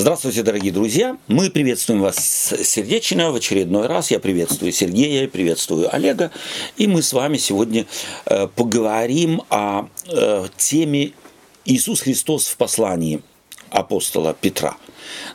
Здравствуйте, 0.00 0.42
дорогие 0.42 0.72
друзья! 0.72 1.18
Мы 1.28 1.50
приветствуем 1.50 2.00
вас 2.00 2.54
сердечно 2.62 3.32
в 3.32 3.34
очередной 3.34 3.86
раз. 3.86 4.10
Я 4.10 4.18
приветствую 4.18 4.72
Сергея, 4.72 5.28
приветствую 5.28 5.94
Олега. 5.94 6.30
И 6.78 6.86
мы 6.86 7.02
с 7.02 7.12
вами 7.12 7.36
сегодня 7.36 7.84
э, 8.24 8.48
поговорим 8.48 9.42
о 9.50 9.88
э, 10.06 10.46
теме 10.56 11.12
Иисус 11.66 12.00
Христос 12.00 12.48
в 12.48 12.56
послании 12.56 13.20
апостола 13.70 14.34
Петра. 14.38 14.76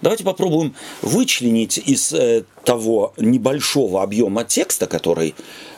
Давайте 0.02 0.24
попробуем 0.24 0.76
вычленить 1.02 1.78
из 1.78 2.14
э, 2.14 2.44
того 2.64 3.14
небольшого 3.18 4.02
объема 4.02 4.44
текста, 4.44 4.88
который 4.88 5.36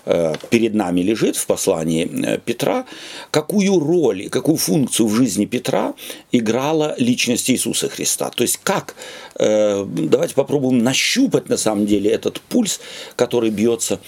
Э, 0.10 0.36
перед 0.50 0.73
нами 0.73 1.02
лежит 1.02 1.36
в 1.36 1.46
послании 1.48 2.08
э, 2.08 2.38
Петра, 2.38 2.86
какую 3.30 3.78
роль, 3.78 4.30
какую 4.30 4.55
функцию 4.55 5.08
в 5.08 5.14
жизни 5.14 5.44
Петра 5.44 5.96
играла 6.32 6.96
личность 6.98 7.50
Иисуса 7.50 7.90
Христа. 7.90 8.30
То 8.30 8.44
есть 8.44 8.58
как, 8.64 8.96
давайте 9.38 10.34
попробуем 10.34 10.78
нащупать 10.78 11.50
на 11.50 11.58
самом 11.58 11.86
деле 11.86 12.09
этот 12.09 12.39
пульс, 12.39 12.80
который 13.17 13.50
бьется 13.50 14.00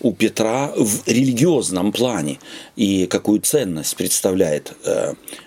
у 0.00 0.12
Петра 0.12 0.72
в 0.76 1.08
религиозном 1.08 1.90
плане 1.90 2.38
и 2.76 3.06
какую 3.06 3.40
ценность 3.40 3.96
представляет 3.96 4.74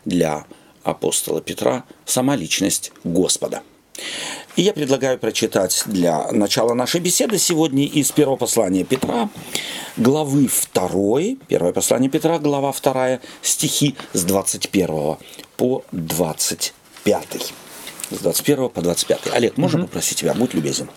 для 0.04 0.46
апостола 0.84 1.42
Петра 1.42 1.84
сама 2.06 2.36
личность 2.36 2.92
Господа. 3.04 3.64
И 4.56 4.64
я 4.64 4.74
предлагаю 4.74 5.18
прочитать 5.18 5.84
для 5.86 6.30
начала 6.32 6.74
нашей 6.74 7.00
беседы 7.00 7.38
сегодня 7.38 7.86
из 7.86 8.12
первого 8.12 8.36
послания 8.36 8.84
Петра, 8.84 9.30
главы 9.96 10.50
2, 10.74 11.22
первое 11.48 11.72
послание 11.72 12.10
Петра, 12.10 12.38
глава 12.38 12.74
2, 12.74 13.20
стихи 13.42 13.96
с 14.14 14.24
21 14.24 15.18
по 15.56 15.84
25 15.92 16.74
с 18.16 18.20
21 18.20 18.70
по 18.70 18.82
25. 18.82 19.32
Олег, 19.34 19.58
можно 19.58 19.80
угу. 19.80 19.88
попросить 19.88 20.20
тебя, 20.20 20.34
будь 20.34 20.54
любезен. 20.54 20.90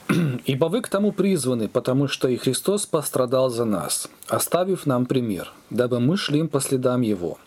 «Ибо 0.44 0.66
вы 0.66 0.80
к 0.80 0.88
тому 0.88 1.12
призваны, 1.12 1.68
потому 1.68 2.08
что 2.08 2.28
и 2.28 2.36
Христос 2.36 2.86
пострадал 2.86 3.50
за 3.50 3.64
нас, 3.64 4.08
оставив 4.28 4.86
нам 4.86 5.06
пример, 5.06 5.52
дабы 5.70 6.00
мы 6.00 6.16
шли 6.16 6.46
по 6.46 6.60
следам 6.60 7.00
Его. 7.02 7.38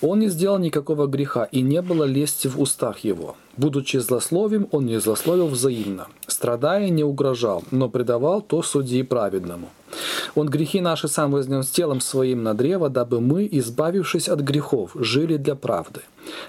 Он 0.00 0.18
не 0.18 0.28
сделал 0.28 0.58
никакого 0.58 1.06
греха, 1.06 1.44
и 1.44 1.62
не 1.62 1.82
было 1.82 2.04
лести 2.04 2.48
в 2.48 2.60
устах 2.60 2.98
Его. 3.00 3.36
Будучи 3.56 3.98
злословим, 3.98 4.68
Он 4.70 4.86
не 4.86 5.00
злословил 5.00 5.46
взаимно. 5.46 6.08
Страдая, 6.26 6.88
не 6.88 7.04
угрожал, 7.04 7.62
но 7.70 7.88
предавал 7.88 8.42
то 8.42 8.62
судьи 8.62 9.02
праведному. 9.02 9.68
Он 10.34 10.48
грехи 10.48 10.80
наши 10.80 11.08
сам 11.08 11.30
вознес 11.32 11.70
телом 11.70 12.00
своим 12.00 12.42
на 12.42 12.54
древо, 12.54 12.88
дабы 12.88 13.20
мы, 13.20 13.48
избавившись 13.50 14.28
от 14.28 14.40
грехов, 14.40 14.92
жили 14.94 15.36
для 15.36 15.54
правды. 15.54 16.00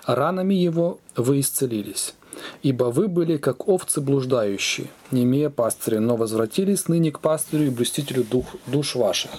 Ранами 0.05 0.53
Его 0.53 0.99
вы 1.15 1.41
исцелились. 1.41 2.13
Ибо 2.61 2.85
вы 2.85 3.07
были, 3.07 3.37
как 3.37 3.67
овцы 3.67 4.01
блуждающие, 4.01 4.87
не 5.11 5.23
имея 5.23 5.49
пастыря, 5.49 5.99
но 5.99 6.15
возвратились 6.15 6.87
ныне 6.87 7.11
к 7.11 7.19
пастырю 7.19 7.67
и 7.67 7.69
блюстителю 7.69 8.23
дух, 8.23 8.45
душ 8.67 8.95
ваших. 8.95 9.31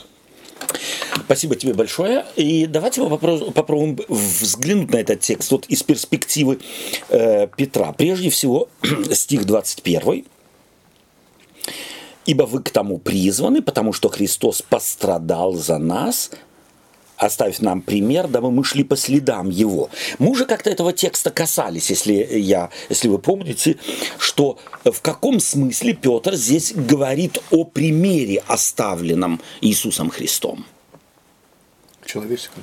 Спасибо 1.24 1.56
тебе 1.56 1.74
большое. 1.74 2.24
И 2.36 2.66
давайте 2.66 3.00
мы 3.02 3.18
попробуем 3.18 3.98
взглянуть 4.08 4.90
на 4.92 4.96
этот 4.96 5.20
текст 5.20 5.50
вот 5.52 5.66
из 5.66 5.82
перспективы 5.82 6.58
э, 7.08 7.46
Петра. 7.56 7.92
Прежде 7.92 8.30
всего, 8.30 8.68
стих 9.12 9.44
21. 9.44 10.24
«Ибо 12.26 12.44
вы 12.44 12.62
к 12.62 12.70
тому 12.70 12.98
призваны, 12.98 13.60
потому 13.62 13.92
что 13.92 14.08
Христос 14.08 14.62
пострадал 14.62 15.52
за 15.54 15.78
нас, 15.78 16.30
оставив 17.16 17.60
нам 17.60 17.82
пример, 17.82 18.28
дабы 18.28 18.50
мы 18.50 18.64
шли 18.64 18.84
по 18.84 18.96
следам 18.96 19.50
его. 19.50 19.90
Мы 20.18 20.30
уже 20.30 20.46
как-то 20.46 20.70
этого 20.70 20.92
текста 20.92 21.30
касались, 21.30 21.90
если, 21.90 22.12
я, 22.14 22.70
если 22.88 23.08
вы 23.08 23.18
помните, 23.18 23.76
что 24.18 24.58
в 24.84 25.00
каком 25.00 25.40
смысле 25.40 25.94
Петр 25.94 26.34
здесь 26.34 26.72
говорит 26.74 27.38
о 27.50 27.64
примере, 27.64 28.42
оставленном 28.46 29.40
Иисусом 29.60 30.10
Христом. 30.10 30.66
Человеческом. 32.04 32.62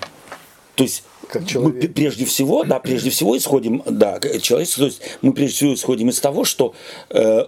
То 0.76 0.84
есть 0.84 1.04
как 1.32 1.44
мы 1.56 1.72
прежде 1.72 2.26
всего, 2.26 2.64
да, 2.64 2.80
прежде 2.80 3.10
всего 3.10 3.38
исходим, 3.38 3.82
да, 3.86 4.20
человечество, 4.42 4.82
то 4.82 4.88
есть 4.88 5.02
мы 5.22 5.34
прежде 5.34 5.56
всего 5.56 5.74
исходим 5.74 6.10
из 6.10 6.20
того, 6.20 6.44
что 6.44 6.76
э, 7.10 7.46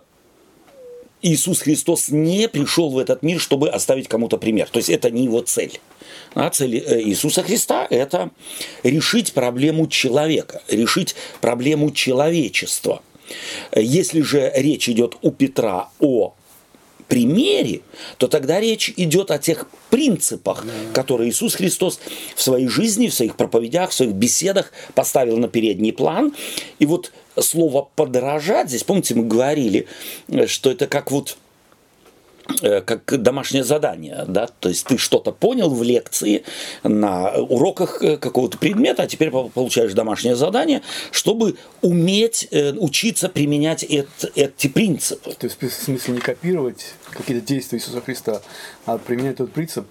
Иисус 1.23 1.61
Христос 1.61 2.09
не 2.09 2.47
пришел 2.49 2.91
в 2.91 2.97
этот 2.99 3.23
мир, 3.23 3.39
чтобы 3.39 3.69
оставить 3.69 4.07
кому-то 4.07 4.37
пример. 4.37 4.67
То 4.69 4.77
есть 4.77 4.89
это 4.89 5.09
не 5.09 5.23
его 5.23 5.41
цель. 5.41 5.79
А 6.35 6.49
цель 6.49 6.77
э, 6.77 7.01
Иисуса 7.01 7.43
Христа– 7.43 7.87
это 7.89 8.29
решить 8.83 9.33
проблему 9.33 9.87
человека, 9.87 10.61
решить 10.67 11.15
проблему 11.41 11.91
человечества. 11.91 13.01
Если 13.75 14.21
же 14.21 14.51
речь 14.55 14.89
идет 14.89 15.15
у 15.21 15.31
Петра 15.31 15.89
о 15.99 16.35
примере, 17.07 17.81
то 18.17 18.27
тогда 18.27 18.59
речь 18.59 18.91
идет 18.97 19.31
о 19.31 19.37
тех 19.37 19.67
принципах, 19.89 20.65
которые 20.93 21.29
Иисус 21.29 21.55
Христос 21.55 21.99
в 22.35 22.41
своей 22.41 22.67
жизни, 22.67 23.07
в 23.07 23.13
своих 23.13 23.35
проповедях, 23.35 23.91
в 23.91 23.93
своих 23.93 24.13
беседах 24.13 24.71
поставил 24.95 25.37
на 25.37 25.47
передний 25.47 25.93
план. 25.93 26.33
И 26.79 26.85
вот 26.85 27.11
слово 27.39 27.87
«подражать», 27.95 28.69
здесь, 28.69 28.83
помните, 28.83 29.15
мы 29.15 29.23
говорили, 29.23 29.87
что 30.47 30.71
это 30.71 30.87
как 30.87 31.11
вот 31.11 31.37
э, 32.61 32.81
как 32.81 33.21
домашнее 33.21 33.63
задание, 33.63 34.25
да, 34.27 34.47
то 34.59 34.69
есть 34.69 34.85
ты 34.85 34.97
что-то 34.97 35.31
понял 35.31 35.69
в 35.69 35.81
лекции 35.83 36.43
на 36.83 37.31
уроках 37.33 38.01
э, 38.01 38.17
какого-то 38.17 38.57
предмета, 38.57 39.03
а 39.03 39.07
теперь 39.07 39.31
получаешь 39.31 39.93
домашнее 39.93 40.35
задание, 40.35 40.81
чтобы 41.11 41.55
уметь 41.81 42.47
э, 42.51 42.73
учиться 42.73 43.29
применять 43.29 43.83
это, 43.83 44.29
эти 44.35 44.67
принципы. 44.67 45.33
То 45.33 45.47
есть 45.47 45.61
в 45.61 45.83
смысле 45.83 46.15
не 46.15 46.19
копировать 46.19 46.93
какие-то 47.11 47.45
действия 47.45 47.79
Иисуса 47.79 48.01
Христа, 48.01 48.41
а 48.85 48.97
применять 48.97 49.37
тот 49.37 49.51
принцип, 49.51 49.87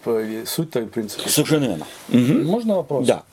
суть 0.46 0.70
того 0.70 0.86
принципа. 0.86 1.28
Совершенно 1.28 1.64
верно. 1.64 1.86
Угу. 2.08 2.50
Можно 2.50 2.76
вопрос? 2.76 3.06
Да. 3.06 3.24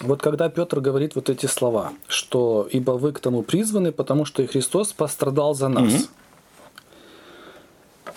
Вот 0.00 0.22
когда 0.22 0.48
Петр 0.48 0.80
говорит 0.80 1.14
вот 1.14 1.28
эти 1.28 1.46
слова, 1.46 1.92
что 2.08 2.66
«ибо 2.70 2.92
вы 2.92 3.12
к 3.12 3.20
тому 3.20 3.42
призваны, 3.42 3.92
потому 3.92 4.24
что 4.24 4.42
и 4.42 4.46
Христос 4.46 4.92
пострадал 4.92 5.54
за 5.54 5.68
нас». 5.68 5.92
Угу. 5.92 6.02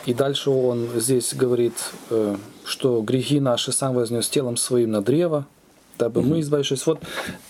И 0.05 0.13
дальше 0.13 0.49
он 0.49 0.89
здесь 0.95 1.33
говорит, 1.33 1.73
э, 2.09 2.35
что 2.65 3.01
грехи 3.01 3.39
наши 3.39 3.71
сам 3.71 3.95
вознес 3.95 4.27
телом 4.29 4.57
своим 4.57 4.91
на 4.91 5.01
древо, 5.01 5.45
дабы 5.97 6.21
угу. 6.21 6.29
мы 6.29 6.39
избавившись. 6.39 6.85
Вот 6.85 6.99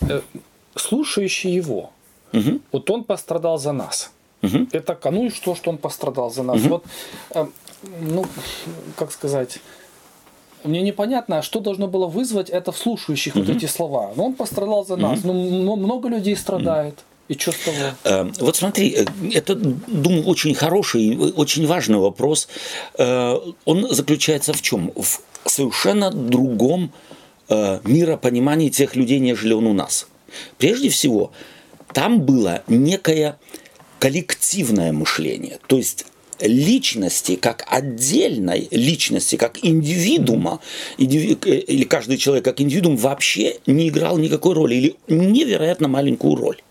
э, 0.01 0.21
слушающий 0.75 1.51
его, 1.51 1.91
угу. 2.31 2.59
вот 2.71 2.89
он 2.89 3.03
пострадал 3.03 3.57
за 3.57 3.71
нас. 3.71 4.11
Угу. 4.41 4.67
Это 4.71 4.97
ну 5.11 5.25
и 5.25 5.29
что, 5.29 5.55
что 5.55 5.69
он 5.71 5.77
пострадал 5.77 6.29
за 6.31 6.43
нас. 6.43 6.59
Угу. 6.61 6.69
Вот, 6.69 6.85
э, 7.31 7.45
ну, 8.01 8.25
как 8.97 9.11
сказать, 9.11 9.59
мне 10.63 10.81
непонятно, 10.81 11.41
что 11.41 11.59
должно 11.59 11.87
было 11.87 12.07
вызвать 12.07 12.49
это 12.49 12.71
в 12.71 12.77
слушающих 12.77 13.35
угу. 13.35 13.45
вот 13.45 13.55
эти 13.55 13.65
слова. 13.65 14.13
Ну, 14.15 14.25
он 14.25 14.33
пострадал 14.33 14.85
за 14.85 14.97
нас, 14.97 15.19
угу. 15.19 15.33
ну, 15.33 15.75
много 15.75 16.09
людей 16.09 16.35
страдает. 16.35 17.03
И 17.29 17.35
что 17.35 17.51
с 17.51 17.55
того? 17.55 17.77
Э, 18.03 18.29
вот 18.39 18.55
смотри, 18.55 18.95
э, 18.95 19.05
это, 19.33 19.55
думаю, 19.55 20.25
очень 20.25 20.53
хороший, 20.53 21.17
очень 21.17 21.65
важный 21.65 21.97
вопрос. 21.97 22.47
Э, 22.97 23.37
он 23.65 23.87
заключается 23.93 24.53
в 24.53 24.61
чем? 24.61 24.91
В 24.95 25.49
совершенно 25.49 26.11
другом 26.11 26.91
миропонимании 27.49 28.69
тех 28.69 28.95
людей, 28.95 29.19
нежели 29.19 29.53
он 29.53 29.67
у 29.67 29.73
нас. 29.73 30.07
Прежде 30.57 30.89
всего, 30.89 31.31
там 31.91 32.21
было 32.21 32.63
некое 32.67 33.37
коллективное 33.99 34.93
мышление. 34.93 35.59
То 35.67 35.77
есть 35.77 36.05
личности, 36.39 37.35
как 37.35 37.63
отдельной 37.67 38.67
личности, 38.71 39.35
как 39.35 39.59
индивидуума, 39.63 40.59
или 40.97 41.83
каждый 41.83 42.17
человек 42.17 42.45
как 42.45 42.61
индивидуум 42.61 42.97
вообще 42.97 43.57
не 43.65 43.89
играл 43.89 44.17
никакой 44.17 44.53
роли, 44.53 44.75
или 44.75 44.95
невероятно 45.07 45.87
маленькую 45.87 46.35
роль. 46.35 46.61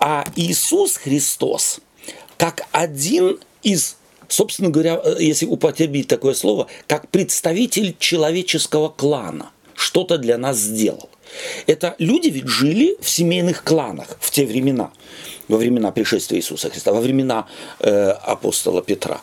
А 0.00 0.24
Иисус 0.36 0.96
Христос, 0.96 1.80
как 2.36 2.66
один 2.72 3.38
из, 3.62 3.96
собственно 4.28 4.70
говоря, 4.70 5.02
если 5.18 5.46
употребить 5.46 6.08
такое 6.08 6.34
слово, 6.34 6.68
как 6.86 7.08
представитель 7.08 7.96
человеческого 7.98 8.88
клана, 8.88 9.50
что-то 9.74 10.18
для 10.18 10.38
нас 10.38 10.58
сделал. 10.58 11.08
Это 11.66 11.94
люди 11.98 12.28
ведь 12.28 12.46
жили 12.46 12.96
в 13.00 13.08
семейных 13.08 13.62
кланах 13.62 14.16
в 14.20 14.30
те 14.30 14.46
времена 14.46 14.90
во 15.48 15.56
времена 15.56 15.90
пришествия 15.90 16.38
Иисуса 16.38 16.70
Христа, 16.70 16.92
во 16.92 17.00
времена 17.00 17.46
э, 17.80 18.10
апостола 18.10 18.82
Петра. 18.82 19.20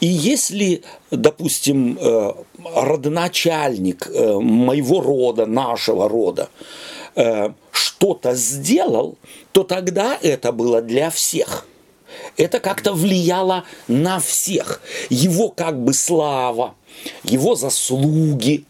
И 0.00 0.06
если, 0.06 0.82
допустим, 1.10 1.98
э, 2.00 2.32
родоначальник 2.74 4.06
э, 4.06 4.38
моего 4.38 5.00
рода, 5.00 5.46
нашего 5.46 6.08
рода, 6.08 6.48
э, 7.16 7.50
что-то 7.70 8.34
сделал, 8.34 9.16
то 9.52 9.64
тогда 9.64 10.18
это 10.22 10.52
было 10.52 10.82
для 10.82 11.10
всех. 11.10 11.66
это 12.36 12.60
как-то 12.60 12.92
влияло 12.92 13.64
на 13.88 14.18
всех. 14.20 14.80
Его 15.10 15.48
как 15.48 15.82
бы 15.82 15.92
слава, 15.94 16.74
его 17.24 17.54
заслуги. 17.54 18.64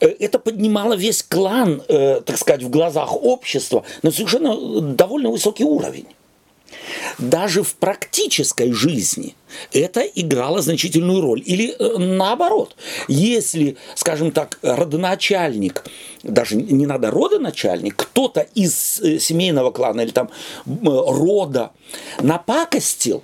Э, 0.00 0.06
это 0.06 0.38
поднимало 0.38 0.94
весь 0.94 1.22
клан, 1.22 1.82
э, 1.88 2.20
так 2.20 2.38
сказать, 2.38 2.62
в 2.62 2.70
глазах 2.70 3.14
общества 3.22 3.84
на 4.02 4.10
совершенно 4.10 4.80
довольно 4.80 5.30
высокий 5.30 5.64
уровень. 5.64 6.06
Даже 7.18 7.62
в 7.62 7.74
практической 7.74 8.72
жизни 8.72 9.34
это 9.72 10.00
играло 10.00 10.62
значительную 10.62 11.20
роль. 11.20 11.42
Или 11.44 11.74
э, 11.78 11.98
наоборот, 11.98 12.76
если, 13.08 13.76
скажем 13.94 14.30
так, 14.32 14.58
родоначальник, 14.62 15.84
даже 16.22 16.56
не 16.56 16.86
надо 16.86 17.10
родоначальник, 17.10 17.96
кто-то 17.96 18.46
из 18.54 19.00
семейного 19.20 19.70
клана 19.70 20.02
или 20.02 20.10
там 20.10 20.30
рода 20.64 21.72
напакостил, 22.20 23.22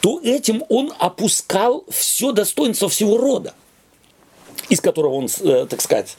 то 0.00 0.20
этим 0.22 0.64
он 0.68 0.92
опускал 0.98 1.84
все 1.88 2.32
достоинство 2.32 2.88
всего 2.88 3.16
рода 3.16 3.54
из 4.68 4.80
которого 4.80 5.14
он, 5.14 5.28
э, 5.40 5.66
так 5.68 5.80
сказать, 5.80 6.16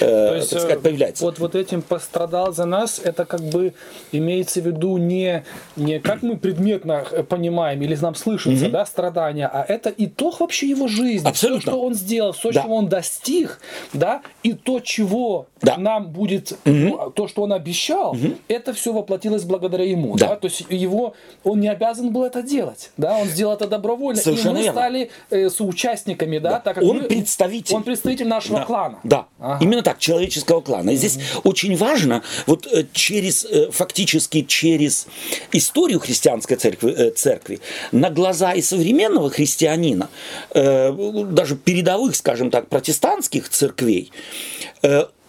э, 0.00 0.36
есть, 0.36 0.50
так 0.50 0.60
сказать, 0.60 0.78
э, 0.78 0.82
появляется. 0.82 1.24
Вот, 1.24 1.38
вот 1.38 1.54
этим 1.54 1.82
пострадал 1.82 2.52
за 2.52 2.64
нас, 2.64 3.00
это 3.02 3.24
как 3.24 3.40
бы 3.40 3.74
имеется 4.12 4.60
в 4.60 4.66
виду 4.66 4.96
не, 4.96 5.44
не 5.76 6.00
как 6.00 6.22
мы 6.22 6.36
предметно 6.36 7.04
понимаем 7.28 7.82
или 7.82 7.94
нам 7.96 8.14
слышится, 8.14 8.66
угу. 8.66 8.72
да, 8.72 8.86
страдания, 8.86 9.46
а 9.46 9.64
это 9.66 9.92
итог 9.96 10.40
вообще 10.40 10.68
его 10.68 10.88
жизни. 10.88 11.26
Абсолютно. 11.26 11.60
Все, 11.60 11.70
что 11.70 11.80
он 11.80 11.94
сделал, 11.94 12.32
все, 12.32 12.52
да. 12.52 12.62
чего 12.62 12.76
он 12.76 12.88
достиг, 12.88 13.60
да, 13.92 14.22
и 14.42 14.52
то, 14.52 14.80
чего 14.80 15.46
да. 15.62 15.76
нам 15.76 16.08
будет, 16.08 16.52
угу. 16.64 17.12
то, 17.14 17.28
что 17.28 17.42
он 17.42 17.52
обещал, 17.52 18.12
угу. 18.12 18.34
это 18.48 18.72
все 18.72 18.92
воплотилось 18.92 19.44
благодаря 19.44 19.84
ему. 19.84 20.16
Да. 20.16 20.28
Да? 20.28 20.36
То 20.36 20.46
есть 20.46 20.64
его, 20.68 21.14
он 21.42 21.60
не 21.60 21.68
обязан 21.68 22.12
был 22.12 22.24
это 22.24 22.42
делать, 22.42 22.90
да, 22.96 23.16
он 23.16 23.28
сделал 23.28 23.54
это 23.54 23.66
добровольно. 23.66 24.20
Совершенно 24.20 24.56
и 24.56 24.58
мы 24.58 24.62
верно. 24.64 24.80
стали 24.80 25.10
э, 25.30 25.48
соучастниками, 25.50 26.38
да, 26.38 26.50
да. 26.50 26.60
так 26.60 26.74
как 26.74 26.84
он 26.84 26.98
мы, 26.98 27.02
представитель. 27.04 27.74
Он 27.74 27.83
представитель 27.84 28.26
нашего 28.26 28.58
да. 28.58 28.64
клана. 28.64 28.98
Да, 29.04 29.26
ага. 29.38 29.64
именно 29.64 29.82
так, 29.82 29.98
человеческого 29.98 30.60
клана. 30.60 30.90
И 30.90 30.96
здесь 30.96 31.16
угу. 31.16 31.50
очень 31.50 31.76
важно, 31.76 32.22
вот 32.46 32.66
э, 32.66 32.86
через, 32.92 33.44
э, 33.44 33.70
фактически 33.70 34.42
через 34.42 35.06
историю 35.52 36.00
христианской 36.00 36.56
церкви, 36.56 36.92
э, 36.92 37.10
церкви 37.10 37.60
на 37.92 38.10
глаза 38.10 38.52
и 38.52 38.62
современного 38.62 39.30
христианина, 39.30 40.08
даже 40.54 41.56
передовых, 41.56 42.16
скажем 42.16 42.50
так, 42.50 42.68
протестантских 42.68 43.48
церквей, 43.48 44.10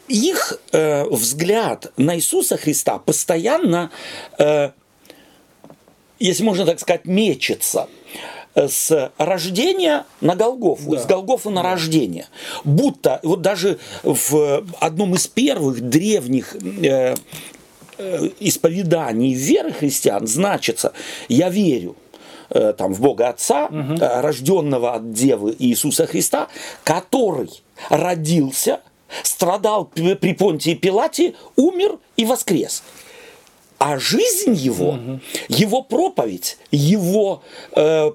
их 0.07 0.59
взгляд 0.71 1.91
на 1.97 2.15
Иисуса 2.15 2.57
Христа 2.57 2.99
постоянно, 2.99 3.91
если 6.19 6.43
можно 6.43 6.65
так 6.65 6.79
сказать, 6.79 7.05
мечется– 7.05 7.87
с 8.55 9.11
рождения 9.17 10.05
на 10.21 10.35
Голгофу, 10.35 10.91
да. 10.91 10.99
с 10.99 11.05
Голгофы 11.05 11.49
на 11.49 11.61
рождение. 11.61 12.27
Будто, 12.63 13.19
вот 13.23 13.41
даже 13.41 13.79
в 14.03 14.65
одном 14.79 15.15
из 15.15 15.27
первых 15.27 15.81
древних 15.81 16.55
э, 16.55 17.15
э, 17.97 18.29
исповеданий 18.39 19.33
веры 19.33 19.71
христиан 19.71 20.25
значится 20.25 20.93
«я 21.27 21.49
верю» 21.49 21.95
э, 22.49 22.73
там, 22.77 22.93
в 22.93 23.01
Бога 23.01 23.29
Отца, 23.29 23.65
угу. 23.65 23.97
рожденного 23.99 24.93
от 24.93 25.11
Девы 25.11 25.55
Иисуса 25.59 26.07
Христа, 26.07 26.47
который 26.83 27.49
родился, 27.89 28.79
страдал 29.23 29.85
при 29.85 30.33
Понтии 30.33 30.75
Пилате, 30.75 31.35
умер 31.57 31.97
и 32.15 32.25
воскрес. 32.25 32.83
А 33.77 33.99
жизнь 33.99 34.53
его, 34.53 34.91
угу. 34.91 35.19
его 35.49 35.81
проповедь, 35.81 36.57
его 36.71 37.43
Э, 37.75 38.11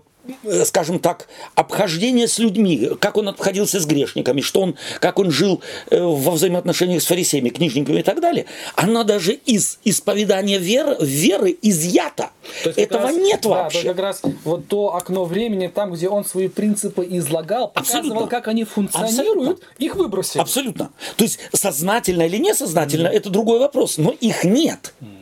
скажем 0.65 0.99
так, 0.99 1.29
обхождение 1.55 2.29
с 2.29 2.39
людьми, 2.39 2.91
как 3.01 3.17
он 3.17 3.29
обходился 3.29 3.81
с 3.81 3.87
грешниками, 3.87 4.41
что 4.41 4.61
он, 4.61 4.77
как 5.01 5.19
он 5.19 5.31
жил 5.31 5.63
э, 5.91 6.01
во 6.01 6.33
взаимоотношениях 6.33 7.03
с 7.03 7.07
фарисеями, 7.07 7.51
книжниками 7.51 8.01
и 8.01 8.03
так 8.03 8.21
далее, 8.21 8.47
она 8.77 9.05
даже 9.05 9.33
из 9.33 9.79
исповедания 9.85 10.59
веры, 10.59 10.97
веры 11.01 11.57
изъята. 11.63 12.31
Этого 12.65 13.05
раз, 13.05 13.17
нет 13.17 13.41
да, 13.43 13.49
вообще. 13.49 13.83
как 13.83 13.99
раз 13.99 14.23
вот 14.45 14.67
то 14.69 14.95
окно 14.95 15.25
времени, 15.25 15.69
там, 15.69 15.93
где 15.93 16.09
он 16.09 16.25
свои 16.25 16.49
принципы 16.49 17.07
излагал, 17.11 17.69
показывал, 17.69 18.01
Абсолютно. 18.01 18.27
как 18.29 18.49
они 18.49 18.65
функционируют, 18.65 19.59
Абсолютно. 19.59 19.85
их 19.85 19.97
выбросили. 19.97 20.41
Абсолютно. 20.41 20.91
То 21.17 21.25
есть 21.25 21.39
сознательно 21.53 22.23
или 22.23 22.39
несознательно, 22.39 23.09
mm. 23.09 23.13
это 23.13 23.31
другой 23.31 23.59
вопрос, 23.59 23.99
но 23.99 24.11
их 24.11 24.45
нет. 24.45 24.95
Mm. 25.01 25.20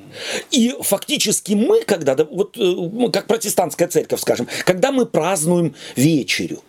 И 0.50 0.74
фактически 0.80 1.52
мы, 1.52 1.82
когда, 1.82 2.16
вот 2.16 2.56
э, 2.56 3.10
как 3.12 3.26
протестантская 3.26 3.88
церковь, 3.88 4.20
скажем, 4.20 4.48
когда 4.64 4.92
мы 4.92 5.06
празднуем 5.06 5.74
вечерю, 5.96 6.62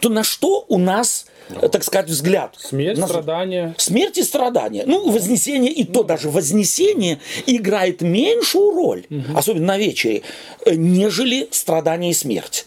то 0.00 0.08
на 0.08 0.22
что 0.22 0.64
у 0.68 0.78
нас, 0.78 1.26
да. 1.48 1.68
так 1.68 1.84
сказать, 1.84 2.08
взгляд? 2.08 2.54
Смерть, 2.58 2.98
на... 2.98 3.06
страдания. 3.06 3.74
Смерть 3.78 4.18
и 4.18 4.22
страдания. 4.22 4.84
Ну, 4.86 5.10
вознесение, 5.10 5.72
и 5.72 5.84
то 5.84 6.02
даже 6.02 6.30
вознесение 6.30 7.18
играет 7.46 8.00
меньшую 8.00 8.70
роль, 8.72 9.04
угу. 9.10 9.36
особенно 9.36 9.66
на 9.66 9.78
вечере, 9.78 10.22
э, 10.64 10.74
нежели 10.74 11.48
страдания 11.50 12.10
и 12.10 12.14
смерть. 12.14 12.66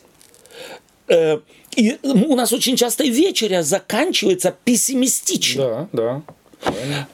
И 1.76 1.98
у 2.04 2.36
нас 2.36 2.54
очень 2.54 2.76
часто 2.76 3.04
вечеря 3.04 3.62
заканчивается 3.62 4.56
пессимистично. 4.64 5.90
Да, 5.92 6.24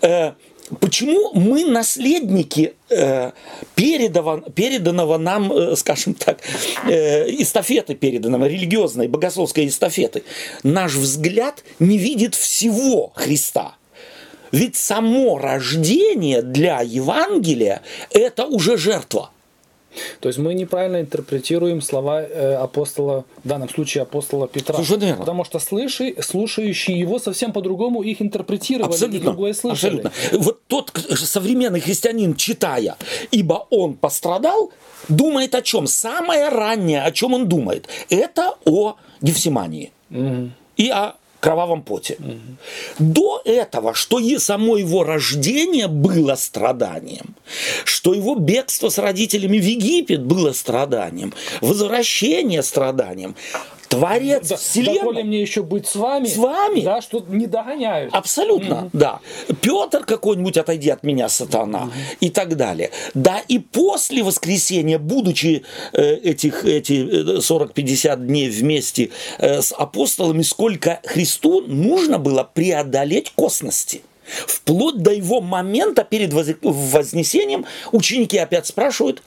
да. 0.01 0.35
Почему 0.79 1.33
мы 1.33 1.65
наследники 1.65 2.73
э, 2.89 3.31
переданного 3.75 5.17
нам, 5.17 5.51
э, 5.51 5.75
скажем 5.75 6.13
так, 6.13 6.39
э, 6.87 7.29
эстафеты 7.41 7.95
переданного, 7.95 8.45
религиозной, 8.45 9.07
богословской 9.07 9.67
эстафеты? 9.67 10.23
Наш 10.63 10.93
взгляд 10.93 11.63
не 11.79 11.97
видит 11.97 12.35
всего 12.35 13.11
Христа. 13.15 13.75
Ведь 14.51 14.75
само 14.75 15.37
рождение 15.37 16.41
для 16.41 16.81
Евангелия– 16.81 17.81
это 18.11 18.45
уже 18.45 18.77
жертва– 18.77 19.31
то 20.19 20.29
есть 20.29 20.39
мы 20.39 20.53
неправильно 20.53 21.01
интерпретируем 21.01 21.81
слова 21.81 22.21
э, 22.21 22.55
апостола, 22.55 23.25
в 23.43 23.47
данном 23.47 23.69
случае 23.69 24.03
апостола 24.03 24.47
Петра. 24.47 24.75
Совершенно 24.75 25.05
верно. 25.05 25.19
Потому 25.19 25.43
что 25.43 25.59
слыши, 25.59 26.15
слушающие 26.21 26.99
его 26.99 27.19
совсем 27.19 27.51
по-другому 27.53 28.01
их 28.01 28.21
интерпретировали, 28.21 28.89
абсолютно, 28.91 29.17
и 29.17 29.21
другое 29.21 29.53
слышали. 29.53 30.01
Абсолютно. 30.01 30.39
Вот 30.39 30.61
тот 30.67 30.91
современный 31.15 31.79
христианин, 31.79 32.35
читая, 32.35 32.95
ибо 33.31 33.67
он 33.69 33.95
пострадал, 33.95 34.71
думает 35.07 35.55
о 35.55 35.61
чем? 35.61 35.87
Самое 35.87 36.49
раннее, 36.49 37.03
о 37.03 37.11
чем 37.11 37.33
он 37.33 37.47
думает, 37.47 37.87
это 38.09 38.55
о 38.65 38.95
Гефсимании. 39.21 39.91
Угу. 40.09 40.49
И 40.77 40.89
о 40.89 41.15
кровавом 41.41 41.81
поте. 41.81 42.15
Угу. 42.19 42.39
До 42.99 43.41
этого, 43.43 43.93
что 43.93 44.19
и 44.19 44.37
само 44.37 44.77
его 44.77 45.03
рождение 45.03 45.87
было 45.87 46.35
страданием, 46.35 47.35
что 47.83 48.13
его 48.13 48.35
бегство 48.35 48.89
с 48.89 48.97
родителями 48.97 49.57
в 49.57 49.63
Египет 49.63 50.23
было 50.23 50.53
страданием, 50.53 51.33
возвращение 51.59 52.63
страданием, 52.63 53.35
Творец 53.91 54.47
да, 54.47 54.55
вселенной. 54.55 55.15
Да, 55.15 55.23
мне 55.23 55.41
еще 55.41 55.63
быть 55.63 55.85
с 55.85 55.95
вами. 55.97 56.25
С 56.25 56.37
вами. 56.37 56.79
Да, 56.79 57.01
что 57.01 57.23
не 57.27 57.45
догоняют. 57.45 58.13
Абсолютно, 58.13 58.73
mm 58.73 58.89
да. 58.93 59.19
Петр 59.61 60.05
какой-нибудь, 60.05 60.55
отойди 60.57 60.89
от 60.89 61.03
меня, 61.03 61.27
сатана, 61.27 61.89
mm 61.93 62.17
и 62.21 62.29
так 62.29 62.55
далее. 62.55 62.91
Да, 63.13 63.39
и 63.47 63.59
после 63.59 64.23
воскресения, 64.23 64.97
будучи 64.97 65.63
э, 65.91 66.15
этих, 66.15 66.63
эти 66.63 66.93
40-50 67.39 68.13
э, 68.13 68.15
дней 68.17 68.49
вместе 68.49 69.09
э, 69.39 69.61
с 69.61 69.73
апостолами, 69.73 70.41
сколько 70.41 71.01
Христу 71.03 71.61
нужно 71.61 72.17
было 72.17 72.49
преодолеть 72.51 73.33
косности. 73.35 74.03
Вплоть 74.23 75.01
до 75.03 75.11
его 75.11 75.41
момента 75.41 76.05
перед 76.05 76.31
вознесением 76.31 77.65
ученики 77.91 78.37
опять 78.37 78.67
спрашивают, 78.67 79.21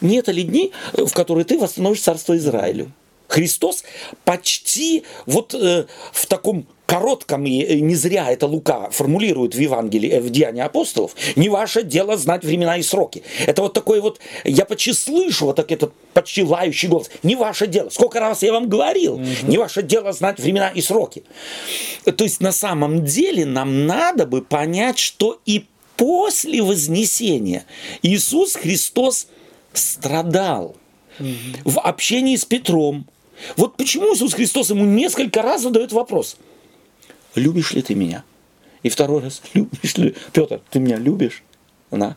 не 0.00 0.16
это 0.16 0.32
ли 0.32 0.42
дни, 0.42 0.72
в 0.94 1.12
которые 1.12 1.44
ты 1.44 1.58
восстановишь 1.58 2.00
царство 2.00 2.34
Израилю? 2.36 2.92
Христос 3.30 3.84
почти 4.24 5.04
вот 5.26 5.54
э, 5.54 5.86
в 6.12 6.26
таком 6.26 6.66
коротком, 6.90 7.46
и 7.46 7.80
не 7.80 7.94
зря 7.94 8.32
это 8.32 8.48
Лука 8.48 8.90
формулирует 8.90 9.54
в 9.54 9.60
Евангелии, 9.60 10.10
э, 10.10 10.20
в 10.20 10.30
Деянии 10.30 10.60
апостолов, 10.60 11.14
не 11.36 11.48
ваше 11.48 11.84
дело 11.84 12.16
знать 12.16 12.44
времена 12.44 12.76
и 12.78 12.82
сроки. 12.82 13.22
Это 13.46 13.62
вот 13.62 13.72
такой 13.72 14.00
вот, 14.00 14.18
я 14.42 14.64
почти 14.64 14.92
слышу 14.92 15.46
вот 15.46 15.56
так 15.56 15.70
этот 15.70 15.94
почти 16.12 16.42
лающий 16.42 16.88
голос, 16.88 17.08
не 17.22 17.36
ваше 17.36 17.68
дело. 17.68 17.90
Сколько 17.90 18.18
раз 18.18 18.42
я 18.42 18.52
вам 18.52 18.68
говорил, 18.68 19.14
угу. 19.14 19.24
не 19.44 19.56
ваше 19.56 19.82
дело 19.82 20.12
знать 20.12 20.40
времена 20.40 20.70
и 20.70 20.80
сроки. 20.80 21.22
То 22.04 22.24
есть 22.24 22.40
на 22.40 22.50
самом 22.50 23.04
деле 23.04 23.46
нам 23.46 23.86
надо 23.86 24.26
бы 24.26 24.42
понять, 24.42 24.98
что 24.98 25.40
и 25.46 25.66
после 25.96 26.60
Вознесения 26.60 27.66
Иисус 28.02 28.56
Христос 28.56 29.28
страдал 29.72 30.74
угу. 31.20 31.28
в 31.64 31.78
общении 31.78 32.34
с 32.34 32.44
Петром, 32.44 33.06
вот 33.56 33.76
почему 33.76 34.14
Иисус 34.14 34.34
Христос 34.34 34.70
ему 34.70 34.84
несколько 34.84 35.42
раз 35.42 35.62
задает 35.62 35.92
вопрос. 35.92 36.36
Любишь 37.34 37.72
ли 37.72 37.82
ты 37.82 37.94
меня? 37.94 38.24
И 38.82 38.88
второй 38.88 39.22
раз, 39.22 39.42
любишь 39.54 39.96
ли... 39.96 40.14
Петр, 40.32 40.60
ты 40.70 40.78
меня 40.78 40.96
любишь? 40.96 41.42
На. 41.90 42.16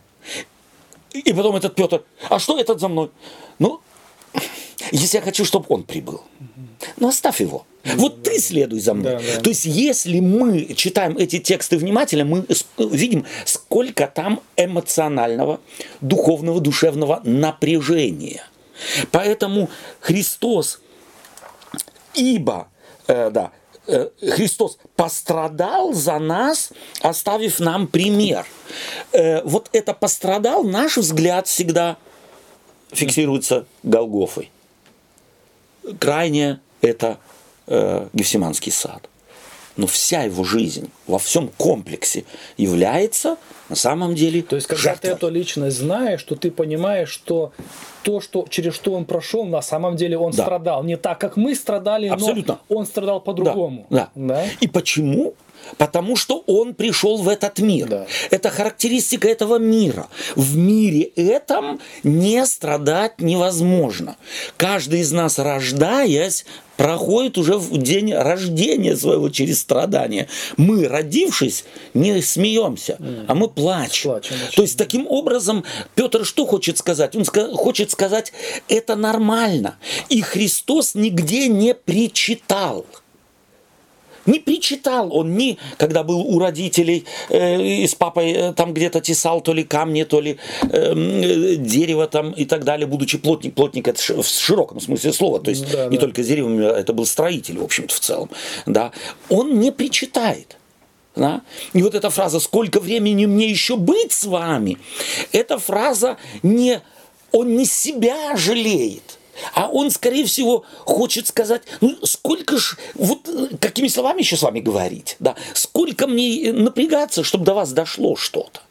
И 1.13 1.33
потом 1.33 1.55
этот 1.55 1.75
Петр, 1.75 2.03
а 2.29 2.39
что 2.39 2.57
этот 2.59 2.79
за 2.79 2.87
мной? 2.87 3.11
Ну, 3.59 3.81
если 4.91 5.17
я 5.17 5.23
хочу, 5.23 5.45
чтобы 5.45 5.65
он 5.69 5.83
прибыл. 5.83 6.21
Ну, 6.97 7.07
оставь 7.07 7.41
его. 7.41 7.65
Вот 7.95 8.23
ты 8.23 8.39
следуй 8.39 8.79
за 8.79 8.93
мной. 8.93 9.13
Да, 9.13 9.19
да. 9.19 9.41
То 9.41 9.49
есть, 9.49 9.65
если 9.65 10.19
мы 10.19 10.73
читаем 10.75 11.17
эти 11.17 11.39
тексты 11.39 11.77
внимательно, 11.77 12.25
мы 12.25 12.45
видим, 12.77 13.25
сколько 13.45 14.07
там 14.07 14.41
эмоционального, 14.55 15.59
духовного, 16.01 16.59
душевного 16.59 17.21
напряжения. 17.23 18.43
Поэтому 19.11 19.69
Христос, 19.99 20.81
ибо, 22.13 22.67
э, 23.07 23.29
да, 23.29 23.51
э, 23.87 24.09
Христос 24.19 24.77
пострадал 24.95 25.93
за 25.93 26.19
нас, 26.19 26.71
оставив 27.01 27.59
нам 27.59 27.87
пример. 27.87 28.45
Э, 29.11 29.41
вот 29.43 29.69
это 29.73 29.93
пострадал, 29.93 30.63
наш 30.63 30.97
взгляд 30.97 31.47
всегда 31.47 31.97
фиксируется 32.91 33.65
Голгофой. 33.83 34.51
Крайне 35.99 36.59
это 36.81 37.17
э, 37.67 38.07
Гефсиманский 38.13 38.71
сад. 38.71 39.09
Но 39.75 39.87
вся 39.87 40.23
его 40.23 40.43
жизнь 40.43 40.89
во 41.07 41.17
всем 41.17 41.49
комплексе 41.57 42.25
является 42.57 43.37
на 43.69 43.75
самом 43.75 44.13
деле 44.13 44.41
То 44.43 44.55
есть, 44.55 44.67
когда 44.67 44.81
жертвой. 44.83 45.09
ты 45.09 45.15
эту 45.15 45.29
личность 45.29 45.77
знаешь, 45.77 46.19
что 46.19 46.35
ты 46.35 46.51
понимаешь, 46.51 47.09
что 47.09 47.53
то, 48.03 48.21
что, 48.21 48.45
через 48.49 48.75
что 48.75 48.93
он 48.93 49.05
прошел, 49.05 49.45
на 49.45 49.61
самом 49.61 49.95
деле 49.95 50.17
он 50.17 50.31
Да. 50.31 50.43
страдал. 50.43 50.83
Не 50.83 50.95
так, 50.97 51.19
как 51.19 51.37
мы 51.37 51.55
страдали, 51.55 52.07
Абсолютно. 52.07 52.59
но 52.69 52.75
он 52.77 52.85
страдал 52.85 53.19
по-другому. 53.21 53.87
Да, 53.89 54.09
да. 54.15 54.45
И 54.59 54.67
почему? 54.67 55.33
Потому 55.77 56.15
что 56.15 56.43
он 56.47 56.73
пришел 56.73 57.17
в 57.17 57.27
этот 57.29 57.59
мир. 57.59 57.87
Да. 57.87 58.07
Это 58.31 58.49
характеристика 58.49 59.27
этого 59.27 59.57
мира. 59.57 60.07
В 60.35 60.57
мире 60.57 61.01
этом 61.15 61.79
не 62.03 62.45
страдать 62.45 63.19
невозможно. 63.19 64.17
Каждый 64.57 65.01
из 65.01 65.11
нас, 65.11 65.39
рождаясь, 65.39 66.45
проходит 66.77 67.37
уже 67.37 67.57
в 67.57 67.77
день 67.77 68.13
рождения 68.13 68.95
своего 68.95 69.29
через 69.29 69.61
страдания. 69.61 70.27
Мы, 70.57 70.87
родившись, 70.87 71.65
не 71.93 72.21
смеемся, 72.21 72.97
а 73.27 73.35
мы 73.35 73.47
плачем. 73.47 74.11
Плачем 74.11 74.35
очень. 74.47 74.55
То 74.55 74.61
есть 74.63 74.77
таким 74.77 75.07
образом 75.07 75.63
Петр 75.95 76.25
что 76.25 76.45
хочет 76.45 76.77
сказать? 76.77 77.15
Он 77.15 77.23
ска- 77.23 77.53
хочет 77.53 77.91
сказать, 77.91 78.33
это 78.67 78.95
нормально. 78.95 79.77
И 80.09 80.21
Христос 80.21 80.95
нигде 80.95 81.47
не 81.47 81.73
причитал. 81.73 82.85
Не 84.25 84.39
причитал 84.39 85.13
он 85.15 85.35
ни, 85.35 85.57
когда 85.77 86.03
был 86.03 86.21
у 86.21 86.39
родителей 86.39 87.05
э, 87.29 87.61
и 87.61 87.87
с 87.87 87.95
папой 87.95 88.31
э, 88.31 88.53
там 88.53 88.73
где-то 88.73 89.01
тесал 89.01 89.41
то 89.41 89.53
ли 89.53 89.63
камни, 89.63 90.03
то 90.03 90.21
ли 90.21 90.37
э, 90.61 90.91
м, 90.91 91.21
э, 91.21 91.55
дерево 91.55 92.07
там 92.07 92.31
и 92.31 92.45
так 92.45 92.63
далее, 92.63 92.87
будучи 92.87 93.17
плотник, 93.17 93.53
плотник 93.53 93.87
это 93.87 93.99
в 94.21 94.25
широком 94.25 94.79
смысле 94.79 95.13
слова, 95.13 95.39
то 95.39 95.49
есть 95.49 95.69
Да, 95.71 95.87
не 95.87 95.97
да. 95.97 96.01
только 96.01 96.23
с 96.23 96.27
деревом, 96.27 96.59
э, 96.59 96.63
это 96.65 96.93
был 96.93 97.05
строитель, 97.05 97.57
в 97.59 97.63
общем-то, 97.63 97.93
в 97.93 97.99
целом, 97.99 98.29
да, 98.65 98.91
он 99.29 99.59
не 99.59 99.71
причитает. 99.71 100.57
Да? 101.15 101.41
И 101.73 101.83
вот 101.83 101.93
эта 101.93 102.09
фраза 102.09 102.39
«Сколько 102.39 102.79
времени 102.79 103.27
мне 103.27 103.47
еще 103.47 103.75
быть 103.75 104.11
с 104.11 104.23
вами?» 104.23 104.79
Эта 105.31 105.59
фраза 105.59 106.17
не... 106.41 106.81
Он 107.31 107.55
не 107.55 107.65
себя 107.65 108.35
жалеет, 108.35 109.19
а 109.53 109.69
он, 109.69 109.91
скорее 109.91 110.25
всего, 110.25 110.63
хочет 110.79 111.27
сказать, 111.27 111.63
ну, 111.81 111.97
сколько 112.03 112.57
ж, 112.57 112.77
вот 112.95 113.27
э, 113.27 113.57
какими 113.59 113.87
словами 113.87 114.21
еще 114.21 114.37
с 114.37 114.41
вами 114.41 114.59
говорить, 114.59 115.15
да, 115.19 115.35
сколько 115.53 116.07
мне 116.07 116.45
э, 116.45 116.53
напрягаться, 116.53 117.23
чтобы 117.23 117.45
до 117.45 117.53
вас 117.53 117.71
дошло 117.71 118.15
что-то. 118.15 118.61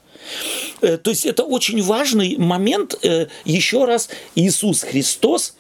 Э, 0.81 0.97
То 0.97 1.11
есть 1.11 1.27
это 1.27 1.43
очень 1.43 1.83
важный 1.83 2.37
момент. 2.37 2.99
Еще 3.45 3.85
раз, 3.85 4.09
Иисус 4.35 4.83
Христос, 4.83 5.55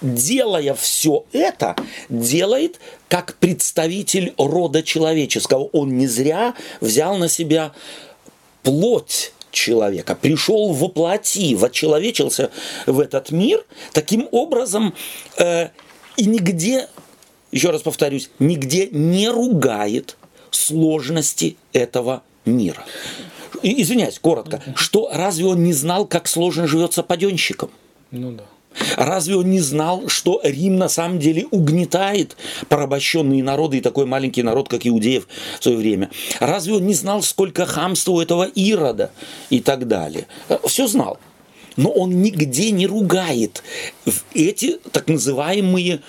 делая 0.00 0.74
все 0.74 1.24
это, 1.32 1.76
делает 2.08 2.80
как 3.08 3.36
представитель 3.36 4.34
рода 4.36 4.82
человеческого. 4.82 5.64
Он 5.72 5.96
не 5.96 6.06
зря 6.06 6.54
взял 6.80 7.16
на 7.16 7.28
себя 7.28 7.72
плоть 8.62 9.32
человека, 9.52 10.14
пришел 10.14 10.72
во 10.72 10.88
плоти, 10.88 11.54
вочеловечился 11.54 12.50
в 12.86 12.98
этот 12.98 13.30
мир, 13.30 13.64
таким 13.92 14.28
образом 14.32 14.94
э, 15.38 15.68
и 16.16 16.24
нигде, 16.26 16.88
еще 17.52 17.70
раз 17.70 17.82
повторюсь, 17.82 18.30
нигде 18.38 18.88
не 18.90 19.28
ругает 19.28 20.16
сложности 20.50 21.56
этого 21.72 22.22
мира. 22.44 22.84
И- 23.62 23.82
Извиняюсь, 23.82 24.18
коротко, 24.18 24.62
что 24.74 25.10
разве 25.12 25.46
он 25.46 25.62
не 25.62 25.72
знал, 25.72 26.06
как 26.06 26.26
сложно 26.28 26.66
живется 26.66 27.02
паденщиком? 27.02 27.70
Ну 28.10 28.32
да. 28.32 28.44
Разве 28.96 29.36
он 29.36 29.50
не 29.50 29.60
знал, 29.60 30.08
что 30.08 30.40
Рим 30.42 30.76
на 30.76 30.88
самом 30.88 31.18
деле 31.18 31.46
угнетает 31.50 32.36
порабощенные 32.68 33.42
народы 33.42 33.78
и 33.78 33.80
такой 33.80 34.06
маленький 34.06 34.42
народ, 34.42 34.68
как 34.68 34.86
иудеев 34.86 35.26
в 35.58 35.62
свое 35.62 35.78
время? 35.78 36.10
Разве 36.40 36.74
он 36.74 36.86
не 36.86 36.94
знал, 36.94 37.22
сколько 37.22 37.66
хамства 37.66 38.12
у 38.12 38.20
этого 38.20 38.44
Ирода 38.44 39.10
и 39.50 39.60
так 39.60 39.88
далее? 39.88 40.26
Все 40.66 40.86
знал. 40.86 41.18
Но 41.76 41.90
он 41.90 42.20
нигде 42.20 42.70
не 42.70 42.86
ругает 42.86 43.62
эти 44.34 44.78
так 44.90 45.08
называемые 45.08 46.00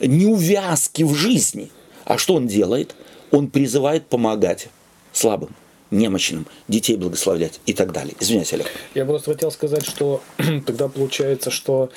неувязки 0.00 1.02
в 1.02 1.14
жизни. 1.14 1.70
А 2.04 2.18
что 2.18 2.34
он 2.34 2.46
делает? 2.46 2.94
Он 3.30 3.48
призывает 3.48 4.06
помогать 4.06 4.68
слабым, 5.12 5.50
немощным, 5.90 6.46
детей 6.68 6.96
благословлять 6.96 7.60
и 7.66 7.72
так 7.72 7.92
далее. 7.92 8.14
Извиняюсь, 8.20 8.52
Олег. 8.52 8.66
Я 8.94 9.04
просто 9.04 9.32
хотел 9.32 9.50
сказать, 9.50 9.84
что 9.86 10.20
тогда 10.66 10.88
получается, 10.88 11.50
что 11.50 11.90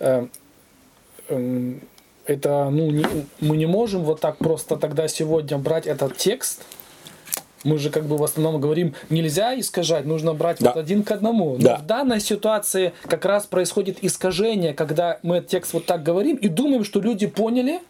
э, 0.00 0.26
эм, 1.28 1.80
это, 2.26 2.68
ну, 2.70 2.90
не- 2.90 3.06
мы 3.40 3.56
не 3.56 3.66
можем 3.66 4.02
вот 4.04 4.20
так 4.20 4.38
просто 4.38 4.76
тогда 4.76 5.08
сегодня 5.08 5.56
брать 5.58 5.86
этот 5.86 6.16
текст. 6.16 6.62
Мы 7.64 7.78
же 7.78 7.90
как 7.90 8.04
бы 8.06 8.16
в 8.16 8.22
основном 8.22 8.60
говорим, 8.60 8.94
нельзя 9.10 9.58
искажать, 9.58 10.04
нужно 10.04 10.32
брать 10.32 10.58
Да. 10.60 10.72
вот 10.72 10.80
один 10.80 11.02
к 11.02 11.10
одному. 11.10 11.56
Но 11.56 11.62
Да. 11.62 11.76
в 11.78 11.86
данной 11.86 12.20
ситуации 12.20 12.92
как 13.02 13.24
раз 13.24 13.46
происходит 13.46 13.98
искажение, 14.02 14.74
когда 14.74 15.18
мы 15.22 15.36
этот 15.38 15.50
текст 15.50 15.72
вот 15.72 15.84
так 15.86 16.02
говорим 16.04 16.36
и 16.36 16.48
думаем, 16.48 16.84
что 16.84 17.00
люди 17.00 17.26
поняли, 17.26 17.80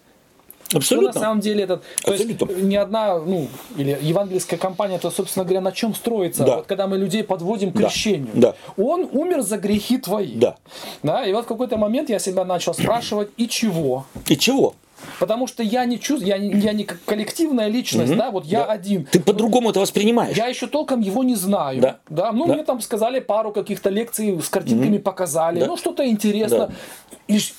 что 0.68 0.78
Абсолютно. 0.78 1.12
на 1.12 1.20
самом 1.20 1.40
деле 1.40 1.64
этот, 1.64 1.82
то 2.04 2.12
есть 2.12 2.26
ни 2.62 2.76
одна, 2.76 3.18
ну, 3.18 3.48
или 3.76 3.98
евангельская 4.02 4.58
компания, 4.58 4.98
то, 4.98 5.10
собственно 5.10 5.44
говоря, 5.44 5.60
на 5.60 5.72
чем 5.72 5.94
строится? 5.94 6.44
Да. 6.44 6.56
Вот 6.56 6.66
когда 6.66 6.86
мы 6.86 6.98
людей 6.98 7.24
подводим 7.24 7.72
к 7.72 7.76
Да. 7.76 7.84
крещению. 7.88 8.28
Да. 8.34 8.54
Он 8.76 9.08
умер 9.12 9.42
за 9.42 9.56
грехи 9.58 9.98
твои. 9.98 10.34
Да. 10.36 10.56
Да, 11.02 11.24
и 11.24 11.32
вот 11.32 11.44
в 11.44 11.48
какой-то 11.48 11.76
момент 11.76 12.10
я 12.10 12.18
себя 12.18 12.44
начал 12.44 12.74
спрашивать, 12.74 13.30
и 13.36 13.48
чего? 13.48 14.04
И 14.28 14.36
чего? 14.36 14.74
Потому 15.20 15.46
что 15.46 15.62
я 15.62 15.84
не 15.84 15.98
чувствую, 16.00 16.26
я, 16.28 16.38
не- 16.38 16.58
я 16.60 16.72
не 16.72 16.82
коллективная 16.84 17.68
личность, 17.68 18.16
да, 18.16 18.30
вот 18.32 18.44
я 18.44 18.64
Да. 18.64 18.72
один. 18.72 19.04
Ты 19.04 19.20
по-другому 19.20 19.70
это 19.70 19.78
воспринимаешь. 19.80 20.36
Я 20.36 20.46
еще 20.48 20.66
толком 20.66 21.00
его 21.00 21.22
не 21.22 21.36
знаю. 21.36 21.80
Да. 21.80 22.32
ну 22.32 22.46
Да. 22.46 22.54
мне 22.54 22.64
там 22.64 22.80
сказали 22.80 23.20
пару 23.20 23.52
каких-то 23.52 23.90
лекций 23.90 24.38
с 24.42 24.48
картинками 24.48 24.98
показали. 24.98 25.60
Да. 25.60 25.66
Ну 25.66 25.76
что-то 25.76 26.04
интересно. 26.06 26.72
И 27.28 27.38
ж- 27.38 27.52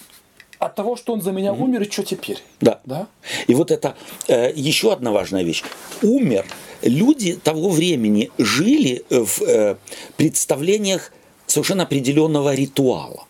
от 0.59 0.75
того, 0.75 0.95
что 0.95 1.13
он 1.13 1.21
за 1.21 1.31
меня 1.31 1.53
умер, 1.53 1.81
и 1.83 1.89
что 1.89 2.03
теперь? 2.03 2.43
Да. 2.61 2.79
Да? 2.85 3.07
И 3.47 3.55
вот 3.55 3.71
это 3.71 3.95
э, 4.27 4.51
еще 4.53 4.91
одна 4.91 5.11
важная 5.11 5.43
вещь. 5.43 5.63
Умер. 6.01 6.45
Люди 6.81 7.35
того 7.35 7.69
времени 7.69 8.29
жили 8.37 9.03
в 9.09 9.41
э, 9.41 9.75
представлениях 10.17 11.11
совершенно 11.47 11.83
определенного 11.83 12.53
ритуала. 12.53 13.25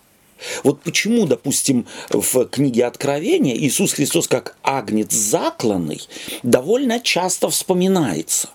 Вот 0.64 0.82
почему, 0.82 1.26
допустим, 1.26 1.86
в 2.10 2.46
книге 2.46 2.86
Откровения 2.86 3.56
Иисус 3.56 3.94
Христос 3.94 4.28
как 4.28 4.56
агнец 4.64 5.12
закланный 5.14 6.02
довольно 6.44 7.00
часто 7.00 7.50
вспоминается. 7.50 8.50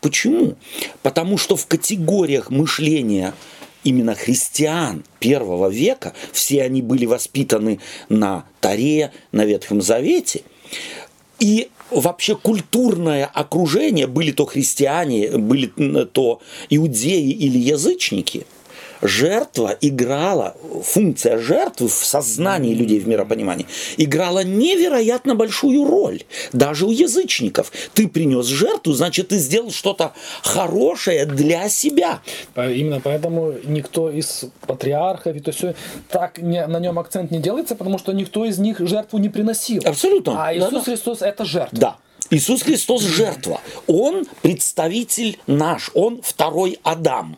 Почему? 0.00 0.56
Потому 1.02 1.38
что 1.38 1.56
в 1.56 1.66
категориях 1.66 2.50
мышления 2.50 3.34
именно 3.84 4.14
христиан 4.14 5.04
первого 5.18 5.68
века, 5.68 6.14
все 6.32 6.62
они 6.62 6.82
были 6.82 7.06
воспитаны 7.06 7.80
на 8.08 8.44
Таре, 8.60 9.12
на 9.32 9.44
Ветхом 9.44 9.82
Завете, 9.82 10.42
и 11.38 11.68
вообще 11.90 12.36
культурное 12.36 13.26
окружение, 13.26 14.06
были 14.06 14.32
то 14.32 14.46
христиане, 14.46 15.36
были 15.36 15.66
то 16.06 16.40
иудеи 16.70 17.30
или 17.30 17.58
язычники, 17.58 18.46
жертва 19.02 19.76
играла, 19.80 20.56
функция 20.82 21.38
жертвы 21.38 21.88
в 21.88 21.92
сознании 21.92 22.74
людей, 22.74 23.00
в 23.00 23.08
миропонимании, 23.08 23.66
играла 23.96 24.44
невероятно 24.44 25.34
большую 25.34 25.84
роль. 25.84 26.22
Даже 26.52 26.86
у 26.86 26.90
язычников. 26.90 27.72
Ты 27.94 28.08
принес 28.08 28.46
жертву, 28.46 28.92
значит, 28.92 29.28
ты 29.28 29.38
сделал 29.38 29.70
что-то 29.70 30.12
хорошее 30.42 31.26
для 31.26 31.68
себя. 31.68 32.20
А 32.54 32.70
Именно 32.70 33.00
поэтому 33.00 33.54
никто 33.64 34.10
из 34.10 34.44
патриархов, 34.66 35.36
и 35.36 35.40
то 35.40 35.52
все 35.52 35.74
так 36.08 36.38
не, 36.38 36.64
на 36.66 36.78
нем 36.78 36.98
акцент 36.98 37.30
не 37.30 37.38
делается, 37.38 37.74
потому 37.74 37.98
что 37.98 38.12
никто 38.12 38.44
из 38.44 38.58
них 38.58 38.78
жертву 38.80 39.18
не 39.18 39.28
приносил. 39.28 39.82
Абсолютно. 39.84 40.44
А 40.46 40.54
Иисус 40.54 40.70
Да-да. 40.70 40.84
Христос 40.84 41.22
это 41.22 41.44
жертва. 41.44 41.78
Да. 41.78 41.96
Иисус 42.32 42.62
Христос 42.62 43.02
жертва. 43.02 43.60
Он 43.86 44.24
представитель 44.40 45.38
наш, 45.46 45.90
он 45.92 46.22
второй 46.22 46.78
Адам. 46.82 47.36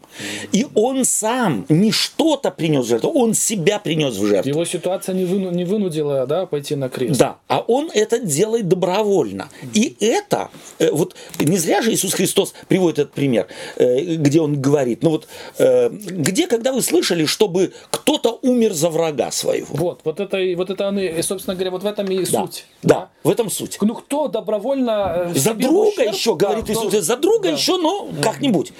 И 0.52 0.66
он 0.74 1.04
сам 1.04 1.66
не 1.68 1.90
что-то 1.90 2.52
принес 2.52 2.84
в 2.86 2.88
жертву, 2.88 3.10
он 3.10 3.34
себя 3.34 3.80
принес 3.80 4.14
в 4.14 4.24
жертву. 4.24 4.48
Его 4.48 4.64
ситуация 4.64 5.16
не, 5.16 5.24
выну, 5.24 5.50
не 5.50 5.64
вынудила 5.64 6.26
да, 6.28 6.46
пойти 6.46 6.76
на 6.76 6.88
крест. 6.88 7.18
Да, 7.18 7.38
а 7.48 7.58
он 7.58 7.90
это 7.92 8.20
делает 8.20 8.68
добровольно. 8.68 9.48
И 9.72 9.96
это, 9.98 10.50
э, 10.78 10.92
вот 10.92 11.16
не 11.40 11.58
зря 11.58 11.82
же 11.82 11.92
Иисус 11.92 12.14
Христос 12.14 12.54
приводит 12.68 13.00
этот 13.00 13.14
пример, 13.14 13.48
э, 13.76 14.14
где 14.14 14.40
он 14.40 14.62
говорит, 14.62 15.02
ну 15.02 15.10
вот, 15.10 15.26
э, 15.58 15.88
где, 15.90 16.46
когда 16.46 16.72
вы 16.72 16.82
слышали, 16.82 17.26
чтобы 17.26 17.72
кто-то 17.90 18.38
умер 18.42 18.72
за 18.74 18.90
врага 18.90 19.32
своего? 19.32 19.74
Вот, 19.74 20.02
вот 20.04 20.20
это, 20.20 20.38
вот 20.56 20.70
это, 20.70 20.88
и, 20.90 21.20
собственно 21.22 21.56
говоря, 21.56 21.72
вот 21.72 21.82
в 21.82 21.86
этом 21.86 22.06
и 22.06 22.24
Да, 22.24 22.42
суть. 22.42 22.66
да, 22.84 23.08
в 23.24 23.30
этом 23.30 23.50
суть. 23.50 23.76
Ну 23.80 23.94
кто 23.94 24.28
добровольно... 24.28 24.83
э, 24.90 25.32
За 25.34 25.54
друга 25.54 25.88
ущерб, 25.88 26.14
еще, 26.14 26.36
да, 26.36 26.46
говорит 26.46 26.70
Иисус, 26.70 26.92
за 26.92 27.16
друга 27.16 27.48
да. 27.48 27.56
еще, 27.56 27.78
ну, 27.78 28.10
как-нибудь. 28.22 28.72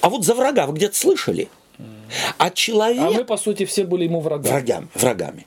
А 0.00 0.08
вот 0.08 0.24
за 0.24 0.34
врага 0.34 0.66
вы 0.66 0.74
где-то 0.74 0.96
слышали? 0.96 1.48
А 2.38 2.50
человек... 2.50 3.02
А 3.02 3.10
мы, 3.10 3.24
по 3.24 3.36
сути, 3.36 3.64
все 3.64 3.84
были 3.84 4.04
ему 4.04 4.20
врагами. 4.20 4.52
врагами, 4.52 4.88
врагами. 4.94 5.46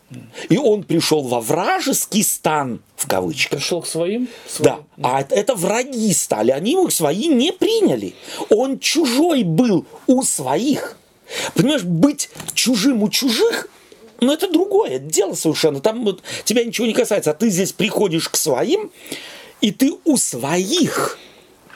И 0.50 0.57
он 0.57 0.83
пришел 0.83 1.22
во 1.22 1.41
вражеский 1.41 2.24
стан, 2.24 2.81
в 2.95 3.07
кавычках. 3.07 3.60
Пришел 3.60 3.81
к 3.81 3.88
своим. 3.88 4.27
Да, 4.60 4.79
своим. 4.79 4.86
а 5.01 5.22
это, 5.22 5.36
это 5.36 5.55
враги 5.55 6.13
стали, 6.13 6.51
они 6.51 6.72
его 6.72 6.89
свои 6.89 7.27
не 7.27 7.51
приняли. 7.51 8.13
Он 8.50 8.79
чужой 8.79 9.43
был 9.43 9.86
у 10.07 10.24
своих. 10.24 10.98
Понимаешь, 11.55 11.83
быть 11.83 12.29
чужим 12.53 13.03
у 13.03 13.10
чужих, 13.10 13.67
ну 14.22 14.31
это 14.31 14.51
другое 14.51 15.00
дело 15.00 15.33
совершенно. 15.33 15.79
Там 15.79 16.05
вот 16.05 16.22
тебя 16.45 16.63
ничего 16.63 16.88
не 16.88 16.93
касается, 16.93 17.31
а 17.31 17.33
ты 17.33 17.50
здесь 17.50 17.74
приходишь 17.74 18.29
к 18.29 18.36
своим, 18.36 18.91
и 19.63 19.72
ты 19.72 19.93
у 20.03 20.17
своих, 20.17 21.17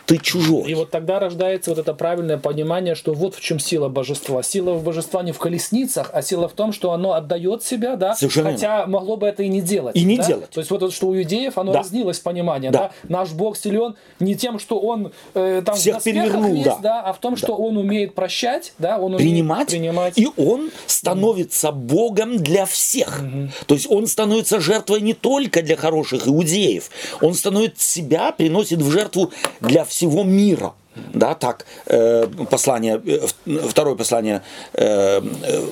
ты 0.07 0.17
чужой. 0.19 0.71
И 0.71 0.73
вот 0.73 0.89
тогда 0.89 1.19
рождается 1.19 1.69
вот 1.71 1.79
это 1.79 1.93
правильное 1.93 2.37
понимание, 2.37 2.95
что 2.95 3.13
вот 3.13 3.35
в 3.35 3.41
чем 3.41 3.59
сила 3.59 3.89
божества. 3.89 4.41
Сила 4.41 4.73
в 4.73 4.81
божества 4.83 5.21
не 5.21 5.33
в 5.33 5.37
колесницах, 5.37 6.09
а 6.13 6.21
сила 6.21 6.47
в 6.47 6.53
том, 6.53 6.71
что 6.71 6.93
оно 6.93 7.11
отдает 7.13 7.61
себя, 7.63 7.97
да, 7.97 8.15
Совершенно 8.15 8.51
хотя 8.53 8.87
могло 8.87 9.17
бы 9.17 9.27
это 9.27 9.43
и 9.43 9.49
не 9.49 9.59
делать. 9.61 9.97
И 9.97 10.05
не 10.05 10.15
да? 10.17 10.23
делать. 10.23 10.49
То 10.49 10.61
есть 10.61 10.71
вот 10.71 10.81
это, 10.81 10.93
что 10.93 11.07
у 11.07 11.15
иудеев, 11.15 11.57
оно 11.57 11.73
Да. 11.73 11.79
разнилось 11.79 12.19
понимание, 12.19 12.71
Да. 12.71 12.79
да. 12.79 12.91
Наш 13.09 13.31
Бог 13.31 13.57
силен 13.57 13.95
не 14.21 14.35
тем, 14.35 14.59
что 14.59 14.79
он 14.79 15.11
э, 15.33 15.61
там 15.65 15.75
Всех 15.75 16.01
перевернул, 16.01 16.53
есть, 16.53 16.65
да. 16.65 16.77
да. 16.81 17.01
а 17.01 17.11
в 17.11 17.19
том, 17.19 17.35
что 17.35 17.53
он 17.55 17.75
умеет 17.77 18.15
прощать, 18.15 18.73
да, 18.79 18.97
он 18.97 19.13
умеет 19.15 19.29
принимать, 19.29 19.67
принимать. 19.67 20.17
и 20.17 20.29
он 20.37 20.71
становится 20.85 21.73
Богом 21.73 22.37
для 22.37 22.65
всех. 22.65 23.21
То 23.65 23.75
есть 23.75 23.87
он 23.91 24.07
становится 24.07 24.61
жертвой 24.61 25.01
не 25.01 25.13
только 25.13 25.61
для 25.61 25.75
хороших 25.75 26.29
иудеев, 26.29 26.89
он 27.21 27.33
становится 27.33 27.85
себя, 27.85 28.31
приносит 28.31 28.81
в 28.81 28.89
жертву 28.89 29.31
для 29.59 29.83
всего 29.97 30.23
мира. 30.23 30.73
Да, 31.13 31.33
так, 31.33 31.65
э, 31.87 32.27
послание, 32.49 33.01
э, 33.05 33.59
второе 33.67 33.95
послание 33.95 34.41
э, 34.73 35.21
э, 35.43 35.67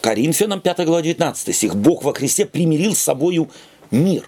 Коринфянам, 0.00 0.60
5 0.60 0.84
глава, 0.84 1.02
19 1.02 1.54
стих. 1.54 1.74
Бог 1.74 2.04
во 2.04 2.12
Христе 2.12 2.46
примирил 2.46 2.94
с 2.94 2.98
собою 2.98 3.48
мир. 3.90 4.24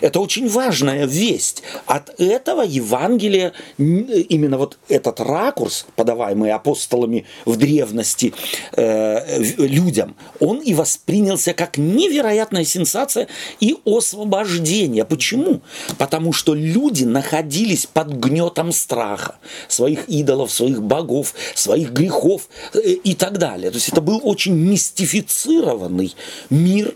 Это 0.00 0.20
очень 0.20 0.48
важная 0.48 1.06
весть. 1.06 1.62
От 1.86 2.18
этого 2.20 2.62
Евангелия, 2.62 3.52
н- 3.78 4.04
именно 4.28 4.58
вот 4.58 4.78
этот 4.88 5.20
ракурс, 5.20 5.86
подаваемый 5.96 6.52
апостолами 6.52 7.26
в 7.44 7.56
древности 7.56 8.32
э, 8.76 9.42
людям, 9.58 10.16
он 10.40 10.58
и 10.58 10.74
воспринялся 10.74 11.52
как 11.54 11.78
невероятная 11.78 12.64
сенсация 12.64 13.28
и 13.60 13.76
освобождение. 13.84 15.04
Почему? 15.04 15.60
Потому 15.98 16.32
что 16.32 16.54
люди 16.54 17.04
находились 17.04 17.86
под 17.86 18.08
гнетом 18.12 18.72
страха 18.72 19.36
своих 19.68 20.08
идолов, 20.08 20.52
своих 20.52 20.82
богов, 20.82 21.34
своих 21.54 21.92
грехов 21.92 22.48
э, 22.74 22.80
и 22.80 23.14
так 23.14 23.38
далее. 23.38 23.70
То 23.70 23.76
есть 23.76 23.88
это 23.88 24.00
был 24.00 24.20
очень 24.22 24.54
мистифицированный 24.54 26.14
мир. 26.50 26.94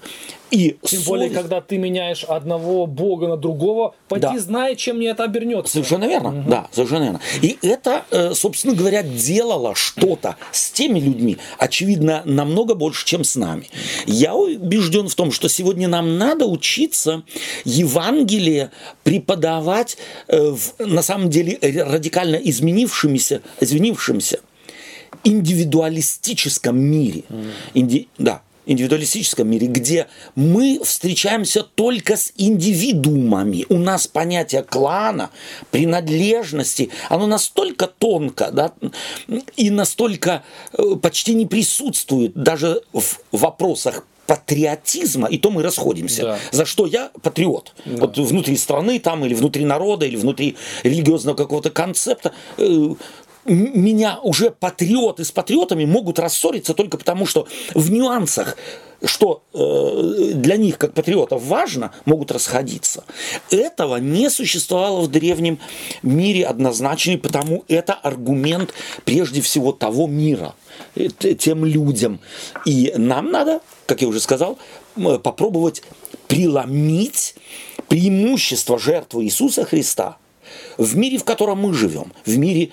И 0.53 0.77
Тем 0.85 1.01
более, 1.05 1.29
совесть- 1.29 1.35
когда 1.41 1.61
ты 1.63 1.79
меняешь 1.79 2.25
одного 2.25 2.87
бога 2.87 3.27
на 3.27 3.37
другого, 3.39 3.95
поди 4.09 4.21
Да. 4.23 4.39
знай, 4.39 4.77
чем 4.77 4.99
мне 4.99 5.09
это 5.09 5.25
обернется. 5.25 5.73
Совершенно 5.73 6.05
верно, 6.07 6.45
да, 6.47 6.69
совершенно 6.73 7.05
верно. 7.05 7.21
И 7.41 7.59
это, 7.63 8.05
э, 8.11 8.35
собственно 8.35 8.75
говоря, 8.75 9.03
делало 9.03 9.75
что-то 9.75 10.37
с 10.53 10.71
теми 10.71 11.01
людьми, 11.01 11.39
очевидно, 11.59 12.21
намного 12.27 12.75
больше, 12.75 13.07
чем 13.07 13.25
с 13.25 13.35
нами. 13.35 13.67
Я 14.07 14.35
убежден 14.35 15.09
в 15.09 15.15
том, 15.15 15.33
что 15.33 15.49
сегодня 15.49 15.89
нам 15.89 16.19
надо 16.19 16.45
учиться 16.45 17.23
Евангелие 17.65 18.71
преподавать 19.05 19.97
э, 20.29 20.51
в, 20.51 20.75
на 20.79 21.01
самом 21.03 21.31
деле 21.31 21.59
радикально 21.63 22.37
изменившимся, 22.37 23.41
изменившимся 23.61 24.41
индивидуалистическом 25.25 26.79
мире. 26.79 27.25
Инди- 27.75 28.09
да, 28.19 28.43
индивидуалистическом 28.67 29.49
мире, 29.49 29.67
где 29.67 30.07
мы 30.35 30.81
встречаемся 30.85 31.63
только 31.63 32.17
с 32.17 32.33
индивидуумами. 32.37 33.67
У 33.69 33.79
нас 33.79 34.07
понятие 34.07 34.63
клана, 34.63 35.31
принадлежности, 35.71 36.91
оно 37.09 37.27
настолько 37.27 37.87
тонко 37.87 38.51
да, 38.53 38.73
и 39.57 39.71
настолько 39.71 40.45
э, 40.73 40.97
почти 41.01 41.35
не 41.35 41.47
присутствует 41.47 42.35
даже 42.35 42.83
в 42.93 43.19
вопросах 43.33 44.05
патриотизма, 44.27 45.29
и 45.29 45.37
то 45.37 45.51
мы 45.51 45.63
расходимся. 45.63 46.23
Да. 46.23 46.39
За 46.53 46.65
что 46.65 46.87
я 46.87 47.11
патриот. 47.23 47.75
Вот 47.85 48.17
внутри 48.17 48.57
страны 48.57 48.99
там, 48.99 49.25
или 49.25 49.35
внутри 49.35 49.65
народа, 49.65 50.07
или 50.07 50.17
внутри 50.17 50.57
религиозного 50.85 51.37
какого-то 51.37 51.71
концепта. 51.71 52.33
Меня 53.45 54.21
уже 54.23 54.51
патриоты 54.51 55.25
с 55.25 55.33
патриотами 55.33 55.85
могут 55.85 56.19
рассориться 56.19 56.75
только 56.75 56.97
потому, 56.97 57.27
что 57.27 57.49
в 57.75 57.91
нюансах, 57.91 58.57
что 59.05 59.43
э, 59.53 60.33
для 60.35 60.57
них, 60.57 60.79
как 60.79 60.95
патриотов, 60.95 61.43
важно, 61.43 61.93
могут 62.05 62.31
расходиться. 62.31 63.05
Этого 63.51 63.97
не 63.97 64.31
существовало 64.31 65.01
в 65.01 65.11
древнем 65.11 65.59
мире 66.03 66.47
однозначно, 66.47 67.19
потому 67.19 67.65
это 67.67 67.95
аргумент 67.95 68.73
прежде 69.05 69.41
всего 69.41 69.73
того 69.73 70.07
мира, 70.07 70.55
э, 70.95 71.09
тем 71.09 71.65
людям. 71.65 72.21
И 72.65 72.93
нам 72.97 73.33
надо, 73.33 73.61
как 73.87 74.03
я 74.03 74.09
уже 74.09 74.21
сказал, 74.21 74.59
попробовать 74.95 75.83
преломить 76.29 77.35
преимущество 77.89 78.79
жертвы 78.79 79.25
Иисуса 79.25 79.65
Христа 79.65 80.17
в 80.79 80.97
мире, 80.97 81.19
в 81.19 81.25
котором 81.25 81.59
мы 81.59 81.75
живем, 81.75 82.13
в 82.25 82.37
мире 82.37 82.71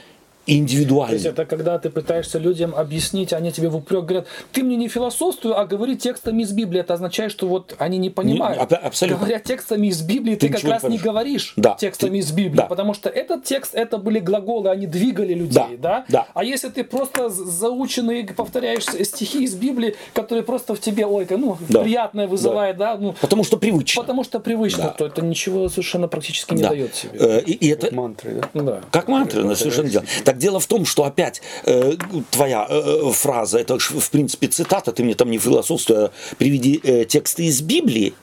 То 0.49 1.13
есть 1.13 1.25
это 1.25 1.45
когда 1.45 1.77
ты 1.77 1.89
пытаешься 1.89 2.39
людям 2.39 2.73
объяснить, 2.75 3.33
они 3.33 3.51
тебе 3.51 3.69
в 3.69 3.75
упрек 3.75 4.03
говорят, 4.05 4.27
ты 4.51 4.63
мне 4.63 4.75
не 4.75 4.87
философствуй, 4.87 5.53
а 5.53 5.65
говори 5.65 5.95
текстами 5.97 6.41
из 6.43 6.51
Библии. 6.51 6.81
Это 6.81 6.95
означает, 6.95 7.31
что 7.31 7.47
вот 7.47 7.75
они 7.77 7.97
не 7.97 8.09
понимают. 8.09 8.59
аб- 8.59 8.73
абсолютно. 8.83 9.19
Говоря 9.25 9.39
текстами 9.39 9.87
из 9.87 10.01
Библии, 10.01 10.35
ты, 10.35 10.47
Ты 10.47 10.53
как 10.53 10.63
не 10.63 10.69
раз 10.71 10.83
не 10.83 10.97
говоришь 10.97 11.53
Да. 11.55 11.75
текстами 11.79 12.11
Ты- 12.11 12.17
из 12.17 12.31
Библии, 12.31 12.57
да. 12.57 12.65
потому 12.65 12.93
что 12.93 13.09
этот 13.09 13.43
текст, 13.43 13.75
это 13.75 13.97
были 13.97 14.19
глаголы, 14.19 14.69
они 14.69 14.87
двигали 14.87 15.33
людей, 15.33 15.77
Да, 15.77 15.77
да? 15.77 16.05
да. 16.09 16.27
А 16.33 16.43
если 16.43 16.69
ты 16.69 16.83
просто 16.83 17.29
заученный 17.29 18.23
повторяешь 18.25 18.83
стихи 18.85 19.43
из 19.43 19.55
Библии, 19.55 19.95
которые 20.13 20.43
просто 20.43 20.73
в 20.75 20.79
тебе, 20.79 21.05
ой, 21.05 21.27
ну, 21.29 21.57
Да. 21.69 21.81
приятное 21.83 22.27
вызывает, 22.27 22.77
да, 22.77 22.97
ну, 22.97 23.13
Потому 23.21 23.43
что 23.43 23.57
привычно. 23.57 24.01
потому 24.01 24.23
что 24.23 24.39
привычно, 24.39 24.83
Да. 24.83 24.89
то 24.89 25.05
это 25.05 25.21
ничего 25.21 25.69
совершенно 25.69 26.07
практически 26.07 26.53
не 26.53 26.63
Да. 26.63 26.69
дает 26.69 26.95
себе. 26.95 27.11
Э, 27.19 27.41
И, 27.45 27.51
и 27.53 27.67
это, 27.69 27.93
Мантры, 27.93 28.41
да? 28.53 28.61
Да. 28.61 28.81
Как 28.91 29.07
мантра, 29.07 29.41
ну, 29.43 29.55
совершенно 29.55 29.89
дело. 29.89 30.05
Так 30.25 30.37
дело 30.39 30.59
в 30.59 30.65
том, 30.65 30.85
что 30.85 31.03
опять 31.03 31.41
э, 31.65 31.93
твоя 32.31 32.65
э, 32.67 33.11
фраза, 33.13 33.59
это 33.59 33.77
в 33.77 34.09
принципе 34.09 34.47
цитата, 34.47 34.91
ты 34.91 35.03
мне 35.03 35.13
там 35.13 35.29
не 35.29 35.37
философствуй, 35.37 36.05
а 36.05 36.11
приведи 36.37 36.79
э, 36.83 37.05
тексты 37.05 37.45
из 37.45 37.61
Библии. 37.61 38.13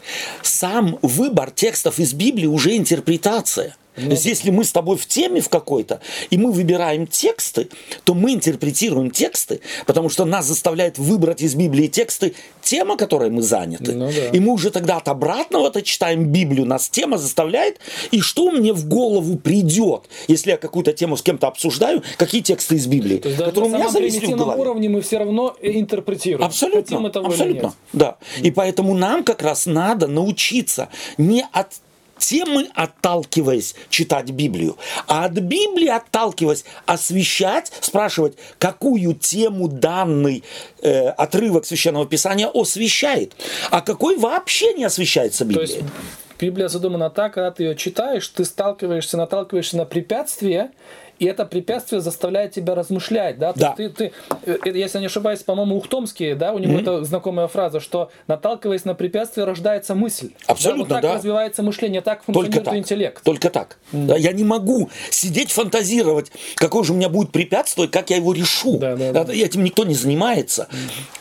Сам 0.43 0.99
выбор 1.03 1.51
текстов 1.51 1.99
из 1.99 2.13
Библии 2.13 2.47
уже 2.47 2.77
интерпретация. 2.77 3.77
То 3.97 4.03
есть, 4.03 4.27
если 4.27 4.51
мы 4.51 4.65
с 4.65 4.73
тобой 4.73 4.97
в 4.97 5.07
теме 5.07 5.41
в 5.41 5.49
какой-то, 5.49 6.01
и 6.31 6.39
мы 6.39 6.53
выбираем 6.53 7.07
тексты, 7.07 7.69
то 8.05 8.15
мы 8.15 8.35
интерпретируем 8.35 9.11
тексты, 9.11 9.61
потому 9.87 10.09
что 10.09 10.25
нас 10.25 10.47
заставляет 10.47 10.99
выбрать 10.99 11.43
из 11.43 11.55
Библии 11.55 11.87
тексты 11.87 12.35
тема, 12.63 12.97
которой 12.97 13.31
мы 13.31 13.43
заняты. 13.43 13.93
Ну 13.93 14.07
да. 14.13 14.29
И 14.29 14.41
мы 14.41 14.53
уже 14.53 14.71
тогда 14.71 14.99
от 14.99 15.09
обратного-то 15.09 15.83
читаем 15.83 16.27
Библию, 16.27 16.67
нас 16.67 16.89
тема 16.89 17.17
заставляет, 17.19 17.79
и 18.11 18.21
что 18.21 18.51
мне 18.51 18.73
в 18.73 18.87
голову 18.87 19.37
придет, 19.37 20.03
если 20.29 20.51
я 20.51 20.57
какую-то 20.57 20.93
тему 20.93 21.17
с 21.17 21.23
кем-то 21.23 21.47
обсуждаю, 21.49 22.03
какие 22.19 22.43
тексты 22.43 22.77
из 22.77 22.87
Библии, 22.87 23.19
То 23.19 23.29
есть 23.29 23.43
которые 23.43 23.71
у 23.71 23.75
меня 23.75 23.89
зависли 23.89 24.27
в 24.27 24.37
голове. 24.37 24.61
уровне 24.61 24.89
мы 24.89 25.01
все 25.01 25.19
равно 25.19 25.57
интерпретируем. 25.63 26.45
Абсолютно, 26.45 26.83
Хотим 26.83 27.07
этого 27.07 27.25
или 27.27 27.33
абсолютно, 27.33 27.67
нет. 27.67 27.75
да. 27.93 28.17
И 28.43 28.51
поэтому 28.51 28.95
нам 28.95 29.25
как 29.25 29.43
раз 29.43 29.67
надо 29.67 30.07
научиться 30.07 30.89
не 31.19 31.47
от 31.53 31.69
темы 32.19 32.69
отталкиваясь 32.75 33.75
читать 33.89 34.31
Библию, 34.31 34.77
а 35.07 35.25
от 35.25 35.33
Библии 35.33 35.89
отталкиваясь 35.89 36.65
освещать, 36.87 37.73
спрашивать, 37.81 38.35
какую 38.59 39.15
тему 39.15 39.69
данный 39.69 40.45
э, 40.83 41.09
отрывок 41.09 41.67
Священного 41.67 42.07
Писания 42.07 42.49
освещает, 42.49 43.35
а 43.71 43.81
какой 43.81 44.17
вообще 44.17 44.75
не 44.75 44.85
освещается 44.85 45.45
То 45.45 45.51
Библией. 45.51 45.77
есть 45.77 45.85
Библия 46.39 46.69
задумана 46.69 47.11
так, 47.11 47.35
когда 47.35 47.51
ты 47.51 47.65
ее 47.65 47.77
читаешь, 47.77 48.29
ты 48.29 48.45
сталкиваешься, 48.45 49.17
наталкиваешься 49.17 49.77
на 49.77 49.87
препятствие, 49.87 50.71
и 51.19 51.25
это 51.27 51.45
препятствие 51.45 52.01
заставляет 52.01 52.53
тебя 52.53 52.75
размышлять, 52.75 53.39
да? 53.39 53.53
Да. 53.55 53.75
ты, 53.77 53.89
ты, 53.89 54.13
э, 54.45 54.59
если 54.65 54.99
я 54.99 55.01
не 55.01 55.07
ошибаюсь, 55.07 55.43
по-моему, 55.43 55.77
Ухтомский, 55.77 56.35
да, 56.35 56.53
у 56.53 56.59
него 56.59 56.79
это 56.79 57.05
знакомая 57.05 57.49
фраза, 57.49 57.81
что 57.81 58.11
наталкиваясь 58.27 58.85
на 58.85 58.95
препятствие, 58.95 59.45
рождается 59.47 59.95
мысль. 59.95 60.31
Абсолютно, 60.47 60.85
да. 60.85 60.95
Вот 60.95 61.03
так 61.03 61.03
да. 61.03 61.15
развивается 61.17 61.63
мышление, 61.63 62.01
так 62.01 62.25
Только 62.25 62.35
функционирует 62.35 62.65
так. 62.65 62.77
интеллект. 62.77 63.23
Только 63.23 63.51
так. 63.51 63.79
Да, 63.93 64.17
я 64.17 64.33
не 64.33 64.45
могу 64.45 64.91
сидеть 65.11 65.53
фантазировать, 65.53 66.31
какое 66.57 66.85
же 66.85 66.93
у 66.93 66.97
меня 66.97 67.09
будет 67.09 67.33
препятствие, 67.33 67.89
как 67.89 68.11
я 68.11 68.17
его 68.17 68.33
решу. 68.33 68.79
Да, 68.79 68.97
да, 68.97 69.25
да. 69.25 69.33
Этим 69.33 69.65
никто 69.65 69.85
не 69.85 69.95
занимается. 69.95 70.69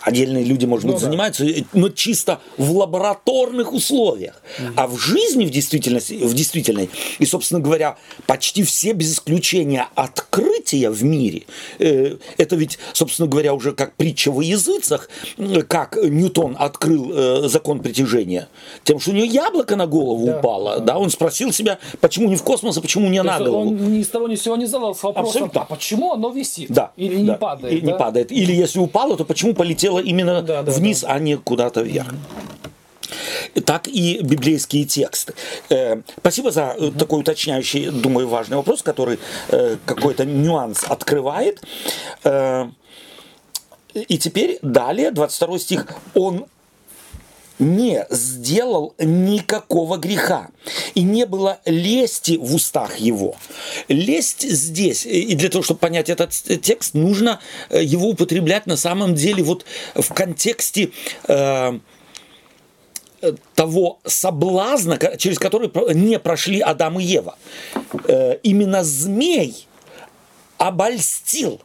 Отдельные 0.01 0.43
люди, 0.43 0.65
может 0.65 0.86
быть, 0.86 0.95
Ну 0.95 0.99
да. 0.99 1.05
занимаются, 1.05 1.45
э, 1.45 1.63
но 1.73 1.89
чисто 1.89 2.39
в 2.58 2.71
лабораторных 2.71 3.73
условиях. 3.73 4.41
А 4.75 4.88
в 4.88 4.97
жизни, 4.97 5.45
в 5.45 5.49
действительности, 5.49 6.13
в 6.13 6.34
действительной, 6.34 6.89
и, 7.19 7.25
собственно 7.25 7.60
говоря, 7.60 7.97
почти 8.27 8.63
все 8.63 8.93
без 8.93 9.13
исключения 9.13 9.84
открытия 9.95 10.89
в 10.89 11.03
мире, 11.03 11.43
э, 11.79 12.17
это 12.37 12.55
ведь, 12.55 12.79
собственно 12.93 13.27
говоря, 13.27 13.53
уже 13.53 13.73
как 13.73 13.93
притча 13.95 14.31
во 14.31 14.43
языцах, 14.43 15.09
э, 15.37 15.61
как 15.61 15.97
Ньютон 16.01 16.55
открыл 16.57 17.11
э, 17.13 17.47
закон 17.47 17.79
притяжения, 17.79 18.47
тем, 18.83 18.99
что 18.99 19.11
у 19.11 19.13
него 19.13 19.25
яблоко 19.25 19.75
на 19.75 19.85
голову 19.87 20.25
Да, 20.25 20.39
упало, 20.39 20.79
да, 20.79 20.97
он 20.97 21.09
спросил 21.09 21.51
себя, 21.51 21.79
почему 22.01 22.29
не 22.29 22.35
в 22.35 22.43
космос, 22.43 22.77
а 22.77 22.81
почему 22.81 23.09
не 23.09 23.17
То 23.19 23.23
на 23.23 23.39
голову. 23.39 23.69
он 23.69 23.93
ни 23.93 24.03
с 24.03 24.07
того 24.07 24.27
ни 24.27 24.35
с 24.35 24.41
сего 24.43 24.55
не 24.55 24.65
задался 24.65 25.07
вопросом, 25.07 25.27
Абсолютно. 25.29 25.61
а 25.61 25.65
почему 25.65 26.13
оно 26.13 26.29
висит? 26.29 26.69
Да. 26.71 26.91
Или 26.97 27.15
не 27.15 27.27
да, 27.27 27.35
падает? 27.35 27.73
И 27.73 27.81
не 27.81 27.91
да? 27.91 27.97
падает. 27.97 28.31
Или 28.31 28.53
если 28.53 28.79
упало, 28.79 29.17
то 29.17 29.25
почему 29.25 29.53
полетело 29.53 29.99
именно 29.99 30.41
Да, 30.41 30.63
да, 30.63 30.71
вниз, 30.71 31.03
а 31.07 31.19
не 31.19 31.37
куда-то 31.37 31.81
вверх? 31.81 32.13
Так 33.63 33.87
и 33.87 34.19
библейские 34.21 34.85
тексты. 34.85 35.33
Э, 35.69 36.01
спасибо 36.19 36.51
за 36.51 36.75
э, 36.77 36.91
такой 36.91 37.21
уточняющий, 37.21 37.89
думаю, 37.89 38.27
важный 38.27 38.57
вопрос, 38.57 38.81
который 38.81 39.17
э, 39.49 39.77
какой-то 39.85 40.25
нюанс 40.25 40.83
открывает. 40.83 41.61
И 43.93 44.17
теперь 44.17 44.59
далее, 44.61 45.11
22 45.11 45.59
стих. 45.59 45.87
Он 46.15 46.47
не 47.59 48.05
сделал 48.09 48.93
никакого 48.99 49.95
греха, 49.95 50.49
и 50.93 51.03
не 51.03 51.25
было 51.25 51.61
лести 51.63 52.35
в 52.35 52.53
устах 52.53 52.97
его. 52.97 53.37
Лесть 53.87 54.41
здесь, 54.41 55.05
и 55.05 55.33
для 55.35 55.47
того, 55.47 55.63
чтобы 55.63 55.79
понять 55.79 56.09
этот 56.09 56.31
текст, 56.31 56.93
нужно 56.93 57.39
его 57.69 58.09
употреблять 58.09 58.67
на 58.67 58.75
самом 58.75 59.15
деле 59.15 59.41
вот 59.43 59.63
в 59.95 60.13
контексте 60.13 60.91
э, 61.29 61.79
того 63.55 63.99
соблазна, 64.05 64.97
через 65.17 65.39
который 65.39 65.71
не 65.93 66.19
прошли 66.19 66.59
Адам 66.59 66.99
и 66.99 67.03
Ева. 67.03 67.38
Э, 68.07 68.38
Именно 68.43 68.83
змей 68.83 69.67
обольстил 70.57 71.61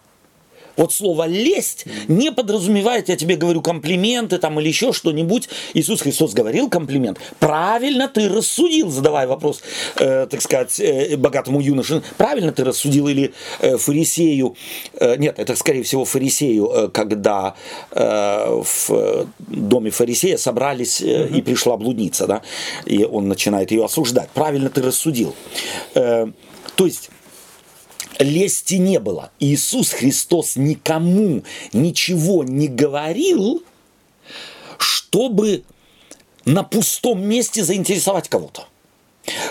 вот 0.80 0.92
слово 0.92 1.26
лесть 1.26 1.84
не 2.08 2.32
подразумевает, 2.32 3.08
я 3.08 3.16
тебе 3.16 3.36
говорю, 3.36 3.60
комплименты 3.60 4.38
там 4.38 4.58
или 4.60 4.68
еще 4.68 4.92
что-нибудь. 4.92 5.48
Иисус 5.74 6.00
Христос 6.00 6.32
говорил 6.32 6.70
комплимент. 6.70 7.18
Правильно 7.38 8.08
ты 8.08 8.28
рассудил, 8.28 8.90
задавая 8.90 9.26
вопрос, 9.26 9.60
э, 9.96 10.26
так 10.26 10.40
сказать, 10.40 10.80
э, 10.80 11.16
богатому 11.16 11.60
юноше. 11.60 12.02
Правильно 12.16 12.52
ты 12.52 12.64
рассудил 12.64 13.08
или 13.08 13.34
э, 13.60 13.76
фарисею. 13.76 14.56
э, 14.94 15.16
нет, 15.16 15.38
это 15.38 15.54
скорее 15.54 15.82
всего 15.82 16.04
фарисею, 16.06 16.70
э, 16.72 16.88
когда 16.88 17.54
э, 17.90 18.62
в 18.62 19.26
доме 19.38 19.90
фарисея 19.90 20.38
собрались 20.38 21.02
э, 21.02 21.28
и 21.28 21.42
пришла 21.42 21.76
блудница, 21.76 22.26
да, 22.26 22.42
и 22.86 23.04
он 23.04 23.28
начинает 23.28 23.70
ее 23.70 23.84
осуждать. 23.84 24.30
Правильно 24.30 24.70
ты 24.70 24.80
рассудил. 24.80 25.34
Э, 25.94 26.26
то 26.76 26.86
есть 26.86 27.10
лести 28.20 28.74
не 28.74 29.00
было. 29.00 29.30
Иисус 29.40 29.90
Христос 29.90 30.56
никому 30.56 31.42
ничего 31.72 32.44
не 32.44 32.68
говорил, 32.68 33.62
чтобы 34.78 35.64
на 36.44 36.62
пустом 36.62 37.26
месте 37.26 37.64
заинтересовать 37.64 38.28
кого-то. 38.28 38.66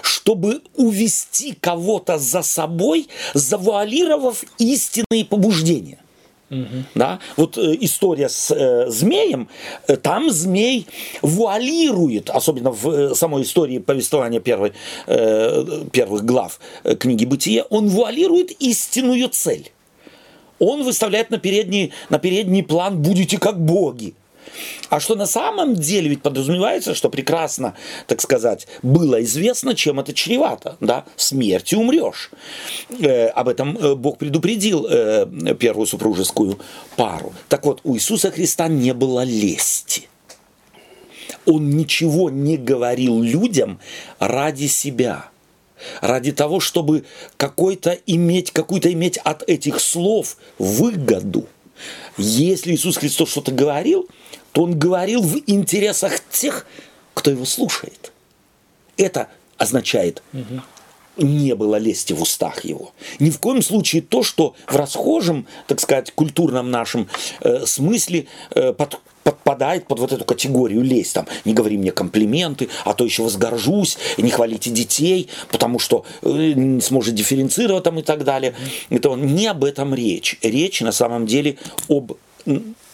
Чтобы 0.01 0.61
увести 0.75 1.53
кого-то 1.53 2.17
за 2.17 2.41
собой, 2.41 3.07
завуалировав 3.33 4.43
истинные 4.57 5.25
побуждения. 5.25 5.99
Да? 6.95 7.19
Вот 7.37 7.57
э, 7.57 7.77
история 7.81 8.29
с 8.29 8.51
э, 8.51 8.89
змеем, 8.89 9.49
э, 9.87 9.95
там 9.97 10.31
змей 10.31 10.87
вуалирует, 11.21 12.29
особенно 12.29 12.71
в 12.71 12.89
э, 12.89 13.15
самой 13.15 13.43
истории 13.43 13.79
повествования 13.79 14.39
первой, 14.39 14.73
э, 15.07 15.85
первых 15.91 16.25
глав 16.25 16.59
э, 16.83 16.95
книги 16.95 17.25
«Бытие», 17.25 17.63
он 17.69 17.87
вуалирует 17.87 18.51
истинную 18.61 19.29
цель. 19.29 19.71
Он 20.59 20.83
выставляет 20.83 21.29
на 21.29 21.37
передний, 21.37 21.93
на 22.09 22.19
передний 22.19 22.63
план 22.63 23.01
«будете 23.01 23.37
как 23.37 23.59
боги». 23.59 24.13
А 24.89 24.99
что 24.99 25.15
на 25.15 25.25
самом 25.25 25.75
деле 25.75 26.09
ведь 26.09 26.21
подразумевается, 26.21 26.95
что 26.95 27.09
прекрасно, 27.09 27.75
так 28.07 28.21
сказать, 28.21 28.67
было 28.81 29.21
известно, 29.23 29.75
чем 29.75 29.99
это 29.99 30.13
чревато, 30.13 30.77
да, 30.79 31.05
смертью 31.15 31.79
умрешь. 31.79 32.31
Э, 32.99 33.27
об 33.27 33.47
этом 33.47 33.77
э, 33.77 33.95
Бог 33.95 34.17
предупредил 34.17 34.85
э, 34.89 35.25
первую 35.59 35.85
супружескую 35.85 36.59
пару. 36.95 37.33
Так 37.47 37.65
вот, 37.65 37.81
у 37.83 37.95
Иисуса 37.95 38.31
Христа 38.31 38.67
не 38.67 38.93
было 38.93 39.23
лести. 39.23 40.07
Он 41.45 41.69
ничего 41.69 42.29
не 42.29 42.57
говорил 42.57 43.21
людям 43.21 43.79
ради 44.19 44.67
себя 44.67 45.29
ради 46.01 46.31
того, 46.31 46.59
чтобы 46.59 47.05
какой-то 47.37 47.97
иметь, 48.05 48.51
какую-то 48.51 48.91
иметь 48.91 49.17
от 49.17 49.47
этих 49.47 49.79
слов 49.79 50.37
выгоду. 50.57 51.47
Если 52.17 52.73
Иисус 52.73 52.97
Христос 52.97 53.29
что-то 53.31 53.51
говорил, 53.51 54.07
то 54.51 54.63
Он 54.63 54.77
говорил 54.77 55.21
в 55.21 55.37
интересах 55.47 56.19
тех, 56.31 56.65
кто 57.13 57.31
его 57.31 57.45
слушает. 57.45 58.11
Это 58.97 59.29
означает, 59.57 60.21
не 61.19 61.55
было 61.55 61.75
лести 61.75 62.13
в 62.13 62.21
устах 62.21 62.65
его. 62.65 62.91
Ни 63.19 63.29
в 63.29 63.39
коем 63.39 63.61
случае 63.61 64.01
то, 64.01 64.23
что 64.23 64.55
в 64.67 64.75
расхожем, 64.75 65.45
так 65.67 65.79
сказать, 65.79 66.11
культурном 66.11 66.71
нашем 66.71 67.07
э, 67.41 67.65
смысле 67.65 68.27
э, 68.55 68.73
под- 68.73 68.99
подпадает 69.23 69.85
под 69.87 69.99
вот 69.99 70.11
эту 70.11 70.25
категорию 70.25 70.81
лесть. 70.81 71.13
Там, 71.13 71.27
не 71.45 71.53
говори 71.53 71.77
мне 71.77 71.91
комплименты, 71.91 72.69
а 72.85 72.93
то 72.93 73.05
еще 73.05 73.23
возгоржусь, 73.23 73.97
не 74.17 74.31
хвалите 74.31 74.69
детей, 74.71 75.29
потому 75.51 75.77
что 75.79 76.05
э, 76.21 76.53
не 76.55 76.81
сможет 76.81 77.15
дифференцировать 77.15 77.83
там 77.83 77.99
и 77.99 78.01
так 78.01 78.23
далее. 78.23 78.55
Это 78.89 79.09
он- 79.11 79.35
не 79.35 79.47
об 79.47 79.63
этом 79.63 79.93
речь. 79.93 80.37
Речь 80.41 80.81
на 80.81 80.91
самом 80.91 81.25
деле 81.27 81.57
об 81.87 82.13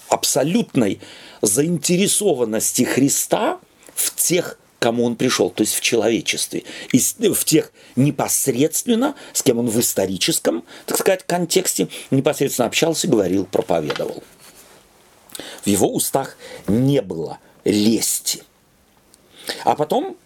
абсолютной 0.10 1.00
заинтересованности 1.42 2.84
Христа 2.84 3.60
в 3.94 4.16
тех 4.16 4.58
кому 4.86 5.04
он 5.04 5.16
пришел, 5.16 5.50
то 5.50 5.62
есть 5.62 5.74
в 5.74 5.82
человечестве, 5.82 6.64
и 6.92 7.00
в 7.00 7.44
тех 7.44 7.72
непосредственно, 7.96 9.16
с 9.34 9.42
кем 9.42 9.58
он 9.58 9.68
в 9.68 9.80
историческом, 9.80 10.64
так 10.86 11.00
сказать, 11.00 11.24
контексте 11.26 11.88
непосредственно 12.12 12.68
общался, 12.68 13.08
говорил, 13.08 13.48
проповедовал. 13.48 14.24
В 15.64 15.68
его 15.68 15.92
устах 15.92 16.38
не 16.68 17.02
было 17.02 17.40
лести. 17.64 18.44
А 19.64 19.74
потом, 19.74 20.18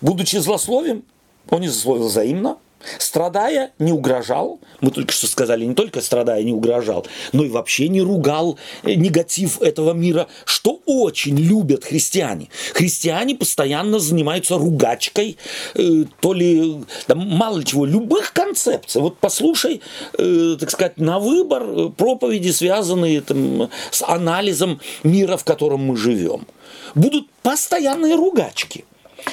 будучи 0.00 0.36
злословием, 0.36 1.04
он 1.50 1.60
не 1.60 1.68
злословил 1.68 2.08
взаимно, 2.08 2.56
страдая, 2.98 3.72
не 3.78 3.92
угрожал. 3.92 4.60
Мы 4.80 4.90
только 4.90 5.12
что 5.12 5.26
сказали, 5.26 5.64
не 5.64 5.74
только 5.74 6.00
страдая, 6.00 6.42
не 6.42 6.52
угрожал, 6.52 7.06
но 7.32 7.44
и 7.44 7.48
вообще 7.48 7.88
не 7.88 8.00
ругал 8.00 8.58
э, 8.82 8.94
негатив 8.94 9.60
этого 9.60 9.92
мира, 9.92 10.28
что 10.44 10.80
очень 10.86 11.36
любят 11.38 11.84
христиане. 11.84 12.48
Христиане 12.74 13.34
постоянно 13.34 13.98
занимаются 13.98 14.56
ругачкой, 14.56 15.36
э, 15.74 16.04
то 16.20 16.32
ли, 16.32 16.84
да 17.08 17.14
мало 17.14 17.64
чего, 17.64 17.84
любых 17.84 18.32
концепций. 18.32 19.00
Вот 19.00 19.18
послушай, 19.18 19.80
э, 20.18 20.56
так 20.58 20.70
сказать, 20.70 20.98
на 20.98 21.18
выбор 21.18 21.62
э, 21.62 21.88
проповеди, 21.90 22.50
связанные 22.50 23.20
там, 23.20 23.70
с 23.90 24.02
анализом 24.02 24.80
мира, 25.02 25.36
в 25.36 25.44
котором 25.44 25.80
мы 25.80 25.96
живем. 25.96 26.46
Будут 26.94 27.28
постоянные 27.42 28.14
ругачки. 28.14 28.85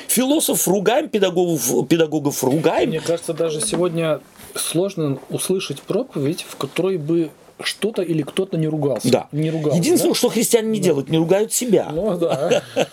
Философ 0.08 0.68
ругаем, 0.68 1.10
педагогов, 1.10 1.88
педагогов 1.88 2.44
ругаем. 2.44 2.90
Мне 2.90 3.00
кажется, 3.00 3.34
даже 3.34 3.62
сегодня 3.62 4.20
сложно 4.56 5.20
услышать 5.30 5.82
проповедь, 5.82 6.46
в 6.48 6.56
которой 6.56 6.98
бы 6.98 7.32
что-то 7.62 8.02
или 8.02 8.24
кто-то 8.24 8.58
не 8.58 8.68
ругался. 8.68 9.10
Да. 9.10 9.28
Не 9.32 9.50
ругался. 9.52 9.78
Единственное, 9.78 10.16
что 10.16 10.30
христиане 10.30 10.70
не 10.70 10.80
делают, 10.80 11.10
не 11.10 11.18
ругают 11.18 11.54
себя. 11.54 11.86
да? 11.86 11.92
Ну 11.92 12.18
да. 12.18 12.64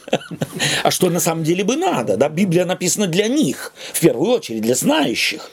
А 0.83 0.91
что 0.91 1.11
на 1.11 1.21
самом 1.21 1.45
деле 1.45 1.65
бы 1.65 1.77
надо? 1.77 2.17
Да? 2.17 2.29
Библия 2.29 2.65
написана 2.65 3.07
для 3.07 3.29
них, 3.29 3.73
в 3.93 4.01
первую 4.01 4.31
очередь, 4.33 4.63
для 4.63 4.75
знающих. 4.75 5.51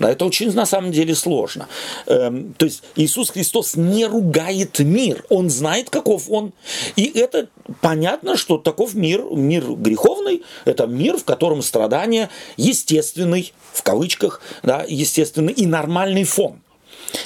Да, 0.00 0.10
это 0.10 0.24
очень 0.24 0.52
на 0.52 0.64
самом 0.64 0.92
деле 0.92 1.14
сложно. 1.14 1.68
Эм, 2.06 2.54
то 2.54 2.64
есть 2.64 2.82
Иисус 2.96 3.30
Христос 3.30 3.76
не 3.76 4.06
ругает 4.06 4.78
мир, 4.78 5.24
Он 5.28 5.50
знает, 5.50 5.90
каков 5.90 6.30
Он. 6.30 6.52
И 6.96 7.04
это 7.18 7.48
понятно, 7.82 8.36
что 8.36 8.56
таков 8.56 8.94
мир, 8.94 9.22
мир 9.30 9.64
греховный, 9.74 10.42
это 10.64 10.86
мир, 10.86 11.18
в 11.18 11.24
котором 11.24 11.60
страдания 11.60 12.30
естественный, 12.56 13.52
в 13.72 13.82
кавычках, 13.82 14.40
да, 14.62 14.84
естественный 14.88 15.52
и 15.52 15.66
нормальный 15.66 16.24
фон. 16.24 16.60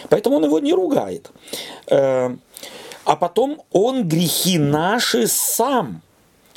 Поэтому 0.08 0.36
он 0.36 0.44
его 0.44 0.58
не 0.58 0.72
ругает. 0.72 1.30
Эм, 1.86 2.40
а 3.04 3.14
потом 3.14 3.62
он 3.70 4.08
грехи 4.08 4.58
наши 4.58 5.28
сам 5.28 6.02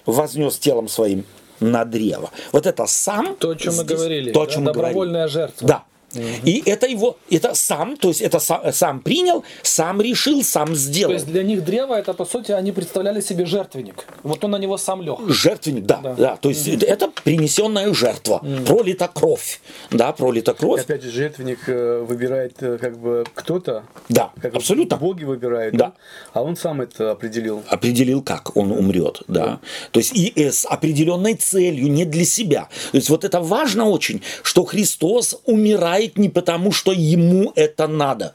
вознес 0.07 0.57
телом 0.57 0.87
своим 0.87 1.25
на 1.59 1.85
древо. 1.85 2.31
Вот 2.51 2.65
это 2.65 2.87
сам. 2.87 3.35
То, 3.35 3.51
о 3.51 3.55
чем 3.55 3.75
мы 3.75 3.83
говорили. 3.83 4.31
То, 4.31 4.41
о 4.41 4.47
чем 4.47 4.63
да, 4.63 4.71
мы 4.71 4.73
говорили. 4.73 4.93
добровольная 4.93 5.27
жертва. 5.27 5.67
Да. 5.67 5.83
И 6.13 6.63
это 6.65 6.87
его, 6.87 7.17
это 7.29 7.53
сам, 7.53 7.97
то 7.97 8.07
есть 8.07 8.21
это 8.21 8.39
сам, 8.39 8.61
сам 8.71 8.99
принял, 9.01 9.43
сам 9.61 10.01
решил, 10.01 10.41
сам 10.41 10.73
сделал. 10.73 11.09
То 11.11 11.15
есть 11.15 11.25
для 11.27 11.43
них 11.43 11.65
древо 11.65 11.95
это 11.95 12.13
по 12.13 12.23
сути 12.25 12.53
они 12.53 12.71
представляли 12.71 13.19
себе 13.19 13.45
жертвенник. 13.45 14.05
Вот 14.23 14.43
он 14.43 14.51
на 14.51 14.55
него 14.57 14.77
сам 14.77 15.01
лег. 15.01 15.19
Жертвенник, 15.27 15.85
да, 15.85 15.97
да. 16.01 16.13
Да. 16.13 16.37
То 16.37 16.49
есть 16.49 16.65
это 16.67 17.09
принесенная 17.23 17.93
жертва, 17.93 18.41
пролита 18.65 19.09
кровь, 19.13 19.59
да, 19.91 20.13
пролита 20.13 20.51
И 20.51 20.55
кровь. 20.55 20.81
опять 20.81 21.03
же, 21.03 21.11
жертвенник 21.11 21.59
э, 21.67 22.05
выбирает 22.07 22.55
э, 22.61 22.77
как 22.77 22.97
бы 22.97 23.25
кто-то. 23.33 23.83
Да, 24.07 24.31
как 24.41 24.55
абсолютно. 24.55 24.95
Боги 24.97 25.25
выбирают, 25.25 25.75
Да. 25.75 25.91
а 26.31 26.41
он 26.41 26.55
сам 26.55 26.79
это 26.81 27.11
определил. 27.11 27.63
определил, 27.67 28.21
как 28.21 28.55
он 28.55 28.71
умрет, 28.71 29.23
да. 29.27 29.59
То 29.91 29.99
есть 29.99 30.15
и 30.15 30.31
э, 30.37 30.51
с 30.53 30.65
определенной 30.65 31.35
целью, 31.35 31.91
не 31.91 32.05
для 32.05 32.23
себя. 32.23 32.69
То 32.91 32.97
есть 32.97 33.09
вот 33.09 33.25
это 33.25 33.41
важно 33.41 33.89
очень, 33.89 34.21
что 34.41 34.63
Христос 34.63 35.39
умирает 35.45 35.96
не 36.17 36.29
потому, 36.29 36.71
что 36.71 36.91
ему 36.91 37.51
это 37.55 37.87
надо. 37.87 38.33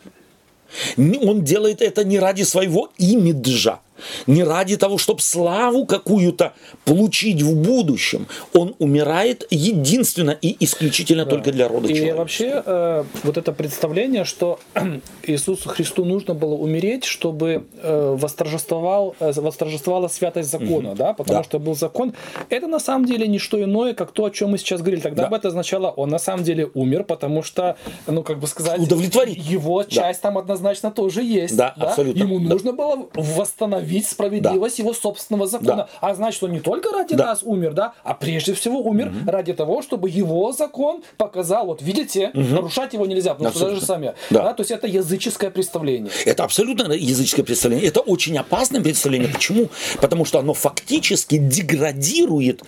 Он 0.97 1.45
делает 1.45 1.83
это 1.83 2.05
не 2.05 2.19
ради 2.19 2.43
своего 2.43 2.91
имиджа, 2.99 3.81
не 4.27 4.45
ради 4.45 4.77
того, 4.77 4.99
чтобы 4.99 5.21
славу 5.21 5.87
какую-то 5.87 6.53
получить 6.85 7.43
в 7.43 7.55
будущем. 7.57 8.27
Он 8.55 8.75
умирает 8.79 9.47
единственно 9.51 10.31
и 10.41 10.57
исключительно 10.65 11.27
только 11.27 11.53
для 11.53 11.69
рода 11.69 11.89
И 11.89 11.95
человека. 11.95 12.17
вообще 12.17 12.63
э, 12.65 13.05
вот 13.23 13.37
это 13.37 13.53
представление, 13.53 14.25
что 14.25 14.59
Иисусу 15.25 15.69
Христу 15.69 16.05
нужно 16.05 16.35
было 16.35 16.55
умереть, 16.55 17.05
чтобы 17.05 17.65
э, 17.83 18.17
восторжествовал, 18.19 19.15
э, 19.21 19.33
восторжествовала 19.37 20.09
святость 20.09 20.51
закона, 20.51 20.95
да, 20.95 21.13
потому 21.13 21.39
Да. 21.39 21.45
что 21.45 21.59
был 21.59 21.75
закон. 21.75 22.15
Это 22.49 22.67
на 22.67 22.79
самом 22.81 23.07
деле 23.07 23.27
не 23.29 23.39
что 23.39 23.63
иное, 23.63 23.95
как 23.95 24.13
то, 24.13 24.25
о 24.25 24.31
чем 24.31 24.51
мы 24.51 24.59
сейчас 24.59 24.81
говорили. 24.81 25.01
Тогда 25.01 25.25
Да. 25.25 25.29
бы 25.29 25.37
это 25.37 25.49
означало, 25.49 25.91
он 25.91 26.11
на 26.11 26.19
самом 26.19 26.45
деле 26.45 26.71
умер, 26.75 27.05
потому 27.05 27.43
что, 27.43 27.77
ну 28.07 28.23
как 28.23 28.39
бы 28.39 28.47
сказать, 28.47 28.81
Удовлетворить. 28.81 29.37
его 29.39 29.83
часть 29.85 30.21
там 30.23 30.39
однозначно 30.39 30.91
тоже 30.91 31.23
есть. 31.23 31.57
Да, 31.57 31.69
абсолютно, 31.79 32.19
Ему 32.21 32.39
да. 32.41 32.49
нужно 32.55 32.73
было 32.73 33.07
восстановить 33.15 33.92
справедливость 34.01 34.79
его 34.79 34.95
собственного 34.95 35.47
закона. 35.47 35.77
Да. 35.77 35.89
А 36.01 36.15
значит, 36.15 36.43
он 36.43 36.53
не 36.53 36.61
только 36.61 36.91
ради 36.91 37.15
Да. 37.15 37.27
нас 37.27 37.43
умер, 37.43 37.73
да, 37.75 37.93
а 38.05 38.15
прежде 38.15 38.55
всего 38.55 38.81
умер 38.81 39.13
ради 39.27 39.53
того, 39.53 39.83
чтобы 39.83 40.09
его 40.09 40.53
закон 40.53 41.03
показал, 41.19 41.67
вот 41.67 41.83
видите, 41.83 42.31
нарушать 42.35 42.95
его 42.95 43.07
нельзя, 43.07 43.35
потому 43.35 43.51
что 43.51 43.67
Абсолютно. 43.67 43.75
даже 43.75 43.87
сами. 43.87 44.15
Да. 44.31 44.43
Да, 44.45 44.55
то 44.55 44.61
есть 44.63 44.71
это 44.71 44.87
языческое 44.87 45.51
представление. 45.51 46.11
Это 46.25 46.45
абсолютно 46.45 46.93
языческое 46.93 47.45
представление. 47.45 47.89
Это 47.89 48.01
очень 48.01 48.37
опасное 48.39 48.81
представление. 48.81 49.29
Почему? 49.29 49.69
Потому 50.01 50.25
что 50.25 50.39
оно 50.39 50.55
фактически 50.55 51.37
деградирует 51.37 52.63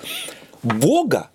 Бога 0.63 1.29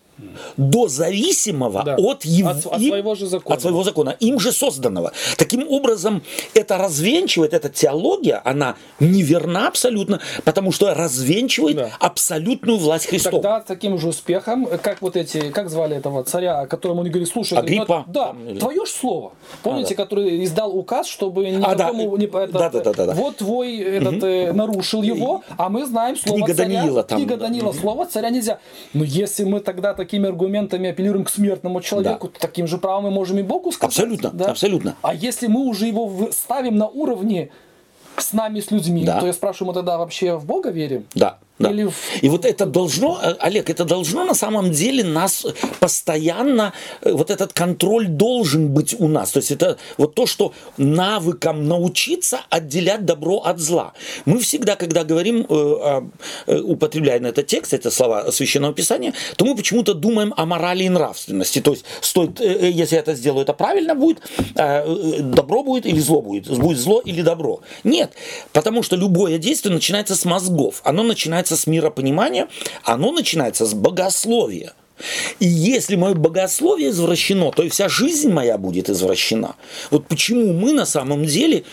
до 0.58 0.88
зависимого 0.88 1.84
Да. 1.84 1.96
от, 1.96 2.26
его, 2.26 2.50
От- 2.50 2.66
от 2.66 2.82
своего 2.82 3.16
же 3.16 3.28
закона. 3.28 3.56
от 3.56 3.62
своего 3.62 3.84
закона, 3.84 4.16
им 4.20 4.40
же 4.40 4.52
созданного. 4.52 5.12
Таким 5.38 5.68
образом, 5.70 6.22
это 6.54 6.78
развенчивает, 6.78 7.54
эта 7.54 7.70
теология, 7.70 8.42
она 8.46 8.76
неверна 9.00 9.68
абсолютно, 9.68 10.20
потому 10.44 10.72
что 10.72 10.94
развенчивает 10.94 11.76
Да. 11.78 11.90
абсолютную 12.00 12.78
власть 12.78 13.08
Христову. 13.08 13.42
Тогда 13.42 13.62
таким 13.62 13.98
же 13.98 14.10
успехом, 14.10 14.68
как 14.82 15.02
вот 15.02 15.16
эти, 15.16 15.50
как 15.52 15.70
звали 15.70 15.98
этого 15.98 16.24
царя, 16.24 16.66
которому 16.68 17.02
они 17.02 17.10
говорили, 17.10 17.30
слушай, 17.30 17.58
Агриппа. 17.58 18.04
ну, 18.08 18.14
да, 18.14 18.36
или- 18.48 18.60
твое 18.60 18.86
ж 18.86 18.90
слово. 18.90 19.34
Помните, 19.64 19.94
А, 19.94 19.98
да. 19.98 20.04
который 20.04 20.44
издал 20.44 20.76
указ, 20.78 21.08
чтобы 21.08 21.46
А, 21.64 21.76
да. 21.76 21.92
не 21.92 22.26
этот, 22.26 22.52
Да, 22.52 22.70
да, 22.70 22.82
да, 22.82 22.94
да, 22.94 23.06
да. 23.08 23.14
вот 23.14 23.38
твой 23.38 23.78
этот 23.78 24.24
э, 24.24 24.52
нарушил 24.54 25.02
его, 25.02 25.44
а 25.58 25.70
мы 25.70 25.86
знаем 25.86 26.16
слово 26.16 26.38
Книга 26.38 26.54
царя. 26.56 26.80
Даниила 26.82 27.04
там, 27.04 27.18
Книга 27.18 27.38
да. 27.38 27.48
Даниила, 27.48 27.72
слово 27.74 28.06
царя 28.06 28.30
нельзя. 28.30 28.60
Но 28.94 29.04
если 29.04 29.44
мы 29.44 29.60
тогда 29.60 29.94
такими 29.94 30.29
аргументами 30.30 30.90
апеллируем 30.90 31.26
к 31.26 31.30
смертному 31.30 31.82
человеку, 31.82 32.28
то 32.28 32.40
таким 32.40 32.68
же 32.68 32.78
правом 32.78 33.04
мы 33.06 33.12
можем 33.12 33.38
и 33.40 33.44
Богу 33.44 33.72
сказать. 33.72 33.98
Абсолютно, 33.98 34.30
да? 34.32 34.46
абсолютно. 34.52 34.96
А 35.02 35.14
если 35.14 35.48
мы 35.48 35.62
уже 35.62 35.88
его 35.88 36.30
ставим 36.32 36.78
на 36.78 36.88
уровне 36.88 37.50
с 38.18 38.34
нами, 38.34 38.60
с 38.60 38.72
людьми, 38.72 39.04
Да. 39.06 39.20
то 39.20 39.28
я 39.28 39.34
спрашиваю, 39.34 39.70
мы 39.70 39.74
тогда 39.74 39.98
вообще 39.98 40.36
в 40.36 40.46
Бога 40.46 40.70
верим? 40.70 41.06
Да. 41.16 41.38
Да. 41.60 41.72
Или 41.72 41.92
И 42.22 42.30
вот 42.30 42.46
это 42.46 42.66
должно, 42.66 43.20
э, 43.22 43.36
Олег, 43.40 43.70
это 43.70 43.86
должно 43.86 44.24
на 44.24 44.34
самом 44.34 44.72
деле 44.72 45.04
нас 45.04 45.46
постоянно, 45.80 46.74
э, 47.02 47.12
вот 47.12 47.30
этот 47.30 47.54
контроль 47.54 48.08
должен 48.08 48.70
быть 48.70 48.96
у 48.98 49.08
нас. 49.08 49.32
То 49.32 49.40
есть 49.40 49.52
это 49.52 49.78
вот 49.98 50.16
то, 50.16 50.26
что 50.26 50.54
навыкам 50.78 51.68
научиться 51.68 52.40
отделять 52.50 53.06
добро 53.06 53.40
от 53.40 53.60
зла. 53.60 53.94
Мы 54.26 54.40
всегда, 54.40 54.76
когда 54.76 55.04
говорим, 55.04 55.46
э, 55.50 56.02
употребляя 56.48 57.20
на 57.20 57.28
этот 57.28 57.48
текст, 57.48 57.74
это 57.74 57.92
слова 57.92 58.32
Священного 58.32 58.74
Писания, 58.74 59.14
то 59.36 59.46
мы 59.46 59.56
почему-то 59.56 59.94
думаем 59.94 60.34
о 60.38 60.46
морали 60.46 60.84
и 60.84 60.90
нравственности. 60.90 61.60
То 61.62 61.72
есть, 61.72 61.86
стоит, 62.02 62.40
если 62.40 62.96
я 62.96 63.02
это 63.02 63.16
сделаю, 63.16 63.44
это 63.44 63.54
правильно 63.54 63.96
будет, 63.96 64.22
э, 64.56 65.22
добро 65.22 65.64
будет 65.64 65.86
или 65.86 66.00
зло 66.00 66.22
будет, 66.22 66.48
будет 66.58 66.78
зло 66.78 67.02
или 67.02 67.22
добро. 67.22 67.60
Нет, 67.84 68.14
потому 68.54 68.84
что 68.84 68.96
любое 68.96 69.38
действие 69.38 69.74
начинается 69.74 70.16
с 70.16 70.26
мозгов, 70.26 70.82
оно 70.84 71.04
начинается 71.04 71.49
с 71.56 71.68
миропонимания, 71.68 72.48
оно 72.84 73.12
начинается 73.12 73.66
с 73.66 73.74
богословия. 73.74 74.74
И 75.40 75.48
если 75.48 75.96
мое 75.96 76.14
богословие 76.14 76.90
извращено, 76.90 77.52
то 77.52 77.64
и 77.64 77.70
вся 77.70 77.88
жизнь 77.88 78.32
моя 78.32 78.58
будет 78.58 78.90
извращена. 78.90 79.56
Вот 79.92 80.08
почему 80.08 80.54
мы 80.54 80.74
на 80.74 80.86
самом 80.86 81.26
деле, 81.26 81.64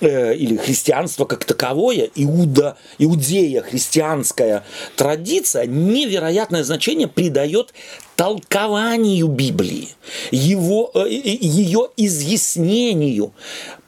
э, 0.00 0.34
или 0.34 0.56
христианство 0.56 1.24
как 1.24 1.44
таковое, 1.44 2.08
иуда, 2.14 2.76
иудея, 2.98 3.62
христианская 3.62 4.64
традиция, 4.96 5.66
невероятное 5.66 6.64
значение 6.64 7.08
придает 7.08 7.74
толкованию 8.16 9.28
Библии, 9.28 9.88
его, 10.30 10.90
э, 10.94 11.08
ее 11.08 11.88
изъяснению. 11.96 13.32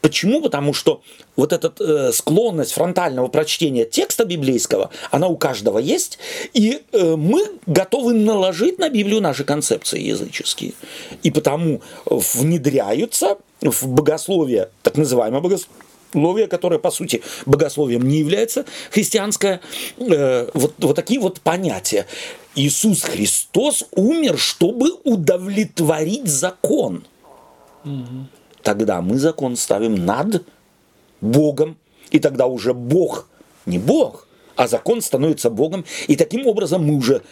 Почему? 0.01 0.41
Потому 0.41 0.73
что 0.73 1.01
вот 1.35 1.53
эта 1.53 1.73
э, 1.79 2.11
склонность 2.11 2.73
фронтального 2.73 3.27
прочтения 3.27 3.85
текста 3.85 4.25
библейского, 4.25 4.89
она 5.11 5.27
у 5.27 5.37
каждого 5.37 5.79
есть, 5.79 6.19
и 6.53 6.81
э, 6.91 7.15
мы 7.15 7.45
готовы 7.65 8.13
наложить 8.13 8.79
на 8.79 8.89
Библию 8.89 9.21
наши 9.21 9.43
концепции 9.43 10.01
языческие. 10.01 10.73
И 11.23 11.31
потому 11.31 11.81
внедряются 12.05 13.37
в 13.61 13.87
богословие, 13.87 14.69
так 14.83 14.97
называемое 14.97 15.41
богословие, 15.41 16.47
которое, 16.47 16.79
по 16.79 16.91
сути, 16.91 17.23
богословием 17.45 18.07
не 18.07 18.19
является 18.19 18.65
христианское, 18.91 19.61
э, 19.97 20.49
вот, 20.53 20.73
вот 20.77 20.95
такие 20.95 21.19
вот 21.19 21.41
понятия. 21.41 22.05
Иисус 22.55 23.01
Христос 23.01 23.85
умер, 23.91 24.37
чтобы 24.37 24.91
удовлетворить 25.03 26.27
закон. 26.27 27.03
Тогда 28.61 29.01
мы 29.01 29.17
закон 29.17 29.55
ставим 29.55 30.05
над 30.05 30.43
Богом, 31.23 31.77
и 32.11 32.19
тогда 32.19 32.45
уже 32.45 32.73
Бог 32.73 33.27
не 33.65 33.79
Бог, 33.79 34.27
а 34.55 34.67
закон 34.67 35.01
становится 35.01 35.49
Богом, 35.49 35.85
и 36.07 36.15
таким 36.15 36.45
образом 36.45 36.85
мы 36.85 36.95
уже 36.95 37.23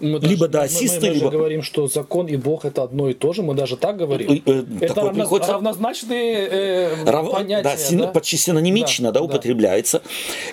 Мы 0.00 0.18
Либо 0.18 0.48
даже- 0.48 0.68
даосисты, 0.72 1.00
мы, 1.00 1.00
мы, 1.00 1.08
мы 1.08 1.14
либо- 1.14 1.24
же 1.30 1.30
говорим, 1.38 1.62
что 1.62 1.86
закон 1.86 2.26
и 2.26 2.36
Бог 2.36 2.64
это 2.64 2.82
одно 2.82 3.08
и 3.08 3.14
то 3.14 3.32
же, 3.32 3.42
мы 3.42 3.54
даже 3.54 3.76
так 3.76 3.96
говорим. 3.96 4.30
Э, 4.32 4.40
э, 4.44 4.64
это 4.80 4.94
равно- 4.94 5.12
приходится- 5.14 5.52
равнозначные 5.52 6.48
э, 6.50 7.04
Рав- 7.04 7.30
понятия. 7.30 7.62
да, 7.62 7.76
син- 7.76 7.98
да? 8.00 8.06
почти 8.08 8.36
синонимично 8.36 9.08
да, 9.12 9.12
Да, 9.12 9.20
да. 9.20 9.26
употребляется. 9.26 10.02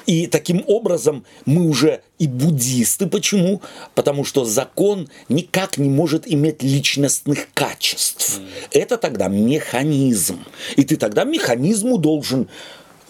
И 0.06 0.27
таким 0.27 0.63
образом 0.67 1.25
мы 1.45 1.67
уже 1.67 2.01
и 2.19 2.27
буддисты. 2.27 3.08
Почему? 3.08 3.62
Потому 3.95 4.25
что 4.25 4.45
закон 4.45 5.10
никак 5.27 5.77
не 5.80 5.89
может 5.89 6.27
иметь 6.32 6.62
личностных 6.62 7.47
качеств. 7.56 8.39
Это 8.71 8.97
тогда 8.97 9.27
механизм. 9.27 10.39
И 10.75 10.84
ты 10.84 10.97
тогда 10.97 11.23
механизму 11.23 11.97
должен 11.97 12.47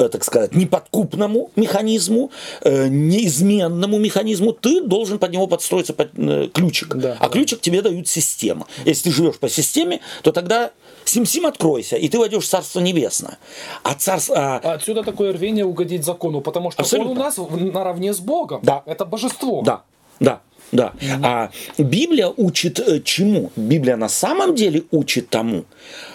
так 0.10 0.24
сказать, 0.24 0.56
неподкупному 0.56 1.52
механизму, 1.56 2.32
э, 2.62 2.88
неизменному 2.88 4.00
механизму, 4.00 4.54
ты 4.54 4.82
должен 4.82 5.20
под 5.20 5.32
него 5.32 5.48
подстроиться 5.48 5.94
под 5.94 6.12
э, 6.18 6.50
ключик. 6.54 6.96
Да, 6.96 7.18
а 7.20 7.28
да. 7.28 7.30
ключик 7.30 7.62
тебе 7.62 7.82
дают 7.82 8.08
система. 8.08 8.68
Если 8.86 9.10
ты 9.10 9.16
живешь 9.16 9.38
по 9.40 9.50
системе, 9.50 10.02
то 10.24 10.32
тогда 10.32 10.72
сим-сим 11.06 11.46
откройся, 11.46 11.96
и 11.96 12.08
ты 12.08 12.20
войдешь 12.20 12.44
в 12.44 12.48
Царство 12.50 12.80
Небесное. 12.80 13.38
А 13.84 13.94
царство... 13.96 14.36
а, 14.38 14.62
А 14.64 14.74
Отсюда 14.74 15.04
такое 15.04 15.34
рвение 15.34 15.66
угодить 15.66 16.06
закону, 16.06 16.42
потому 16.42 16.72
что 16.72 16.82
Абсолютно. 16.82 17.12
он 17.12 17.18
у 17.18 17.20
нас 17.20 17.38
наравне 17.74 18.14
с 18.14 18.20
Богом. 18.20 18.62
Да. 18.64 18.84
Это 18.86 19.06
божество. 19.06 19.62
Да. 19.64 19.84
Да, 20.20 20.42
да. 20.72 20.94
А 21.24 21.50
Библия 21.78 22.28
учит 22.30 22.80
э, 22.80 23.02
чему? 23.02 23.52
Библия 23.56 23.98
на 23.98 24.08
самом 24.10 24.56
деле 24.56 24.84
учит 24.92 25.30
тому, 25.30 25.66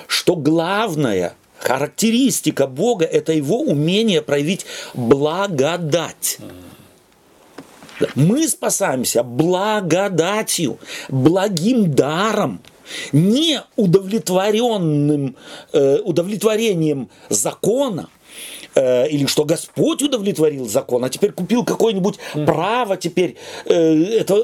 что 0.07 0.37
главная 0.37 1.35
характеристика 1.59 2.67
Бога– 2.67 3.05
это 3.07 3.33
его 3.33 3.61
умение 3.61 4.23
проявить 4.23 4.67
благодать. 4.95 6.39
Мы 8.15 8.47
спасаемся 8.49 9.23
благодатью, 9.23 10.79
благим 11.09 11.95
даром, 11.95 12.61
не 13.13 13.63
удовлетворенным, 13.77 15.37
э, 15.73 15.99
удовлетворением 16.01 17.09
закона, 17.31 18.09
э, 18.77 19.09
или 19.09 19.27
что 19.27 19.45
Господь 19.45 20.03
удовлетворил 20.03 20.69
закон, 20.69 21.05
а 21.05 21.09
теперь 21.09 21.33
купил 21.33 21.65
какое-нибудь 21.65 22.19
mm. 22.35 22.47
право, 22.47 22.97
теперь 22.97 23.37
э, 23.65 24.05
это 24.21 24.37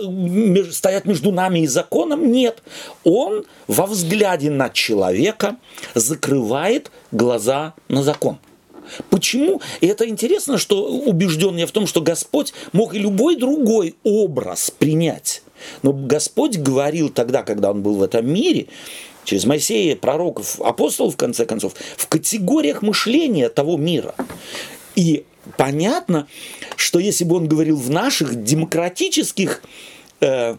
стоят 0.73 1.05
между 1.05 1.31
нами 1.31 1.61
и 1.61 1.67
законом. 1.67 2.33
Нет. 2.33 2.63
Он 3.05 3.45
во 3.69 3.87
взгляде 3.87 4.51
на 4.51 4.71
человека 4.71 5.57
закрывает 5.95 6.91
глаза 7.13 7.75
на 7.89 8.03
закон. 8.03 8.39
Почему? 9.11 9.61
И 9.81 9.87
это 9.87 10.09
интересно, 10.09 10.59
что 10.59 10.85
убежден 10.85 11.57
я 11.57 11.67
в 11.67 11.73
том, 11.73 11.87
что 11.87 12.01
Господь 12.01 12.53
мог 12.73 12.95
и 12.95 12.99
любой 12.99 13.37
другой 13.37 13.95
образ 14.03 14.71
принять. 14.71 15.43
Но 15.83 15.93
Господь 15.93 16.59
говорил 16.59 17.09
тогда, 17.09 17.43
когда 17.43 17.71
Он 17.71 17.83
был 17.83 17.95
в 17.95 18.03
этом 18.03 18.29
мире, 18.29 18.67
через 19.25 19.45
Моисея, 19.45 19.97
пророков, 19.97 20.61
апостолов, 20.61 21.15
в 21.15 21.17
конце 21.17 21.47
концов, 21.47 21.75
в 21.97 22.07
категориях 22.09 22.83
мышления 22.83 23.49
того 23.49 23.77
мира. 23.77 24.15
И 24.95 25.25
понятно, 25.57 26.27
что 26.77 26.99
если 26.99 27.25
бы 27.25 27.37
он 27.37 27.49
говорил 27.49 27.77
в 27.77 27.91
наших 27.91 28.43
демократических 28.43 29.63
э, 30.21 30.57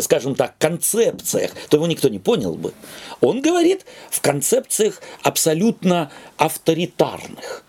скажем 0.00 0.34
так, 0.34 0.56
концепциях, 0.58 1.52
то 1.68 1.76
его 1.76 1.86
никто 1.86 2.08
не 2.08 2.18
понял 2.18 2.54
бы. 2.54 2.72
Он 3.20 3.40
говорит 3.40 3.84
в 4.10 4.20
концепциях 4.20 5.00
абсолютно 5.22 6.10
авторитарных. 6.36 7.64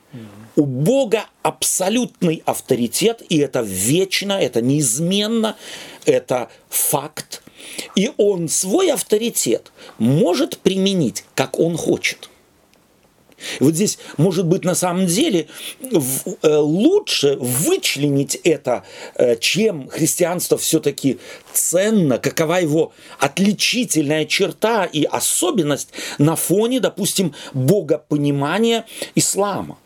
У 0.55 0.65
Бога 0.65 1.25
абсолютный 1.43 2.41
авторитет, 2.45 3.21
и 3.27 3.38
это 3.39 3.62
вечно, 3.62 4.34
это 4.34 4.62
неизменно, 4.62 5.58
это 6.05 6.49
факт. 6.69 7.43
И 7.95 8.12
он 8.17 8.49
свой 8.49 8.91
авторитет 8.91 9.71
может 9.97 10.58
применить, 10.60 11.23
как 11.36 11.60
он 11.60 11.78
хочет– 11.78 12.30
вот 13.60 13.75
здесь, 13.75 13.99
может 14.17 14.45
быть, 14.45 14.63
на 14.63 14.75
самом 14.75 15.08
деле 15.08 15.47
э, 15.82 16.56
лучше 16.58 17.38
вычленить 17.39 18.36
это, 18.43 18.84
э, 19.15 19.36
чем 19.38 19.89
христианство 19.89 20.58
все-таки 20.58 21.19
ценно, 21.54 22.17
какова 22.17 22.60
его 22.62 22.93
отличительная 23.19 24.25
черта 24.25 24.86
и 24.86 25.04
особенность 25.04 25.89
на 26.17 26.36
фоне, 26.36 26.80
допустим, 26.80 27.34
богопонимания 27.54 28.86
ислама. 29.15 29.78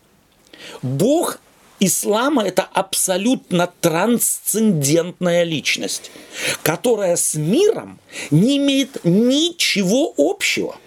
Бог 0.82 1.40
ислама 1.80 2.44
это 2.44 2.62
абсолютно 2.72 3.70
трансцендентная 3.80 5.42
личность, 5.42 6.10
которая 6.62 7.16
с 7.16 7.34
миром 7.34 7.98
не 8.30 8.58
имеет 8.58 9.04
ничего 9.04 10.12
общего– 10.16 10.76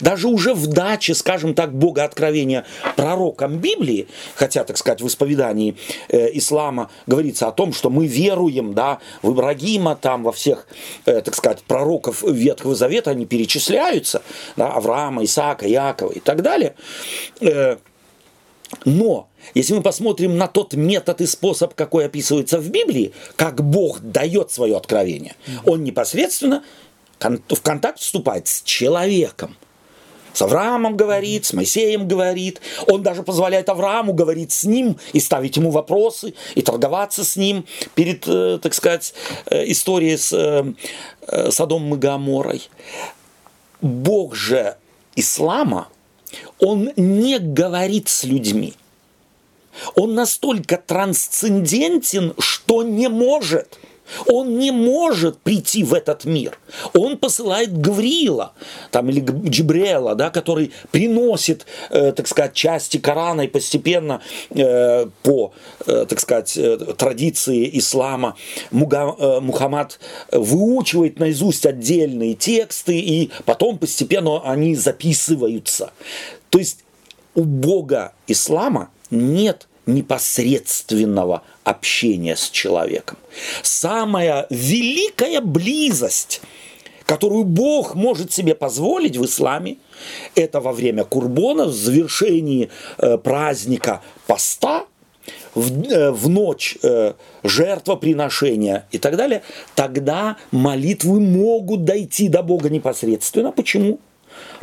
даже 0.00 0.28
уже 0.28 0.54
в 0.54 0.66
даче, 0.66 1.14
скажем 1.14 1.54
так, 1.54 1.72
Бога 1.72 2.04
откровения 2.04 2.64
пророкам 2.96 3.58
Библии, 3.58 4.08
хотя, 4.34 4.64
так 4.64 4.76
сказать, 4.76 5.00
в 5.00 5.06
исповедании 5.06 5.76
э, 6.08 6.36
ислама 6.36 6.90
говорится 7.06 7.48
о 7.48 7.52
том, 7.52 7.72
что 7.72 7.90
мы 7.90 8.06
веруем, 8.06 8.74
да, 8.74 8.98
в 9.22 9.32
Ибрагима, 9.32 9.96
там, 9.96 10.24
во 10.24 10.32
всех, 10.32 10.66
э, 11.06 11.20
так 11.20 11.34
сказать, 11.34 11.62
пророков 11.62 12.22
Ветхого 12.22 12.74
Завета, 12.74 13.10
они 13.10 13.26
перечисляются, 13.26 14.22
да, 14.56 14.72
Авраама, 14.72 15.24
Исаака, 15.24 15.66
Якова 15.66 16.12
и 16.12 16.20
так 16.20 16.42
далее. 16.42 16.74
Э, 17.40 17.76
но 18.84 19.28
если 19.54 19.74
мы 19.74 19.82
посмотрим 19.82 20.36
на 20.36 20.48
тот 20.48 20.74
метод 20.74 21.20
и 21.20 21.26
способ, 21.26 21.74
какой 21.74 22.06
описывается 22.06 22.58
в 22.58 22.70
Библии, 22.70 23.12
как 23.36 23.62
Бог 23.62 24.00
дает 24.00 24.50
свое 24.50 24.76
откровение, 24.76 25.34
он 25.64 25.84
непосредственно 25.84 26.64
в 27.20 27.60
контакт 27.62 28.00
вступает 28.00 28.48
с 28.48 28.62
человеком– 28.62 29.56
с 30.38 30.42
Авраамом 30.42 30.96
говорит, 30.96 31.46
с 31.46 31.52
Моисеем 31.52 32.06
говорит. 32.06 32.60
Он 32.86 33.02
даже 33.02 33.24
позволяет 33.24 33.68
Аврааму 33.68 34.12
говорить 34.12 34.52
с 34.52 34.62
ним 34.62 34.96
и 35.12 35.18
ставить 35.18 35.56
ему 35.56 35.72
вопросы, 35.72 36.32
и 36.54 36.62
торговаться 36.62 37.24
с 37.24 37.34
ним 37.34 37.66
перед, 37.96 38.22
э, 38.28 38.60
так 38.62 38.72
сказать, 38.72 39.14
э, 39.46 39.68
историей 39.68 40.16
с 40.16 40.32
э, 40.32 41.50
Содомом 41.50 41.94
и 41.94 41.98
Гаморой. 41.98 42.68
Бог 43.80 44.36
же 44.36 44.76
ислама, 45.16 45.88
он 46.60 46.92
не 46.96 47.40
говорит 47.40 48.08
с 48.08 48.22
людьми. 48.22 48.74
Он 49.94 50.14
настолько 50.14 50.76
трансцендентен, 50.76 52.34
что 52.38 52.82
не 52.82 53.08
может– 53.08 53.78
он 54.26 54.58
не 54.58 54.70
может 54.70 55.38
прийти 55.38 55.84
в 55.84 55.94
этот 55.94 56.24
мир. 56.24 56.58
Он 56.94 57.16
посылает 57.16 57.76
Гавриила, 57.76 58.52
там, 58.90 59.08
или 59.10 59.24
Джибрела, 59.48 60.14
да, 60.14 60.30
который 60.30 60.72
приносит, 60.90 61.66
э, 61.90 62.12
так 62.12 62.26
сказать, 62.26 62.54
части 62.54 62.98
Корана 62.98 63.42
и 63.42 63.48
постепенно 63.48 64.22
э, 64.50 65.06
по, 65.22 65.52
э, 65.86 66.06
так 66.08 66.20
сказать, 66.20 66.56
э, 66.56 66.76
традиции 66.96 67.68
ислама 67.78 68.36
Муга, 68.70 69.14
э, 69.18 69.40
Мухаммад 69.40 69.98
выучивает 70.32 71.18
наизусть 71.18 71.66
отдельные 71.66 72.34
тексты, 72.34 72.98
и 72.98 73.30
потом 73.44 73.78
постепенно 73.78 74.42
они 74.42 74.74
записываются. 74.74 75.92
То 76.50 76.58
есть 76.58 76.84
у 77.34 77.44
Бога 77.44 78.12
ислама 78.26 78.90
нет 79.10 79.67
непосредственного 79.88 81.42
общения 81.64 82.36
с 82.36 82.48
человеком. 82.50 83.18
Самая 83.62 84.46
великая 84.50 85.40
близость, 85.40 86.40
которую 87.04 87.44
Бог 87.44 87.94
может 87.94 88.32
себе 88.32 88.54
позволить 88.54 89.16
в 89.16 89.24
исламе, 89.24 89.78
это 90.34 90.60
во 90.60 90.72
время 90.72 91.04
курбона, 91.04 91.64
в 91.64 91.72
завершении 91.72 92.70
э, 92.98 93.18
праздника 93.18 94.02
поста, 94.26 94.84
в, 95.54 95.90
э, 95.90 96.10
в 96.10 96.28
ночь 96.28 96.76
э, 96.82 97.14
жертвоприношения 97.42 98.86
и 98.92 98.98
так 98.98 99.16
далее, 99.16 99.42
тогда 99.74 100.36
молитвы 100.50 101.18
могут 101.18 101.84
дойти 101.84 102.28
до 102.28 102.42
Бога 102.42 102.68
непосредственно. 102.68 103.52
Почему? 103.52 103.98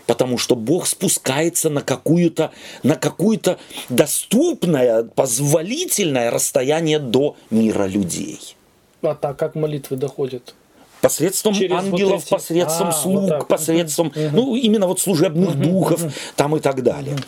Потому 0.07 0.37
что 0.37 0.55
Бог 0.55 0.87
спускается 0.87 1.69
на 1.69 1.81
какую-то 1.81 2.51
на 2.83 2.95
какое-то 2.95 3.57
доступное, 3.89 5.03
позволительное 5.03 6.31
расстояние 6.31 6.99
до 6.99 7.35
мира 7.49 7.85
людей. 7.85 8.55
А 9.01 9.15
так 9.15 9.37
как 9.37 9.55
молитвы 9.55 9.97
доходят? 9.97 10.55
посредством 11.01 11.53
Через 11.53 11.77
ангелов, 11.77 12.11
вот 12.13 12.21
эти... 12.23 12.29
посредством 12.29 12.87
а, 12.87 12.91
слуг, 12.91 13.29
вот 13.29 13.47
посредством, 13.47 14.07
угу. 14.07 14.19
ну, 14.33 14.55
именно 14.55 14.87
вот 14.87 14.99
служебных 14.99 15.51
угу, 15.51 15.63
духов 15.63 16.03
угу. 16.03 16.11
там 16.35 16.55
и 16.55 16.59
так 16.59 16.81
далее. 16.81 17.13
Угу. 17.13 17.23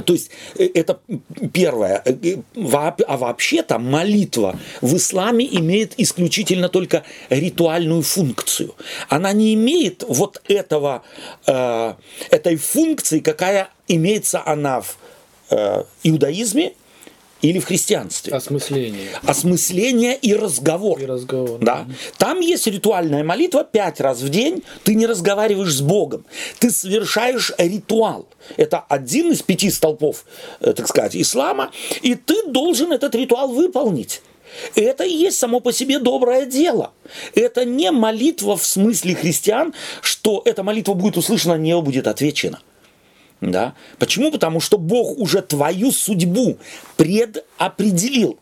То 0.00 0.14
есть 0.14 0.30
э, 0.56 0.68
это 0.74 1.00
первое. 1.52 2.02
Э, 2.04 2.36
а 3.06 3.16
вообще-то 3.16 3.78
молитва 3.78 4.58
в 4.80 4.96
исламе 4.96 5.46
имеет 5.46 5.94
исключительно 5.98 6.68
только 6.68 7.04
ритуальную 7.28 8.02
функцию. 8.02 8.74
Она 9.08 9.32
не 9.32 9.54
имеет 9.54 10.04
вот 10.08 10.40
этого, 10.48 11.02
э, 11.46 11.94
этой 12.30 12.56
функции, 12.56 13.20
какая 13.20 13.68
имеется 13.88 14.42
она 14.44 14.80
в 14.80 14.96
иудаизме 16.02 16.72
или 17.42 17.58
в 17.58 17.66
христианстве. 17.66 18.32
Осмысление. 18.32 19.10
Осмысление 19.24 20.16
и 20.16 20.34
разговор. 20.34 21.00
И 21.00 21.06
разговор. 21.06 21.58
Да. 21.60 21.86
Там 22.16 22.40
есть 22.40 22.66
ритуальная 22.68 23.24
молитва 23.24 23.64
пять 23.64 24.00
раз 24.00 24.20
в 24.20 24.28
день. 24.28 24.62
Ты 24.84 24.94
не 24.94 25.06
разговариваешь 25.06 25.74
с 25.74 25.80
Богом. 25.80 26.24
Ты 26.60 26.70
совершаешь 26.70 27.52
ритуал. 27.58 28.26
Это 28.56 28.78
один 28.88 29.32
из 29.32 29.42
пяти 29.42 29.70
столпов, 29.70 30.24
э, 30.60 30.72
так 30.72 30.88
сказать, 30.88 31.16
ислама. 31.16 31.72
И 32.00 32.14
ты 32.14 32.46
должен 32.46 32.92
этот 32.92 33.14
ритуал 33.14 33.48
выполнить. 33.48 34.22
Это 34.74 35.04
и 35.04 35.12
есть 35.12 35.38
само 35.38 35.60
по 35.60 35.72
себе 35.72 35.98
доброе 35.98 36.46
дело. 36.46 36.92
Это 37.34 37.64
не 37.64 37.90
молитва 37.90 38.56
в 38.56 38.64
смысле 38.64 39.14
христиан, 39.14 39.74
что 40.00 40.42
эта 40.44 40.62
молитва 40.62 40.94
будет 40.94 41.16
услышана, 41.16 41.56
на 41.56 41.60
нее 41.60 41.80
будет 41.82 42.06
отвечено. 42.06 42.60
Да? 43.42 43.74
Почему? 43.98 44.30
Потому 44.30 44.60
что 44.60 44.78
Бог 44.78 45.18
уже 45.18 45.42
твою 45.42 45.90
судьбу 45.90 46.58
предопределил. 46.96 48.38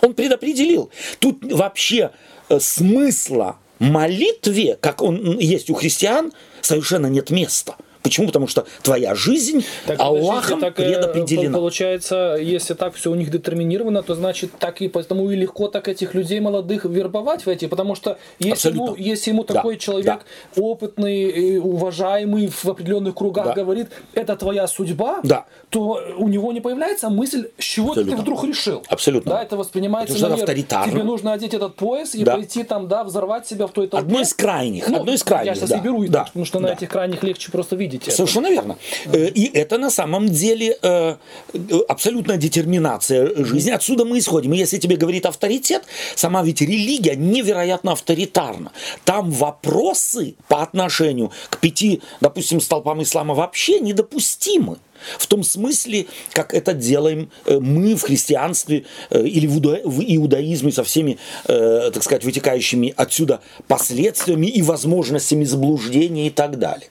Он 0.00 0.14
предопределил. 0.14 0.90
Тут 1.18 1.52
вообще 1.52 2.10
э, 2.48 2.60
смысла 2.60 3.58
молитве, 3.80 4.78
как 4.80 5.02
он 5.02 5.38
есть 5.38 5.68
у 5.68 5.74
христиан, 5.74 6.32
совершенно 6.60 7.08
нет 7.08 7.30
места. 7.30 7.76
Почему? 8.04 8.26
Потому 8.26 8.46
что 8.46 8.66
твоя 8.82 9.14
жизнь 9.14 9.64
Так, 9.86 9.98
Аллахом 9.98 10.60
так, 10.60 10.78
э, 10.78 10.84
предопределена. 10.84 11.56
Получается, 11.56 12.36
если 12.38 12.74
так 12.74 12.94
все 12.94 13.10
у 13.10 13.14
них 13.14 13.30
детерминировано, 13.30 14.02
то 14.02 14.14
значит 14.14 14.52
так 14.58 14.82
и 14.82 14.88
потому 14.88 15.30
и 15.30 15.34
легко 15.34 15.68
так 15.68 15.88
этих 15.88 16.12
людей 16.12 16.38
молодых 16.38 16.84
вербовать 16.84 17.46
в 17.46 17.48
эти, 17.48 17.64
потому 17.66 17.94
что 17.94 18.18
если 18.38 18.68
ему, 18.70 18.94
если 18.94 19.30
ему 19.30 19.42
Да, 19.44 19.54
такой 19.54 19.78
человек 19.78 20.20
опытный, 20.54 21.22
и 21.30 21.56
уважаемый 21.56 22.48
в 22.48 22.64
определенных 22.66 23.14
кругах 23.14 23.46
Да. 23.46 23.52
говорит, 23.54 23.88
это 24.12 24.36
твоя 24.36 24.66
судьба, 24.66 25.20
Да. 25.22 25.46
то 25.70 26.02
у 26.18 26.28
него 26.28 26.52
не 26.52 26.60
появляется 26.60 27.08
мысль, 27.08 27.48
с 27.58 27.64
чего 27.64 27.88
Абсолютно. 27.88 28.16
ты 28.16 28.22
вдруг 28.22 28.44
решил. 28.44 28.82
Абсолютно. 28.88 29.30
Да, 29.32 29.42
это 29.42 29.56
воспринимается 29.56 30.14
это 30.16 30.34
авторитарно. 30.34 30.92
Тебе 30.92 31.04
нужно 31.04 31.32
одеть 31.32 31.54
этот 31.54 31.74
пояс 31.76 32.14
и 32.14 32.22
Да. 32.22 32.34
пойти 32.34 32.64
там, 32.64 32.86
да, 32.86 33.02
взорвать 33.02 33.46
себя 33.48 33.66
в 33.66 33.72
той 33.72 33.88
толпе. 33.88 34.04
Одно 34.06 34.20
из 34.20 34.34
крайних, 34.34 34.88
Ну, 34.88 34.98
одно 34.98 35.12
из 35.14 35.24
крайних, 35.24 35.46
Я 35.46 35.54
сейчас 35.54 35.70
да, 35.70 35.78
и 35.78 35.80
беру, 35.80 36.06
да, 36.06 36.24
потому 36.24 36.44
что 36.44 36.60
на 36.60 36.68
да. 36.68 36.74
этих 36.74 36.90
крайних 36.90 37.22
легче 37.22 37.50
просто 37.50 37.76
видеть. 37.76 37.93
Это. 38.02 38.10
Совершенно 38.10 38.50
верно. 38.50 38.76
Э, 39.06 39.28
И 39.28 39.50
это 39.54 39.78
на 39.78 39.90
самом 39.90 40.28
деле 40.28 40.76
э, 40.82 41.16
э, 41.52 41.58
абсолютная 41.88 42.36
детерминация 42.36 43.44
жизни. 43.44 43.70
Отсюда 43.70 44.04
мы 44.04 44.18
исходим. 44.18 44.52
И 44.52 44.58
если 44.58 44.78
тебе 44.78 44.96
говорит 44.96 45.26
авторитет, 45.26 45.84
сама 46.14 46.42
ведь 46.42 46.60
религия 46.60 47.16
невероятно 47.16 47.92
авторитарна. 47.92 48.72
Там 49.04 49.30
вопросы 49.30 50.34
по 50.48 50.62
отношению 50.62 51.30
к 51.50 51.58
пяти, 51.58 52.02
допустим, 52.20 52.60
столпам 52.60 53.02
ислама 53.02 53.34
вообще 53.34 53.80
недопустимы. 53.80 54.78
В 55.18 55.26
том 55.26 55.42
смысле, 55.42 56.06
как 56.32 56.54
это 56.54 56.72
делаем 56.72 57.30
э, 57.44 57.58
мы 57.58 57.94
в 57.94 58.02
христианстве 58.02 58.84
э, 59.10 59.26
или 59.26 59.46
в 59.46 59.58
иуда- 59.58 59.82
в 59.84 60.00
иудаизме 60.00 60.72
со 60.72 60.84
всеми, 60.84 61.18
э, 61.46 61.90
так 61.92 62.02
сказать, 62.02 62.24
вытекающими 62.24 62.94
отсюда 62.96 63.40
последствиями 63.68 64.46
и 64.46 64.62
возможностями 64.62 65.44
заблуждения 65.44 66.26
и 66.28 66.30
так 66.30 66.58
далее. 66.58 66.88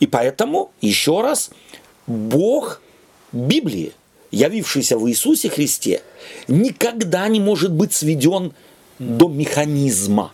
И 0.00 0.06
поэтому, 0.06 0.70
еще 0.80 1.22
раз, 1.22 1.50
Бог 2.06 2.80
Библии, 3.32 3.92
явившийся 4.30 4.98
в 4.98 5.08
Иисусе 5.08 5.48
Христе, 5.48 6.02
никогда 6.48 7.28
не 7.28 7.40
может 7.40 7.72
быть 7.72 7.92
сведен 7.92 8.52
до 8.98 9.28
механизма. 9.28 10.32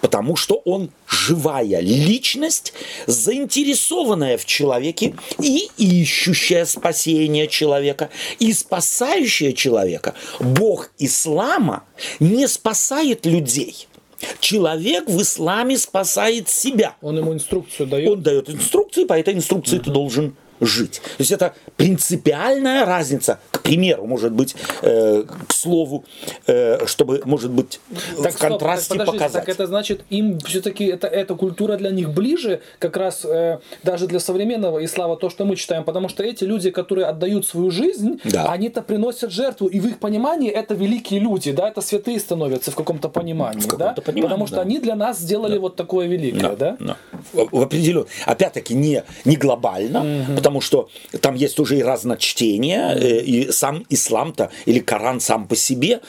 Потому 0.00 0.36
что 0.36 0.60
он 0.64 0.90
живая 1.06 1.80
личность, 1.80 2.72
заинтересованная 3.06 4.38
в 4.38 4.44
человеке 4.44 5.14
и 5.40 5.68
ищущая 5.76 6.64
спасение 6.64 7.48
человека, 7.48 8.10
и 8.38 8.52
спасающая 8.52 9.52
человека. 9.52 10.14
Бог 10.40 10.90
ислама 10.98 11.84
не 12.20 12.46
спасает 12.48 13.26
людей. 13.26 13.88
Человек 14.40 15.08
в 15.08 15.20
исламе 15.22 15.78
спасает 15.78 16.48
себя. 16.48 16.96
Он 17.00 17.18
ему 17.18 17.32
инструкцию 17.32 17.86
дает. 17.86 18.08
Он 18.08 18.22
дает 18.22 18.50
инструкции, 18.50 19.04
по 19.04 19.18
этой 19.18 19.34
инструкции 19.34 19.78
ты 19.78 19.90
должен 19.90 20.34
жить. 20.60 21.00
То 21.16 21.20
есть 21.20 21.32
это 21.32 21.54
принципиальная 21.76 22.86
разница, 22.86 23.38
к 23.50 23.60
примеру, 23.62 24.06
может 24.06 24.32
быть, 24.32 24.54
э, 24.82 25.24
к 25.48 25.52
слову, 25.52 26.04
э, 26.46 26.86
чтобы, 26.86 27.20
может 27.24 27.50
быть, 27.50 27.80
Так, 28.22 28.32
в 28.32 28.36
стоп, 28.36 28.48
контрасте 28.50 28.88
подождите, 28.90 29.18
показать. 29.18 29.44
Так 29.44 29.54
это 29.54 29.66
значит, 29.66 30.04
им 30.10 30.38
все-таки 30.40 30.84
это, 30.86 31.06
эта 31.06 31.34
культура 31.34 31.76
для 31.76 31.90
них 31.90 32.10
ближе, 32.10 32.60
как 32.78 32.96
раз 32.96 33.24
э, 33.24 33.58
даже 33.82 34.06
для 34.06 34.20
современного 34.20 34.84
ислама, 34.84 35.16
то, 35.16 35.28
что 35.28 35.44
мы 35.44 35.56
читаем, 35.56 35.84
потому 35.84 36.08
что 36.08 36.22
эти 36.22 36.44
люди, 36.44 36.70
которые 36.70 37.06
отдают 37.06 37.46
свою 37.46 37.70
жизнь, 37.70 38.20
Да. 38.24 38.46
они-то 38.52 38.80
приносят 38.82 39.30
жертву, 39.32 39.66
и 39.66 39.80
в 39.80 39.86
их 39.86 39.98
понимании 39.98 40.50
это 40.50 40.74
великие 40.74 41.20
люди, 41.20 41.52
да, 41.52 41.68
это 41.68 41.80
святые 41.82 42.18
становятся 42.20 42.70
в 42.70 42.74
каком-то 42.74 43.08
понимании, 43.08 43.60
В 43.60 43.66
да, 43.66 43.76
каком-то 43.76 44.02
понимании, 44.02 44.28
потому 44.28 44.46
что 44.46 44.56
да. 44.56 44.62
они 44.62 44.78
для 44.78 44.94
нас 44.94 45.18
сделали 45.18 45.58
вот 45.58 45.76
такое 45.76 46.06
великое, 46.06 46.56
да. 46.56 46.76
Да. 46.80 46.96
В, 47.32 47.48
в 47.58 47.62
определен- 47.62 48.06
Опять-таки 48.24 48.74
не, 48.74 49.02
не 49.24 49.36
глобально, 49.36 50.24
потому 50.36 50.47
что 50.60 50.88
там 51.20 51.34
есть 51.34 51.58
уже 51.60 51.78
и 51.78 51.82
разночтение, 51.82 52.94
э, 52.96 53.20
и 53.22 53.52
сам 53.52 53.84
ислам-то, 53.90 54.50
или 54.66 54.78
Коран 54.80 55.20
сам 55.20 55.46
по 55.46 55.56
себе, 55.56 56.00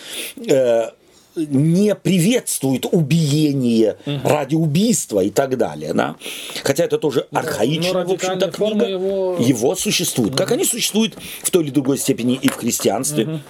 э, 0.48 0.90
не 1.36 1.96
приветствует 1.96 2.86
убиение 2.92 3.96
ради 4.24 4.56
убийства 4.56 5.22
и 5.22 5.30
так 5.30 5.58
далее. 5.58 5.94
Да? 5.94 6.16
Хотя 6.64 6.84
это 6.84 6.98
тоже 6.98 7.28
архаичная, 7.32 8.04
в 8.06 8.12
общем-то, 8.12 8.52
книга. 8.52 8.86
его- 8.88 9.38
Его 9.40 9.76
существуют. 9.76 10.36
Как 10.36 10.52
они 10.52 10.66
существуют 10.66 11.16
в 11.44 11.50
той 11.50 11.64
или 11.64 11.72
другой 11.72 11.98
степени 11.98 12.38
и 12.42 12.48
в 12.50 12.56
христианстве. 12.56 13.42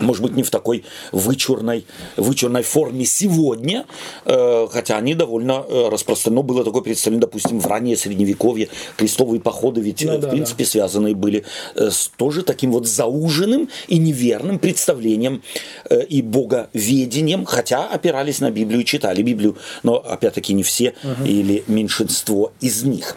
Может 0.00 0.22
быть, 0.22 0.32
не 0.32 0.42
в 0.42 0.50
такой 0.50 0.84
вычурной, 1.12 1.86
вычурной 2.16 2.62
форме 2.62 3.04
сегодня, 3.04 3.86
э, 4.24 4.66
хотя 4.70 4.96
они 4.96 5.14
довольно 5.14 5.64
э, 5.66 5.88
распространено 5.90 6.42
было 6.42 6.64
такое 6.64 6.82
представление, 6.82 7.20
допустим, 7.20 7.60
в 7.60 7.66
раннее 7.66 7.96
средневековье 7.96 8.68
крестовые 8.96 9.40
походы 9.40 9.80
ведь, 9.80 10.04
Ну 10.04 10.12
э, 10.12 10.18
в 10.18 10.20
да, 10.20 10.28
принципе, 10.28 10.64
связанные 10.64 11.14
были 11.14 11.44
э, 11.74 11.90
с 11.90 12.10
тоже 12.16 12.42
таким 12.42 12.72
вот 12.72 12.86
зауженным 12.86 13.68
и 13.88 13.98
неверным 13.98 14.58
представлением 14.58 15.42
э, 15.88 16.04
и 16.04 16.22
боговедением, 16.22 17.44
хотя 17.44 17.86
опирались 17.86 18.40
на 18.40 18.50
Библию 18.50 18.84
читали 18.84 19.22
Библию, 19.22 19.56
но 19.82 19.96
опять-таки 19.96 20.54
не 20.54 20.62
все 20.62 20.94
или 21.24 21.62
меньшинство 21.66 22.52
из 22.60 22.82
них, 22.84 23.16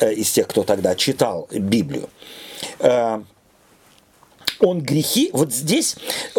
э, 0.00 0.12
из 0.12 0.30
тех, 0.30 0.46
кто 0.46 0.62
тогда 0.62 0.94
читал 0.94 1.48
Библию. 1.50 2.08
Э, 2.80 3.20
он 4.60 4.80
грехи, 4.80 5.30
вот 5.32 5.52
здесь 5.52 5.96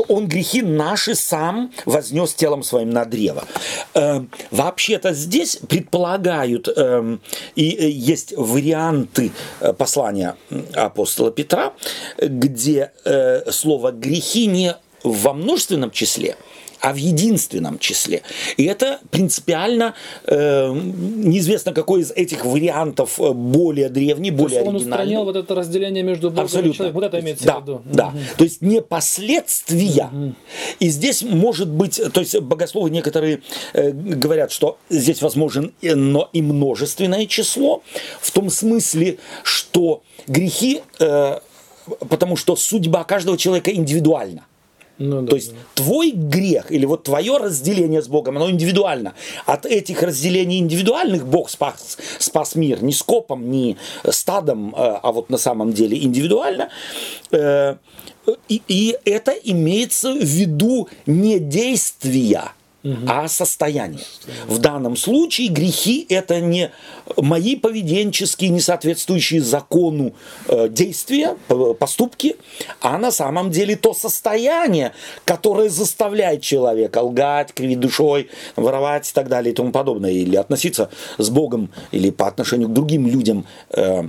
он 0.07 0.27
грехи 0.27 0.61
наши 0.61 1.15
сам 1.15 1.71
вознес 1.85 2.33
телом 2.33 2.63
своим 2.63 2.89
на 2.89 3.05
древо. 3.05 3.45
Э, 3.93 4.21
вообще-то 4.51 5.13
здесь 5.13 5.57
предполагают, 5.67 6.67
э, 6.67 7.17
и 7.55 7.63
есть 7.63 8.33
варианты 8.35 9.31
э, 9.59 9.73
послания 9.73 10.35
апостола 10.73 11.31
Петра, 11.31 11.73
где 12.17 12.91
э, 13.05 13.51
слово 13.51 13.91
грехи 13.91 14.47
не 14.47 14.75
во 15.03 15.33
множественном 15.33 15.91
числе, 15.91 16.35
а 16.81 16.93
в 16.93 16.95
единственном 16.97 17.77
числе. 17.79 18.21
И 18.57 18.63
это 18.65 18.99
принципиально 19.11 19.93
э, 20.25 20.71
неизвестно, 20.73 21.73
какой 21.73 22.01
из 22.01 22.11
этих 22.11 22.45
вариантов 22.45 23.19
э, 23.19 23.31
более 23.33 23.89
древний, 23.89 24.31
То 24.31 24.37
более 24.37 24.57
есть 24.59 24.67
он 24.67 24.75
оригинальный. 24.75 25.03
устранил 25.05 25.23
вот 25.25 25.35
это 25.35 25.55
разделение 25.55 26.03
между 26.03 26.29
Богом 26.29 26.43
и 26.43 26.45
Абсолютно. 26.45 26.73
человеком. 26.73 27.01
Вот 27.01 27.03
это 27.03 27.11
То 27.11 27.17
есть, 27.17 27.25
имеется 27.25 27.45
да, 27.45 27.59
в 27.59 27.61
виду. 27.63 27.81
Да, 27.85 28.13
то 28.37 28.43
есть 28.43 28.61
не 28.61 28.81
последствия. 28.81 30.09
И 30.79 30.89
здесь 30.89 31.21
может 31.23 31.69
быть, 31.69 31.99
то 32.13 32.19
есть 32.21 32.39
богословы 32.39 32.89
некоторые 32.89 33.41
э, 33.73 33.91
говорят, 33.91 34.51
что 34.51 34.77
здесь 34.89 35.21
возможен, 35.21 35.73
и- 35.81 35.93
но 35.93 36.29
и 36.33 36.41
множественное 36.41 37.25
число, 37.25 37.83
в 38.21 38.31
том 38.31 38.49
смысле, 38.49 39.17
что 39.43 40.03
грехи, 40.27 40.81
э, 40.99 41.39
потому 42.09 42.35
что 42.35 42.55
судьба 42.55 43.03
каждого 43.03 43.37
человека 43.37 43.71
индивидуальна. 43.71 44.45
Ну, 44.99 45.21
да, 45.21 45.29
То 45.29 45.35
есть 45.35 45.53
твой 45.75 46.11
грех 46.11 46.71
или 46.71 46.85
вот 46.85 47.03
твое 47.03 47.37
разделение 47.37 48.01
с 48.01 48.07
Богом, 48.07 48.37
оно 48.37 48.49
индивидуально. 48.49 49.13
От 49.45 49.65
этих 49.65 50.03
разделений 50.03 50.59
индивидуальных 50.59 51.25
Бог 51.25 51.49
спас, 51.49 51.97
спас 52.19 52.55
мир 52.55 52.83
не 52.83 52.93
скопом, 52.93 53.49
не 53.49 53.77
стадом, 54.09 54.75
э, 54.75 54.99
а 55.01 55.11
вот 55.11 55.29
на 55.29 55.37
самом 55.37 55.73
деле 55.73 55.97
индивидуально. 55.97 56.69
Э, 57.31 57.75
И, 58.49 58.61
и 58.67 58.95
это 59.05 59.31
имеется 59.31 60.13
в 60.13 60.23
виду 60.23 60.87
не 61.07 61.39
действия, 61.39 62.51
а 63.07 63.27
состояние. 63.27 64.05
В 64.47 64.59
данном 64.59 64.95
случае 64.95 65.49
грехи 65.49 66.05
это 66.09 66.39
не 66.39 66.71
мои 67.17 67.55
поведенческие, 67.55 68.49
не 68.51 68.61
соответствующие 68.61 69.41
закону 69.41 70.13
э, 70.47 70.69
действия, 70.69 71.35
поступки, 71.79 72.37
а 72.81 72.97
на 72.97 73.11
самом 73.11 73.51
деле 73.51 73.75
то 73.75 73.93
состояние, 73.93 74.93
которое 75.25 75.69
заставляет 75.69 76.41
человека 76.41 76.99
лгать, 76.99 77.53
кривить 77.53 77.79
душой, 77.79 78.29
воровать 78.55 79.09
и 79.09 79.13
так 79.13 79.27
далее 79.27 79.51
и 79.51 79.55
тому 79.55 79.71
подобное, 79.71 80.11
или 80.11 80.37
относиться 80.37 80.89
с 81.17 81.29
Богом, 81.29 81.69
или 81.91 82.11
по 82.11 82.27
отношению 82.27 82.69
к 82.69 82.73
другим 82.73 83.07
людям 83.07 83.45
э, 83.71 84.03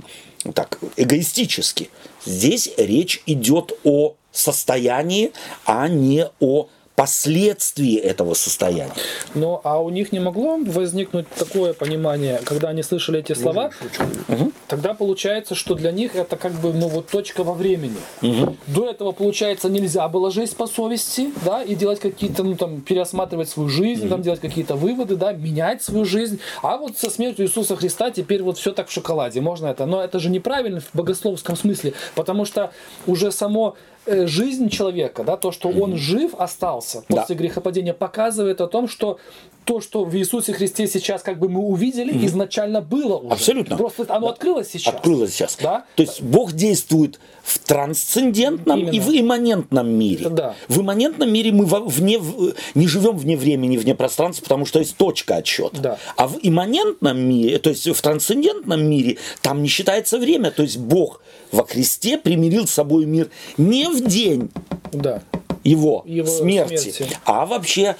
так, 0.53 0.79
эгоистически. 0.95 1.89
Здесь 2.25 2.69
речь 2.77 3.21
идет 3.25 3.73
о 3.83 4.15
состоянии, 4.31 5.31
а 5.65 5.87
не 5.87 6.27
о 6.39 6.67
последствии 7.01 7.95
этого 7.95 8.35
состояния. 8.35 8.93
Ну, 9.33 9.59
а 9.63 9.81
у 9.81 9.89
них 9.89 10.11
не 10.11 10.19
могло 10.19 10.59
возникнуть 10.63 11.27
такое 11.29 11.73
понимание, 11.73 12.39
когда 12.45 12.69
они 12.69 12.83
слышали 12.83 13.21
эти 13.21 13.33
слова? 13.33 13.71
Тогда 14.67 14.93
получается, 14.93 15.55
что 15.55 15.73
для 15.73 15.91
них 15.91 16.15
это 16.15 16.37
как 16.37 16.51
бы, 16.51 16.71
ну, 16.73 16.87
вот 16.89 17.07
точка 17.07 17.43
во 17.43 17.53
времени. 17.53 17.97
До 18.67 18.87
этого, 18.87 19.13
получается, 19.13 19.67
нельзя 19.67 20.07
было 20.09 20.29
жить 20.29 20.55
по 20.55 20.67
совести, 20.67 21.33
да, 21.43 21.63
и 21.63 21.73
делать 21.73 21.99
какие-то, 21.99 22.43
ну, 22.43 22.55
там, 22.55 22.81
переосматривать 22.81 23.49
свою 23.49 23.69
жизнь, 23.69 24.07
там, 24.07 24.21
делать 24.21 24.39
какие-то 24.39 24.75
выводы, 24.75 25.15
да, 25.15 25.33
менять 25.33 25.81
свою 25.81 26.05
жизнь. 26.05 26.39
А 26.61 26.77
вот 26.77 26.99
со 26.99 27.09
смертью 27.09 27.47
Иисуса 27.47 27.75
Христа 27.75 28.11
теперь 28.11 28.43
вот 28.43 28.59
все 28.59 28.73
так 28.73 28.89
в 28.89 28.91
шоколаде. 28.91 29.41
Можно 29.41 29.67
это, 29.67 29.87
но 29.87 30.03
это 30.03 30.19
же 30.19 30.29
неправильно 30.29 30.81
в 30.81 30.89
богословском 30.93 31.55
смысле, 31.57 31.93
потому 32.13 32.45
что 32.45 32.71
уже 33.07 33.31
само 33.31 33.75
жизнь 34.07 34.69
человека, 34.69 35.23
да, 35.23 35.37
то, 35.37 35.51
что 35.51 35.69
он 35.69 35.97
жив 35.97 36.33
остался 36.35 37.03
Да. 37.07 37.21
после 37.21 37.35
грехопадения, 37.35 37.93
показывает 37.93 38.61
о 38.61 38.67
том, 38.67 38.87
что 38.87 39.19
то, 39.65 39.79
что 39.79 40.03
в 40.03 40.15
Иисусе 40.15 40.53
Христе 40.53 40.87
сейчас 40.87 41.21
как 41.21 41.37
бы 41.39 41.47
мы 41.47 41.59
увидели, 41.61 42.25
изначально 42.25 42.81
было 42.81 43.17
уже. 43.17 43.33
Абсолютно. 43.33 43.77
Просто 43.77 44.05
оно 44.09 44.29
открылось 44.29 44.69
сейчас. 44.69 44.95
Открылось 44.95 45.33
сейчас. 45.33 45.57
Да? 45.61 45.85
То 45.95 46.03
есть 46.03 46.21
Бог 46.21 46.53
действует 46.53 47.19
в 47.43 47.59
трансцендентном 47.59 48.79
и 48.79 48.81
Именно. 48.97 49.03
в 49.03 49.09
имманентном 49.15 49.89
мире. 49.89 50.29
Да. 50.29 50.55
В 50.67 50.81
имманентном 50.81 51.31
мире 51.31 51.51
мы 51.51 51.65
вне, 51.65 52.19
не 52.75 52.87
живем 52.87 53.17
вне 53.17 53.37
времени, 53.37 53.77
вне 53.77 53.93
пространства, 53.95 54.43
потому 54.43 54.65
что 54.65 54.79
есть 54.79 54.97
точка 54.97 55.37
отсчета. 55.37 55.77
Да. 55.79 55.97
А 56.15 56.27
в 56.27 56.39
имманентном 56.41 57.19
мире, 57.19 57.59
то 57.59 57.69
есть 57.69 57.87
в 57.87 58.01
трансцендентном 58.01 58.83
мире, 58.83 59.17
там 59.41 59.61
не 59.61 59.69
считается 59.69 60.17
время. 60.17 60.51
То 60.51 60.63
есть 60.63 60.77
Бог 60.77 61.21
во 61.51 61.65
Христе 61.65 62.17
примирил 62.17 62.67
с 62.67 62.71
собой 62.71 63.05
мир 63.05 63.29
не 63.57 63.87
в 63.87 64.01
день 64.05 64.49
Да. 64.91 65.21
его, 65.63 66.03
Его 66.07 66.27
смерти, 66.27 66.77
смерти. 66.91 67.17
а 67.25 67.45
вообще 67.45 67.95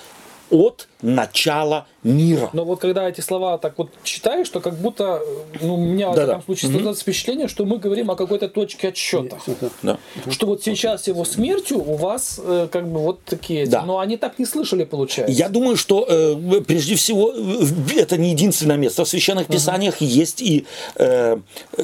от 0.49 0.87
начала 1.01 1.85
мира. 2.03 2.49
Но 2.53 2.65
вот 2.65 2.79
когда 2.79 3.07
эти 3.07 3.21
слова 3.21 3.57
так 3.57 3.77
вот 3.77 3.89
читаешь, 4.03 4.49
то 4.49 4.59
как 4.59 4.75
будто, 4.75 5.21
ну, 5.61 5.75
у 5.75 5.77
меня 5.77 6.09
в 6.11 6.15
Да-да. 6.15 6.33
этом 6.33 6.43
случае 6.43 6.71
создалось 6.71 6.99
впечатление, 7.01 7.47
что 7.47 7.65
мы 7.65 7.77
говорим 7.77 8.09
о 8.11 8.15
какой-то 8.15 8.47
точке 8.49 8.89
отсчета. 8.89 9.37
Да. 9.83 9.97
Что 10.29 10.47
вот 10.47 10.63
сейчас 10.63 11.07
его 11.07 11.25
смертью 11.25 11.77
у 11.77 11.95
вас 11.95 12.39
э, 12.43 12.67
как 12.71 12.87
бы 12.87 12.99
вот 12.99 13.23
такие, 13.23 13.61
эти- 13.63 13.69
Да. 13.71 13.83
но 13.83 13.99
они 13.99 14.17
так 14.17 14.39
не 14.39 14.45
слышали, 14.45 14.83
получается. 14.83 15.31
Я 15.33 15.47
думаю, 15.49 15.77
что 15.77 16.05
э, 16.09 16.61
прежде 16.67 16.95
всего 16.95 17.31
э, 17.31 17.35
в- 17.39 17.95
это 17.97 18.17
не 18.17 18.31
единственное 18.31 18.77
место 18.77 19.05
в 19.05 19.07
священных 19.09 19.47
писаниях, 19.47 20.01
есть 20.01 20.41
и 20.41 20.65
э, 20.95 21.37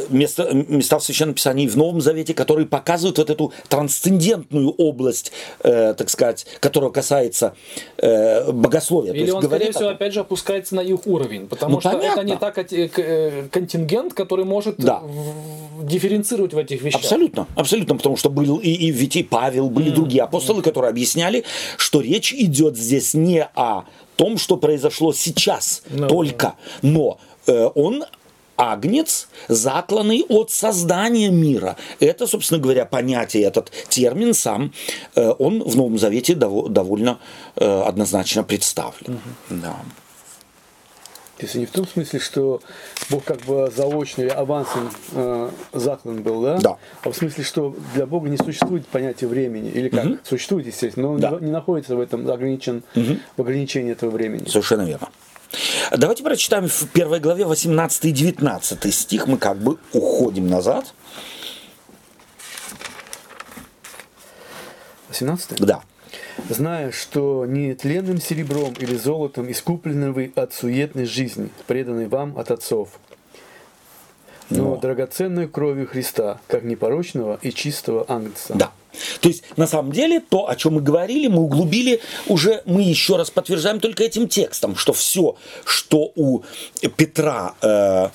место, 0.09 0.49
места 0.53 0.97
в 0.97 1.03
священном 1.03 1.35
писании 1.35 1.67
в 1.67 1.75
Новом 1.77 2.01
Завете, 2.01 2.33
которые 2.33 2.65
показывают 2.65 3.17
вот 3.19 3.29
эту 3.29 3.53
трансцендентную 3.69 4.71
область, 4.71 5.31
э, 5.63 5.93
так 5.95 6.09
сказать, 6.09 6.45
которая 6.59 6.89
касается 6.89 7.53
э, 7.97 8.51
богословия. 8.51 9.06
То 9.11 9.17
Или 9.17 9.31
он, 9.31 9.43
скорее 9.43 9.71
всего, 9.71 9.89
опять 9.89 10.13
же, 10.13 10.19
опускается 10.21 10.75
на 10.75 10.81
их 10.81 11.05
уровень, 11.07 11.47
потому 11.47 11.75
Ну, 11.75 11.79
что 11.81 11.91
понятно. 11.91 12.19
это 12.21 12.23
не 12.29 12.37
так 12.37 12.57
э, 12.57 12.65
э, 12.97 13.47
контингент, 13.51 14.13
который 14.13 14.45
может 14.45 14.75
Да. 14.77 14.99
в- 15.03 15.85
дифференцировать 15.87 16.53
в 16.53 16.57
этих 16.57 16.81
вещах. 16.81 17.01
Абсолютно, 17.01 17.47
абсолютно, 17.55 17.95
потому 17.95 18.17
что 18.17 18.29
был 18.29 18.57
и, 18.57 18.69
и 18.69 18.91
ведь 18.91 19.15
и 19.15 19.23
Павел, 19.23 19.69
были 19.69 19.89
другие 19.91 20.23
апостолы, 20.23 20.61
которые 20.61 20.89
объясняли, 20.89 21.43
что 21.77 22.01
речь 22.01 22.33
идет 22.33 22.77
здесь 22.77 23.13
не 23.13 23.43
о 23.55 23.83
том, 24.15 24.37
что 24.37 24.57
произошло 24.57 25.13
сейчас 25.13 25.83
Ну, 25.89 26.07
только, 26.07 26.55
но 26.81 27.19
э, 27.45 27.69
он 27.75 28.03
агнец, 28.57 29.27
закланный 29.47 30.25
от 30.27 30.51
создания 30.51 31.29
мира. 31.29 31.77
Это, 31.99 32.27
собственно 32.27 32.59
говоря, 32.59 32.85
понятие, 32.85 33.43
этот 33.43 33.71
термин 33.89 34.33
сам, 34.33 34.73
э, 35.15 35.31
он 35.39 35.63
в 35.63 35.75
Новом 35.75 35.97
Завете 35.97 36.33
дово- 36.33 36.67
довольно 36.69 37.19
э, 37.55 37.81
однозначно 37.81 38.43
представлен. 38.43 39.19
Да. 39.49 39.77
То 41.37 41.43
есть 41.43 41.53
не 41.53 41.67
в 41.67 41.71
том 41.71 41.87
смысле, 41.87 42.19
что 42.19 42.61
Бог 43.11 43.23
как 43.23 43.41
бы 43.41 43.71
заочно 43.75 44.23
или 44.23 44.29
авансом 44.29 44.89
э, 45.11 45.51
заклан 45.71 46.23
был, 46.23 46.41
да? 46.41 46.57
Да. 46.57 46.77
А 47.03 47.11
в 47.11 47.15
смысле, 47.15 47.43
что 47.43 47.75
для 47.93 48.07
Бога 48.07 48.27
не 48.27 48.37
существует 48.37 48.87
понятия 48.87 49.27
времени. 49.27 49.69
Или 49.69 49.89
как? 49.89 50.25
Существует, 50.25 50.65
естественно, 50.65 51.09
но 51.09 51.13
он 51.13 51.19
Да. 51.19 51.37
не, 51.39 51.51
находится 51.51 51.95
в 51.95 51.99
этом 51.99 52.27
ограничен, 52.27 52.81
в 52.95 53.41
ограничении 53.41 53.91
этого 53.91 54.09
времени. 54.09 54.47
Совершенно 54.49 54.81
верно. 54.81 55.09
Давайте 55.95 56.23
прочитаем 56.23 56.67
в 56.67 56.87
первой 56.89 57.19
главе 57.19 57.45
18 57.45 58.05
и 58.05 58.11
19 58.11 58.93
стих. 58.93 59.27
Мы 59.27 59.37
как 59.37 59.57
бы 59.57 59.77
уходим 59.93 60.47
назад. 60.47 60.93
18 65.09 65.59
Да. 65.65 65.81
Зная, 66.49 66.91
что 66.91 67.45
не 67.45 67.73
тленным 67.73 68.21
серебром 68.21 68.73
или 68.77 68.95
золотом 68.95 69.51
искуплены 69.51 70.11
вы 70.11 70.31
от 70.35 70.53
суетной 70.53 71.05
жизни, 71.05 71.49
преданной 71.65 72.07
вам 72.07 72.37
от 72.37 72.51
отцов, 72.51 72.99
но 74.49 74.63
Но. 74.63 74.77
драгоценной 74.77 75.47
кровью 75.47 75.87
Христа, 75.87 76.39
как 76.47 76.63
непорочного 76.63 77.39
и 77.41 77.51
чистого 77.51 78.05
ангца. 78.07 78.53
Да. 78.55 78.71
То 79.21 79.29
есть, 79.29 79.43
на 79.57 79.67
самом 79.67 79.91
деле, 79.91 80.19
то, 80.19 80.49
о 80.49 80.55
чем 80.55 80.73
мы 80.75 80.81
говорили, 80.81 81.27
мы 81.27 81.41
углубили 81.41 82.01
уже, 82.27 82.63
мы 82.65 82.81
еще 82.81 83.15
раз 83.15 83.29
подтверждаем 83.29 83.79
только 83.79 84.03
этим 84.03 84.27
текстом, 84.27 84.75
что 84.75 84.93
все, 84.93 85.35
что 85.65 86.11
у 86.15 86.41
Петра 86.95 87.53
э, 87.61 88.09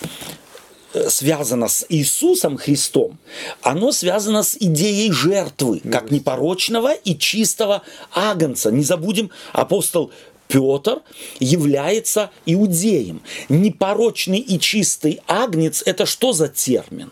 связано 1.08 1.68
с 1.68 1.86
Иисусом 1.88 2.56
Христом, 2.56 3.18
оно 3.62 3.92
связано 3.92 4.42
с 4.42 4.56
идеей 4.58 5.12
жертвы, 5.12 5.80
как 5.80 6.10
непорочного 6.10 6.92
и 6.92 7.16
чистого 7.16 7.82
агнца. 8.12 8.70
Не 8.70 8.82
забудем, 8.82 9.30
апостол 9.52 10.10
Петр 10.52 11.00
является 11.40 12.30
иудеем. 12.44 13.22
Непорочный 13.48 14.38
и 14.38 14.58
чистый 14.60 15.20
агнец– 15.26 15.82
это 15.86 16.04
что 16.04 16.32
за 16.32 16.48
термин? 16.48 17.10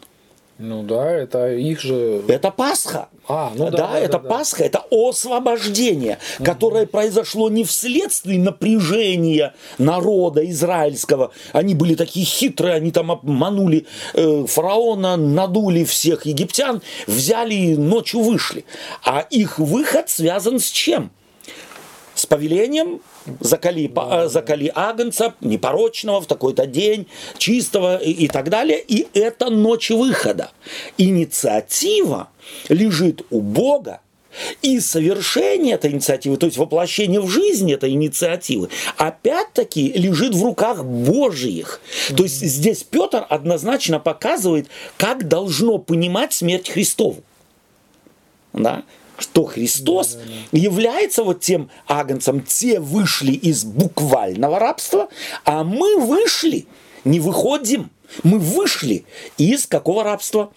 Ну 0.59 0.83
да, 0.83 1.11
это 1.11 1.55
их 1.55 1.81
же... 1.81 2.23
Это 2.29 2.51
Пасха. 2.51 3.09
А, 3.27 3.51
ну 3.57 3.71
да, 3.71 3.93
да, 3.93 3.99
это 3.99 4.19
да, 4.19 4.19
да. 4.19 4.29
Пасха, 4.29 4.63
это 4.63 4.85
освобождение, 4.91 6.19
которое 6.45 6.85
произошло 6.85 7.49
не 7.49 7.65
вследствие 7.65 8.39
напряжения 8.39 9.55
народа 9.79 10.45
израильского. 10.51 11.33
Они 11.55 11.75
были 11.75 11.95
такие 11.95 12.27
хитрые, 12.27 12.75
они 12.75 12.91
там 12.91 13.11
обманули 13.11 13.87
э, 14.13 14.45
фараона, 14.47 15.17
надули 15.17 15.85
всех 15.85 16.27
египтян, 16.27 16.83
взяли 17.07 17.55
и 17.55 17.77
ночью 17.79 18.21
вышли. 18.21 18.67
А 19.03 19.21
их 19.31 19.59
выход 19.59 20.11
связан 20.11 20.59
с 20.59 20.71
чем? 20.71 21.11
С 22.15 22.27
повелением 22.27 23.01
закали, 23.41 23.91
э, 23.95 24.29
закали 24.29 24.71
агнца 24.75 25.35
непорочного 25.41 26.21
в 26.21 26.27
такой-то 26.27 26.67
день, 26.67 27.07
чистого 27.39 27.97
и, 27.97 28.11
и 28.11 28.29
так 28.29 28.51
далее. 28.51 28.81
И 28.81 29.07
это 29.15 29.51
ночь 29.51 29.91
выхода. 29.91 30.51
Инициатива 30.99 32.29
лежит 32.69 33.25
у 33.31 33.41
Бога, 33.41 34.01
и 34.63 34.79
совершение 34.79 35.75
этой 35.75 35.91
инициативы, 35.91 36.37
то 36.37 36.47
есть 36.47 36.57
воплощение 36.57 37.21
в 37.21 37.29
жизнь 37.29 37.73
этой 37.73 37.91
инициативы, 37.91 38.69
опять-таки 38.97 39.91
лежит 39.91 40.37
в 40.37 40.45
руках 40.45 40.85
Божьих. 40.85 41.81
То 42.17 42.23
есть 42.23 42.41
здесь 42.41 42.85
Петр 42.85 43.27
однозначно 43.29 43.99
показывает, 43.99 44.69
как 44.97 45.27
должно 45.27 45.79
понимать 45.79 46.33
смерть 46.33 46.71
Христову 46.71 47.25
да, 48.53 48.83
что 49.21 49.45
Христос 49.45 50.19
является 50.53 51.23
вот 51.23 51.41
тем 51.41 51.71
агнцем, 51.87 52.43
те 52.43 52.81
вышли 52.81 53.33
из 53.33 53.65
буквального 53.65 54.59
рабства, 54.59 55.09
а 55.45 55.65
мы 55.65 55.99
вышли, 55.99 56.67
не 57.05 57.21
выходим, 57.21 57.91
мы 58.23 58.39
вышли 58.39 59.05
из 59.39 59.67
какого 59.67 60.05
рабства? 60.05 60.53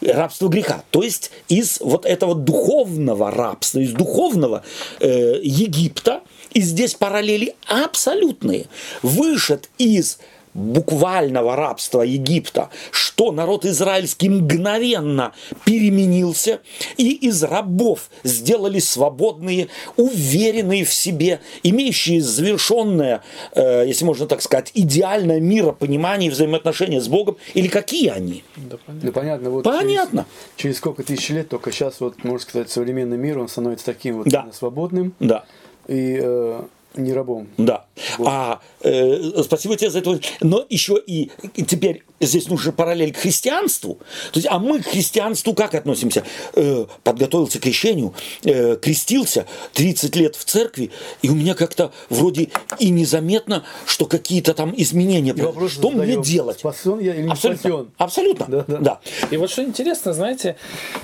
Рабство 0.00 0.46
греха, 0.48 0.84
то 0.90 1.02
есть 1.02 1.32
из 1.48 1.80
вот 1.80 2.06
этого 2.06 2.36
духовного 2.36 3.32
рабства, 3.32 3.80
из 3.80 3.92
духовного 3.92 4.62
э, 5.00 5.40
Египта, 5.42 6.22
и 6.52 6.60
здесь 6.60 6.94
параллели 6.94 7.56
абсолютные. 7.66 8.66
Вышед 9.02 9.68
из 9.76 10.18
буквального 10.54 11.56
рабства 11.56 12.02
Египта, 12.02 12.70
что 12.90 13.32
народ 13.32 13.64
израильский 13.64 14.28
мгновенно 14.28 15.32
переменился, 15.64 16.60
и 16.96 17.12
из 17.12 17.42
рабов 17.42 18.10
сделали 18.24 18.78
свободные, 18.78 19.68
уверенные 19.96 20.84
в 20.84 20.92
себе, 20.92 21.40
имеющие 21.62 22.20
завершенное, 22.20 23.22
э, 23.54 23.84
если 23.86 24.04
можно 24.04 24.26
так 24.26 24.42
сказать, 24.42 24.70
идеальное 24.74 25.40
миропонимание 25.40 26.28
и 26.28 26.30
взаимоотношения 26.32 27.00
с 27.00 27.08
Богом, 27.08 27.36
или 27.54 27.68
какие 27.68 28.08
они? 28.08 28.44
Ну, 28.56 29.12
понятно, 29.12 29.50
вот 29.50 29.64
Понятно. 29.64 30.26
Через, 30.56 30.56
через 30.56 30.76
сколько 30.78 31.02
тысяч 31.02 31.28
лет, 31.30 31.48
только 31.48 31.72
сейчас, 31.72 32.00
вот, 32.00 32.24
можно 32.24 32.38
сказать, 32.48 32.70
современный 32.70 33.16
мир, 33.16 33.38
он 33.38 33.48
становится 33.48 33.86
таким 33.86 34.18
вот 34.18 34.28
Да. 34.28 34.48
свободным 34.52 35.14
Да. 35.20 35.44
и 35.86 36.18
э, 36.22 36.62
не 36.94 37.12
рабом. 37.12 37.48
Да. 37.56 37.84
А 38.18 38.60
э, 38.82 39.42
спасибо 39.42 39.76
тебе 39.76 39.90
за 39.90 40.00
это. 40.00 40.20
Но 40.40 40.64
еще 40.68 41.00
и 41.04 41.30
теперь 41.66 42.02
здесь 42.20 42.48
нужна 42.48 42.72
параллель 42.72 43.12
к 43.12 43.18
христианству. 43.18 43.98
То 44.32 44.38
есть, 44.38 44.46
а 44.50 44.58
мы 44.58 44.80
к 44.80 44.86
христианству 44.86 45.54
как 45.54 45.74
относимся? 45.74 46.24
Э, 46.54 46.86
подготовился 47.04 47.58
к 47.58 47.62
крещению, 47.62 48.14
э, 48.44 48.76
крестился 48.76 49.46
30 49.74 50.16
лет 50.16 50.36
в 50.36 50.44
церкви, 50.44 50.90
и 51.22 51.28
у 51.28 51.34
меня 51.34 51.54
как-то 51.54 51.92
вроде 52.08 52.48
и 52.78 52.90
незаметно, 52.90 53.64
что 53.86 54.06
какие-то 54.06 54.54
там 54.54 54.74
изменения. 54.76 55.34
Вопрос 55.34 55.72
что 55.72 55.90
мне 55.90 56.00
задаем, 56.00 56.22
делать? 56.22 56.58
Спасен 56.58 56.98
я 56.98 57.14
или 57.14 57.22
не 57.22 57.30
Абсолютно. 57.30 57.70
спасен? 57.70 57.90
Абсолютно. 57.98 58.46
Да, 58.48 58.64
да. 58.66 58.78
да. 58.78 59.00
И 59.30 59.36
вот 59.36 59.50
что 59.50 59.62
интересно, 59.62 60.12
знаете, 60.12 60.56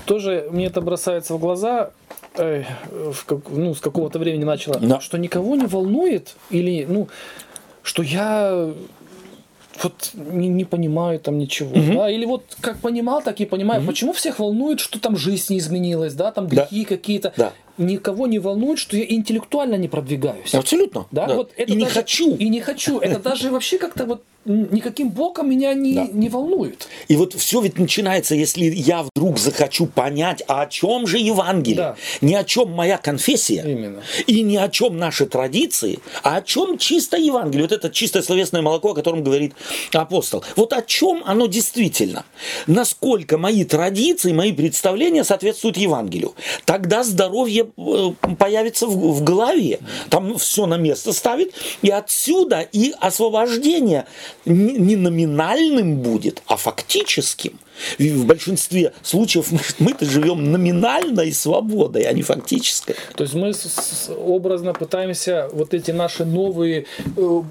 тоже 0.06 0.48
мне 0.50 0.66
это 0.66 0.80
бросается 0.80 1.34
в 1.34 1.38
глаза, 1.38 1.90
э, 2.36 2.64
в 3.12 3.24
как- 3.24 3.48
ну, 3.50 3.74
с 3.74 3.80
какого-то 3.80 4.18
времени 4.18 4.44
начало, 4.44 4.78
Да. 4.80 5.00
что 5.00 5.18
никого 5.18 5.56
не 5.56 5.66
волнует, 5.66 6.36
или, 6.50 6.84
ну, 6.88 7.08
что 7.82 8.02
я 8.02 8.70
вот 9.82 10.10
не, 10.14 10.48
не 10.48 10.64
понимаю 10.64 11.18
там 11.18 11.36
ничего, 11.38 11.70
да, 11.74 12.08
или 12.08 12.24
вот 12.24 12.44
как 12.60 12.78
понимал, 12.78 13.22
так 13.22 13.40
и 13.40 13.44
понимаю, 13.46 13.84
почему 13.84 14.12
всех 14.12 14.38
волнует, 14.38 14.78
что 14.80 15.00
там 15.00 15.16
жизнь 15.16 15.52
не 15.52 15.58
изменилась, 15.58 16.14
да, 16.14 16.30
там 16.30 16.46
Да. 16.48 16.66
грехи 16.70 16.84
какие-то. 16.84 17.32
Да. 17.36 17.52
Никого 17.78 18.26
не 18.26 18.38
волнует, 18.38 18.78
что 18.78 18.96
я 18.96 19.04
интеллектуально 19.08 19.74
не 19.76 19.88
продвигаюсь. 19.88 20.54
Абсолютно. 20.54 21.06
Да, 21.10 21.26
да. 21.26 21.34
вот 21.34 21.52
это 21.56 21.72
и 21.72 21.76
не 21.76 21.84
даже- 21.84 21.94
хочу. 21.94 22.36
И 22.36 22.48
не 22.48 22.60
хочу. 22.60 22.98
Это 22.98 23.18
даже 23.18 23.50
вообще 23.50 23.78
как-то 23.78 24.04
вот 24.06 24.22
никаким 24.46 25.08
боком 25.08 25.48
меня 25.48 25.72
не, 25.72 25.94
Да. 25.94 26.06
не 26.12 26.28
волнует. 26.28 26.86
И 27.08 27.16
вот 27.16 27.32
все 27.32 27.62
ведь 27.62 27.78
начинается, 27.78 28.34
если 28.34 28.64
я 28.66 29.02
вдруг 29.02 29.38
захочу 29.38 29.86
понять, 29.86 30.42
а 30.48 30.60
о 30.62 30.66
чем 30.66 31.06
же 31.06 31.16
Евангелие. 31.18 31.76
Да. 31.76 31.96
Не 32.20 32.34
о 32.34 32.44
чем 32.44 32.70
моя 32.70 32.98
конфессия. 32.98 33.62
Именно. 33.66 34.02
И 34.26 34.42
не 34.42 34.58
о 34.58 34.68
чем 34.68 34.98
наши 34.98 35.24
традиции, 35.24 35.98
а 36.22 36.36
о 36.36 36.42
чем 36.42 36.76
чисто 36.76 37.16
Евангелие. 37.16 37.62
Вот 37.62 37.72
это 37.72 37.88
чистое 37.88 38.22
словесное 38.22 38.60
молоко, 38.60 38.90
о 38.90 38.94
котором 38.94 39.22
говорит 39.24 39.54
апостол. 39.94 40.44
Вот 40.56 40.74
о 40.74 40.82
чем 40.82 41.22
оно 41.24 41.46
действительно. 41.46 42.26
Насколько 42.66 43.38
мои 43.38 43.64
традиции, 43.64 44.32
мои 44.32 44.52
представления 44.52 45.24
соответствуют 45.24 45.78
Евангелию. 45.78 46.34
Тогда 46.66 47.02
здоровье 47.02 47.63
э, 47.76 48.34
появится 48.36 48.86
в, 48.86 49.14
в 49.14 49.24
голове. 49.24 49.80
Там 50.10 50.36
все 50.38 50.66
на 50.66 50.76
место 50.76 51.12
ставит. 51.12 51.54
И 51.82 51.90
отсюда 51.90 52.60
и 52.60 52.92
освобождение 53.00 54.06
не 54.44 54.96
номинальным 54.96 55.96
будет, 55.98 56.42
а 56.46 56.56
фактическим. 56.56 57.58
И 57.98 58.10
в 58.10 58.26
большинстве 58.26 58.92
случаев 59.02 59.50
мы- 59.50 59.60
мы-то 59.78 60.04
живем 60.04 60.52
номинальной 60.52 61.32
свободой, 61.32 62.02
а 62.04 62.12
не 62.12 62.22
фактической. 62.22 62.94
То 63.16 63.24
есть 63.24 63.34
мы 63.34 63.52
образно 64.16 64.72
пытаемся 64.72 65.48
вот 65.52 65.74
эти 65.74 65.90
наши 65.90 66.24
новые 66.24 66.86
э, 67.16 67.42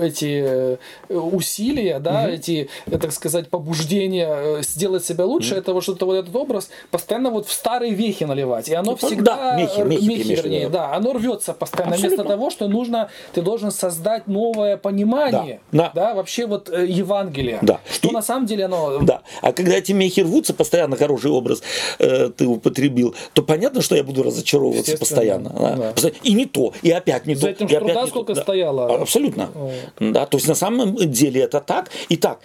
эти 0.00 0.42
э, 0.44 0.76
усилия, 1.08 1.98
да, 1.98 2.28
эти, 2.28 2.68
э, 2.86 2.98
так 2.98 3.12
сказать, 3.12 3.48
побуждения 3.48 4.28
э, 4.28 4.62
сделать 4.62 5.04
себя 5.04 5.24
лучше, 5.24 5.54
это 5.54 5.72
вот 5.74 5.82
что-то 5.82 6.06
вот 6.06 6.14
этот 6.14 6.34
образ 6.34 6.70
постоянно 6.90 7.30
вот 7.30 7.46
в 7.46 7.52
старые 7.52 7.92
вехи 7.94 8.24
наливать. 8.24 8.68
И 8.68 8.74
оно 8.74 8.94
Типа, 8.94 9.06
всегда... 9.06 9.36
да, 9.36 9.56
мехи, 9.56 9.80
мехи, 9.80 10.04
виду, 10.28 10.42
вернее, 10.42 10.68
да. 10.68 10.88
да, 10.90 10.94
оно 10.96 11.12
рвется 11.12 11.52
постоянно. 11.52 11.94
Абсолютно. 11.94 12.16
Вместо 12.22 12.28
того, 12.36 12.50
что 12.50 12.68
нужно, 12.68 13.10
ты 13.32 13.42
должен 13.42 13.70
создать 13.70 14.26
новое 14.26 14.76
понимание, 14.76 15.60
Да, 15.72 15.90
да. 15.94 16.14
вообще 16.14 16.46
вот 16.46 16.68
э, 16.70 16.86
Евангелия. 16.86 17.58
Да. 17.62 17.80
Что 17.90 18.08
И- 18.08 18.12
на 18.12 18.22
самом 18.22 18.46
деле 18.46 18.64
оно... 18.66 18.98
Да. 19.02 19.22
А 19.42 19.52
когда 19.52 19.74
эти 19.76 19.92
мехи 19.92 20.20
рвутся, 20.20 20.54
постоянно 20.54 20.96
хороший 20.96 21.30
образ 21.30 21.62
э, 21.98 22.30
ты 22.36 22.46
употребил, 22.46 23.14
то 23.32 23.42
понятно, 23.42 23.82
что 23.82 23.96
я 23.96 24.04
буду 24.04 24.22
разочаровываться 24.22 24.96
постоянно. 24.98 25.50
да. 25.50 25.92
да. 26.00 26.10
И 26.22 26.32
не 26.34 26.46
то, 26.46 26.72
и 26.82 26.90
опять 26.90 27.26
не 27.26 27.34
За 27.34 27.42
то. 27.42 27.48
этим 27.48 27.66
и 27.66 27.68
опять 27.74 27.78
труда 27.80 27.94
не 27.94 28.00
то. 28.02 28.06
сколько 28.08 28.34
Да. 28.34 28.42
стояло. 28.42 28.86
А, 28.94 29.02
Абсолютно. 29.02 29.48
Вот. 29.54 29.72
Да, 29.98 30.26
то 30.26 30.36
есть 30.36 30.48
на 30.48 30.54
самом 30.54 30.96
деле 30.96 31.42
это 31.42 31.60
так. 31.60 31.90
Итак, 32.08 32.40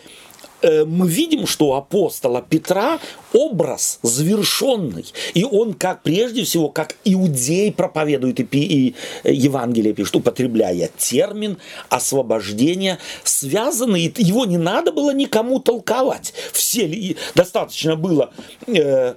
э, 0.61 0.85
мы 0.85 1.07
видим, 1.07 1.47
что 1.47 1.69
у 1.69 1.73
апостола 1.73 2.41
Петра 2.41 2.99
образ 3.33 3.99
завершенный. 4.03 5.05
И 5.33 5.43
он, 5.43 5.73
как 5.73 6.03
прежде 6.03 6.43
всего, 6.43 6.69
как 6.69 6.95
иудей 7.03 7.71
проповедует 7.71 8.39
и, 8.39 8.43
и 8.51 8.95
э, 9.23 9.33
Евангелие 9.33 9.93
пишет, 9.93 10.15
употребляя 10.15 10.89
термин 10.97 11.57
освобождения, 11.89 12.99
связанный, 13.23 14.13
его 14.17 14.45
не 14.45 14.57
надо 14.57 14.91
было 14.91 15.13
никому 15.13 15.59
толковать. 15.59 16.33
Все 16.51 17.15
достаточно 17.35 17.95
было 17.95 18.31
э, 18.67 19.15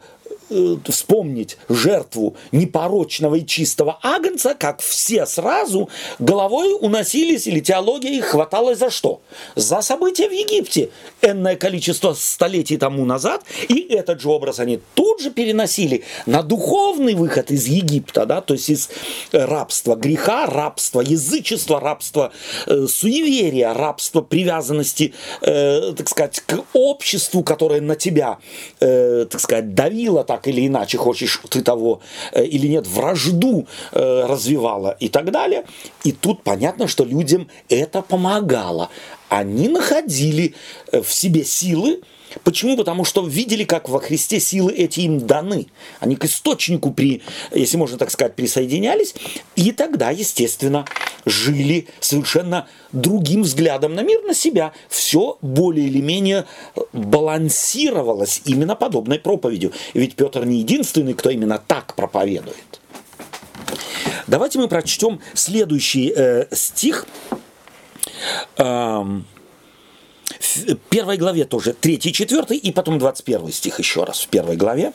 вспомнить 0.88 1.56
жертву 1.68 2.36
непорочного 2.52 3.36
и 3.36 3.46
чистого 3.46 3.98
агнца, 4.02 4.54
как 4.58 4.80
все 4.80 5.26
сразу 5.26 5.88
головой 6.18 6.76
уносились, 6.80 7.46
или 7.46 7.60
теология 7.60 8.18
их 8.18 8.26
хваталась 8.26 8.78
за 8.78 8.90
что? 8.90 9.20
За 9.56 9.80
события 9.80 10.28
в 10.28 10.32
Египте. 10.32 10.90
Энное 11.22 11.56
количество 11.56 12.14
столетий 12.14 12.76
тому 12.76 13.04
назад. 13.04 13.44
И 13.68 13.80
этот 13.90 14.20
же 14.20 14.28
образ 14.28 14.58
они 14.58 14.80
тут 14.94 15.20
же 15.20 15.30
переносили 15.30 16.04
на 16.26 16.42
духовный 16.42 17.14
выход 17.14 17.50
из 17.50 17.66
Египта, 17.66 18.26
да, 18.26 18.40
то 18.40 18.54
есть 18.54 18.70
из 18.70 18.90
э, 19.32 19.44
рабства 19.44 19.94
греха, 19.94 20.46
рабства 20.46 21.00
язычества, 21.00 21.80
рабства 21.80 22.32
э, 22.66 22.86
суеверия, 22.86 23.74
рабства 23.74 24.22
привязанности, 24.22 25.14
э, 25.42 25.92
так 25.96 26.08
сказать, 26.08 26.40
к 26.40 26.64
обществу, 26.72 27.42
которое 27.42 27.80
на 27.80 27.96
тебя, 27.96 28.38
э, 28.80 29.26
так 29.30 29.40
сказать, 29.40 29.74
давило 29.74 30.24
так 30.24 30.39
или 30.46 30.66
иначе, 30.66 30.98
хочешь 30.98 31.40
ты 31.48 31.62
того 31.62 32.00
э, 32.32 32.44
или 32.44 32.66
нет, 32.68 32.86
вражду 32.86 33.66
э, 33.92 34.26
развивало 34.26 34.96
и 35.00 35.08
так 35.08 35.30
далее. 35.30 35.64
И 36.04 36.12
тут 36.12 36.42
понятно, 36.42 36.88
что 36.88 37.04
людям 37.04 37.48
это 37.68 38.02
помогало. 38.02 38.90
Они 39.28 39.68
находили 39.68 40.54
э, 40.92 41.02
в 41.02 41.12
себе 41.12 41.44
силы, 41.44 42.00
Почему? 42.44 42.76
Потому 42.76 43.04
что 43.04 43.26
видели, 43.26 43.64
как 43.64 43.88
во 43.88 44.00
Христе 44.00 44.40
силы 44.40 44.72
эти 44.72 45.00
им 45.00 45.26
даны. 45.26 45.66
Они 45.98 46.16
к 46.16 46.24
источнику, 46.24 46.92
при, 46.92 47.22
если 47.52 47.76
можно 47.76 47.98
так 47.98 48.10
сказать, 48.10 48.34
присоединялись. 48.34 49.14
И 49.56 49.72
тогда, 49.72 50.10
естественно, 50.10 50.84
жили 51.24 51.88
совершенно 52.00 52.68
другим 52.92 53.42
взглядом 53.42 53.94
на 53.94 54.02
мир, 54.02 54.22
на 54.22 54.34
себя. 54.34 54.72
Все 54.88 55.38
более 55.40 55.86
или 55.86 56.00
менее 56.00 56.46
балансировалось 56.92 58.42
именно 58.44 58.76
подобной 58.76 59.18
проповедью. 59.18 59.72
Ведь 59.94 60.14
Петр 60.14 60.44
не 60.44 60.58
единственный, 60.58 61.14
кто 61.14 61.30
именно 61.30 61.58
так 61.58 61.94
проповедует. 61.94 62.80
Давайте 64.26 64.58
мы 64.58 64.68
прочтем 64.68 65.20
следующий 65.34 66.12
э, 66.14 66.46
стих. 66.52 67.06
Эм, 68.56 69.26
в 70.40 70.76
первой 70.88 71.18
главе 71.18 71.44
тоже, 71.44 71.74
третий, 71.74 72.12
четвертый, 72.12 72.56
и 72.56 72.72
потом 72.72 72.98
21 72.98 73.52
стих 73.52 73.78
еще 73.78 74.04
раз 74.04 74.20
в 74.20 74.28
первой 74.28 74.56
главе, 74.56 74.92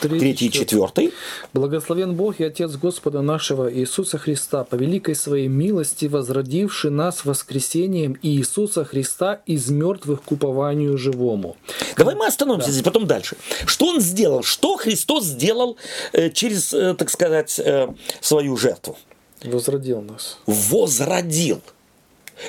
третий, 0.00 0.46
и 0.46 0.50
четвертый. 0.50 1.12
Благословен 1.52 2.14
Бог 2.14 2.40
и 2.40 2.44
Отец 2.44 2.72
Господа 2.72 3.22
нашего 3.22 3.72
Иисуса 3.72 4.18
Христа, 4.18 4.64
по 4.64 4.74
великой 4.74 5.14
своей 5.14 5.46
милости 5.46 6.06
возродивший 6.06 6.90
нас 6.90 7.24
воскресением 7.24 8.16
Иисуса 8.22 8.84
Христа 8.84 9.40
из 9.46 9.70
мертвых 9.70 10.22
к 10.22 10.32
упованию 10.32 10.98
живому. 10.98 11.56
Давай 11.96 12.16
мы 12.16 12.26
остановимся 12.26 12.72
здесь, 12.72 12.82
потом 12.82 13.06
дальше. 13.06 13.36
Что 13.66 13.86
он 13.86 14.00
сделал? 14.00 14.42
Что 14.42 14.76
Христос 14.76 15.24
сделал 15.24 15.76
э, 16.12 16.30
через, 16.30 16.74
э, 16.74 16.94
так 16.94 17.08
сказать, 17.08 17.58
э, 17.58 17.88
свою 18.20 18.56
жертву? 18.56 18.96
Возродил 19.44 20.02
нас. 20.02 20.38
Возродил. 20.46 21.62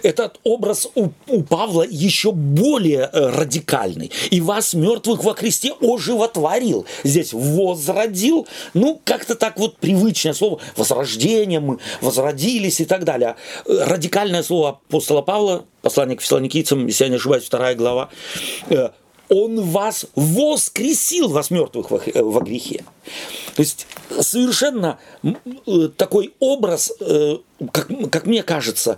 Этот 0.04 0.40
образ 0.44 0.88
у, 0.96 1.10
у 1.28 1.44
Павла 1.44 1.86
еще 1.90 2.32
более 2.32 3.10
э, 3.12 3.30
радикальный. 3.30 4.12
И 4.30 4.42
вас, 4.42 4.74
мертвых 4.74 5.24
во 5.24 5.34
Христе, 5.34 5.74
оживотворил. 5.82 6.86
Здесь 7.04 7.34
возродил, 7.34 8.48
ну, 8.74 9.02
как-то 9.04 9.36
так 9.36 9.58
вот 9.58 9.78
привычное 9.78 10.34
слово. 10.34 10.60
Возрождение, 10.76 11.60
мы 11.60 11.80
возродились 12.02 12.80
и 12.80 12.86
так 12.86 13.04
далее. 13.04 13.36
Э, 13.66 13.84
Радикальное 13.86 14.44
слово 14.44 14.70
апостола 14.70 15.22
Павла, 15.22 15.66
послание 15.82 16.18
к 16.18 16.22
фессалоникийцам, 16.22 16.88
если 16.88 17.06
я 17.06 17.10
не 17.10 17.16
ошибаюсь, 17.18 17.44
вторая 17.44 17.76
глава. 17.76 18.10
э, 18.70 18.90
он 19.30 19.62
вас 19.62 20.08
воскресил, 20.16 21.30
вас 21.30 21.52
мертвых 21.52 21.90
во, 21.90 22.02
э, 22.06 22.22
во 22.22 22.42
грехе. 22.42 22.84
То 23.56 23.62
есть 23.62 23.88
совершенно 24.20 25.00
э, 25.24 25.90
такой 25.96 26.34
образ, 26.40 26.92
как, 27.72 27.88
как 28.12 28.26
мне 28.26 28.44
кажется, 28.44 28.98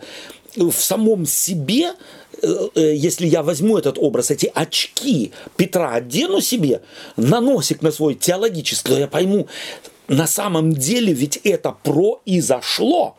в 0.55 0.73
самом 0.73 1.25
себе, 1.25 1.93
э, 2.41 2.47
э, 2.75 2.95
если 2.95 3.27
я 3.27 3.43
возьму 3.43 3.77
этот 3.77 3.97
образ, 3.97 4.31
эти 4.31 4.51
очки 4.53 5.31
Петра 5.55 5.91
одену 5.91 6.41
себе, 6.41 6.81
на 7.17 7.41
носик 7.41 7.81
на 7.81 7.91
свой 7.91 8.15
теологический, 8.15 8.93
то 8.93 8.99
я 8.99 9.07
пойму, 9.07 9.47
на 10.07 10.27
самом 10.27 10.73
деле 10.73 11.13
ведь 11.13 11.37
это 11.37 11.75
произошло. 11.83 13.15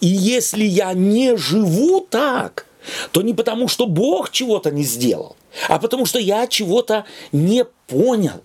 И 0.00 0.06
если 0.06 0.64
я 0.64 0.92
не 0.92 1.36
живу 1.36 2.06
так, 2.08 2.66
то 3.12 3.22
не 3.22 3.32
потому, 3.32 3.68
что 3.68 3.86
Бог 3.86 4.30
чего-то 4.30 4.70
не 4.70 4.82
сделал, 4.82 5.36
а 5.68 5.78
потому 5.78 6.06
что 6.06 6.18
я 6.18 6.46
чего-то 6.46 7.04
не 7.30 7.64
понял. 7.86 8.42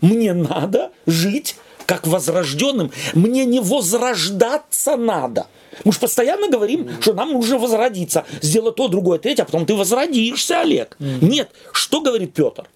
Мне 0.00 0.32
надо 0.32 0.90
жить 1.06 1.56
как 1.86 2.06
возрожденным. 2.06 2.90
Мне 3.14 3.44
не 3.44 3.60
возрождаться 3.60 4.96
надо. 4.96 5.46
Мы 5.84 5.92
же 5.92 5.98
постоянно 5.98 6.48
говорим, 6.48 6.88
что 7.00 7.14
нам 7.14 7.32
нужно 7.32 7.58
возродиться, 7.58 8.24
сделать 8.40 8.76
то, 8.76 8.88
другое, 8.88 9.18
третье, 9.18 9.42
а 9.42 9.46
потом 9.46 9.66
ты 9.66 9.74
возродишься, 9.74 10.60
Олег. 10.60 10.96
Нет. 10.98 11.50
Что 11.72 12.00
говорит 12.00 12.32
Петр? 12.34 12.68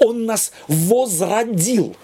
Он 0.00 0.24
нас 0.24 0.52
возродил. 0.68 1.94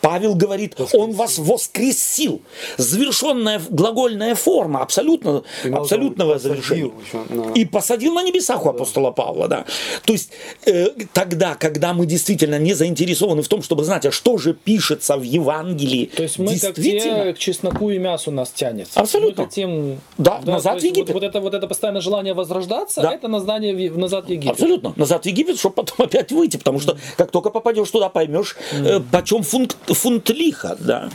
Павел 0.00 0.34
говорит, 0.34 0.76
он 0.92 1.12
вас 1.12 1.38
воскресил. 1.38 2.40
Завершенная 2.76 3.60
глагольная 3.70 4.34
форма 4.34 4.82
абсолютно, 4.82 5.42
Имел 5.64 5.80
абсолютного 5.82 6.38
завершения. 6.38 6.92
на- 7.28 7.52
И 7.52 7.64
посадил 7.64 8.14
на 8.14 8.22
небесах 8.22 8.64
у 8.64 8.68
апостола 8.70 9.10
Павла, 9.10 9.48
да. 9.48 9.64
То 10.04 10.12
есть 10.12 10.30
э, 10.66 10.90
тогда, 11.12 11.54
когда 11.54 11.92
мы 11.92 12.06
действительно 12.06 12.58
не 12.58 12.74
заинтересованы 12.74 13.42
в 13.42 13.48
том, 13.48 13.62
чтобы 13.62 13.84
знать, 13.84 14.06
а 14.06 14.12
что 14.12 14.38
же 14.38 14.54
пишется 14.54 15.16
в 15.16 15.22
Евангелии, 15.22 16.06
То 16.14 16.22
есть 16.22 16.38
мы 16.38 16.46
как 16.46 16.74
действительно, 16.74 17.24
те 17.24 17.34
к 17.34 17.38
чесноку 17.38 17.90
и 17.90 17.98
мясу 17.98 18.30
нас 18.30 18.50
тянет. 18.50 18.88
Абсолютно. 18.94 19.42
Мы 19.42 19.48
хотим 19.48 20.00
Да, 20.16 20.40
назад 20.44 20.74
то 20.74 20.80
в 20.80 20.84
Египет. 20.84 21.08
Вот, 21.08 21.14
вот 21.14 21.22
это, 21.24 21.40
вот 21.40 21.54
это 21.54 21.66
постоянное 21.66 22.00
желание 22.00 22.34
возрождаться, 22.34 23.02
Да. 23.02 23.12
это 23.12 23.28
название 23.28 23.90
в- 23.90 23.98
назад 23.98 24.26
в 24.26 24.30
Египет. 24.30 24.52
Абсолютно. 24.52 24.92
Назад 24.96 25.24
в 25.24 25.26
Египет, 25.26 25.58
чтобы 25.58 25.74
потом 25.76 25.94
опять 26.06 26.30
выйти. 26.32 26.56
Потому 26.56 26.80
что 26.80 26.96
как 27.16 27.30
только 27.30 27.50
попадешь 27.50 27.90
туда, 27.90 28.08
поймешь, 28.08 28.56
э, 28.72 29.00
почем 29.10 29.42
функ- 29.42 29.76
фунт 29.94 30.30
лиха, 30.30 30.76
да. 30.78 31.10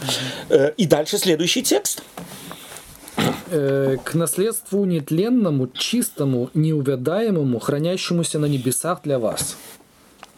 Э, 0.49 0.71
и 0.77 0.85
дальше 0.85 1.17
следующий 1.17 1.63
текст. 1.63 2.01
Э, 3.51 3.97
к 4.03 4.15
наследству 4.15 4.85
нетленному, 4.85 5.67
чистому, 5.67 6.49
неувядаемому, 6.53 7.59
хранящемуся 7.59 8.39
на 8.39 8.45
небесах 8.45 9.01
для 9.03 9.19
вас. 9.19 9.57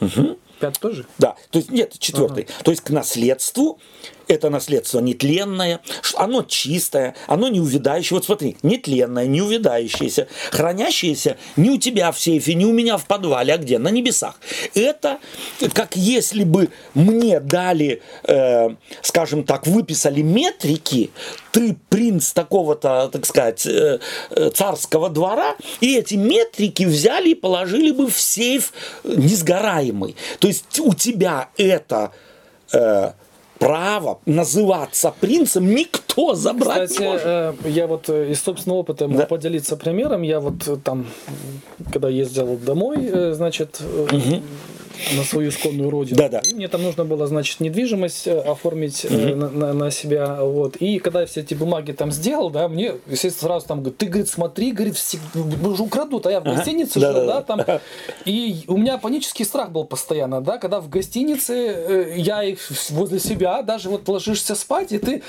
Угу. 0.02 0.38
Пятый 0.60 0.80
тоже? 0.80 1.06
Да, 1.18 1.36
то 1.52 1.60
есть 1.60 1.72
нет, 1.72 1.98
четвертый. 1.98 2.44
Ага. 2.44 2.64
То 2.64 2.72
есть 2.72 2.84
к 2.84 2.90
наследству 2.90 3.80
это 4.28 4.50
наследство 4.50 5.00
нетленное, 5.00 5.82
оно 6.16 6.44
чистое, 6.44 7.16
оно 7.28 7.48
не 7.48 7.60
увядающее. 7.60 8.16
Вот 8.16 8.26
смотри, 8.26 8.58
нетленное, 8.64 9.26
не 9.28 9.42
увядающееся, 9.42 10.28
хранящееся 10.52 11.38
не 11.56 11.70
у 11.70 11.78
тебя 11.78 12.12
в 12.12 12.20
сейфе, 12.20 12.54
не 12.54 12.66
у 12.66 12.74
меня 12.74 12.98
в 12.98 13.06
подвале, 13.06 13.54
а 13.54 13.58
где? 13.58 13.78
На 13.78 13.90
небесах. 13.90 14.40
Это 14.74 15.20
как 15.74 15.96
если 15.96 16.44
бы 16.44 16.70
мне 16.94 17.40
дали, 17.40 18.02
э, 18.24 18.70
скажем 19.02 19.44
так, 19.44 19.68
выписали 19.68 20.22
метрики, 20.22 21.12
ты 21.52 21.76
принц 21.90 22.32
такого-то, 22.32 23.10
так 23.12 23.26
сказать, 23.26 23.66
э, 23.66 24.00
э 24.32 24.50
царского 24.50 25.10
двора, 25.10 25.56
и 25.82 25.98
эти 25.98 26.16
метрики 26.16 26.84
взяли 26.84 27.30
и 27.30 27.36
положили 27.36 27.92
бы 27.92 28.10
в 28.10 28.20
сейф 28.20 28.74
несгораемый. 29.04 30.16
То 30.40 30.48
есть 30.48 30.80
у 30.80 30.94
тебя 30.94 31.50
это 31.58 32.12
э, 32.74 33.12
право 33.66 34.20
называться 34.26 35.14
принцем 35.20 35.74
никто 35.74 36.36
забрать 36.36 36.90
Кстати, 36.90 37.02
не 37.02 37.08
может. 37.08 37.26
Э, 37.26 37.54
я 37.66 37.88
вот 37.88 38.10
э, 38.10 38.32
из 38.32 38.42
собственного 38.42 38.80
опыта 38.80 39.08
могу 39.08 39.20
да. 39.20 39.26
поделиться 39.26 39.76
примером. 39.76 40.22
Я 40.22 40.40
вот 40.40 40.68
э, 40.68 40.78
там, 40.78 41.08
когда 41.92 42.10
ездил 42.10 42.58
домой, 42.58 43.34
значит, 43.34 43.82
угу 43.82 44.42
на 45.16 45.24
свою 45.24 45.50
исконную 45.50 45.90
родину. 45.90 46.18
Да, 46.18 46.30
да. 46.30 46.40
И 46.40 46.54
мне 46.54 46.68
там 46.68 46.84
нужно 46.84 47.06
было, 47.06 47.28
значит, 47.28 47.60
недвижимость 47.60 48.28
э, 48.28 48.40
оформить 48.40 49.06
угу. 49.06 49.16
на, 49.16 49.50
на, 49.50 49.74
на 49.74 49.92
себя. 49.92 50.44
Вот. 50.44 50.78
И 50.78 51.00
когда 51.00 51.22
я 51.22 51.28
все 51.28 51.42
эти 51.42 51.54
бумаги 51.54 51.92
там 51.92 52.12
сделал, 52.12 52.50
да, 52.50 52.68
мне, 52.68 52.96
естественно, 53.08 53.50
сразу 53.50 53.68
там 53.68 53.80
говорят, 53.80 53.98
ты, 53.98 54.06
говорит, 54.08 54.30
смотри, 54.30 54.72
говорит, 54.72 54.98
уже 55.64 55.84
украдут, 55.84 56.26
а 56.28 56.32
я 56.32 56.40
в 56.40 56.44
гостинице 56.44 56.98
ага. 56.98 57.14
жил, 57.14 57.14
да, 57.14 57.26
да, 57.26 57.42
да, 57.42 57.42
там. 57.42 57.80
И 58.26 58.64
у 58.68 58.78
меня 58.78 58.98
панический 58.98 59.46
страх 59.46 59.72
был 59.72 59.86
постоянно, 59.86 60.42
да, 60.42 60.58
когда 60.58 60.80
в 60.80 60.90
гостинице 60.90 61.54
э, 61.54 62.14
я 62.18 62.44
их 62.44 62.60
возле 62.90 63.20
себя, 63.20 63.62
даже 63.62 63.90
вот 63.90 64.08
ложишься 64.08 64.56
спать, 64.56 64.92
и 64.92 64.98
ты 64.98 65.24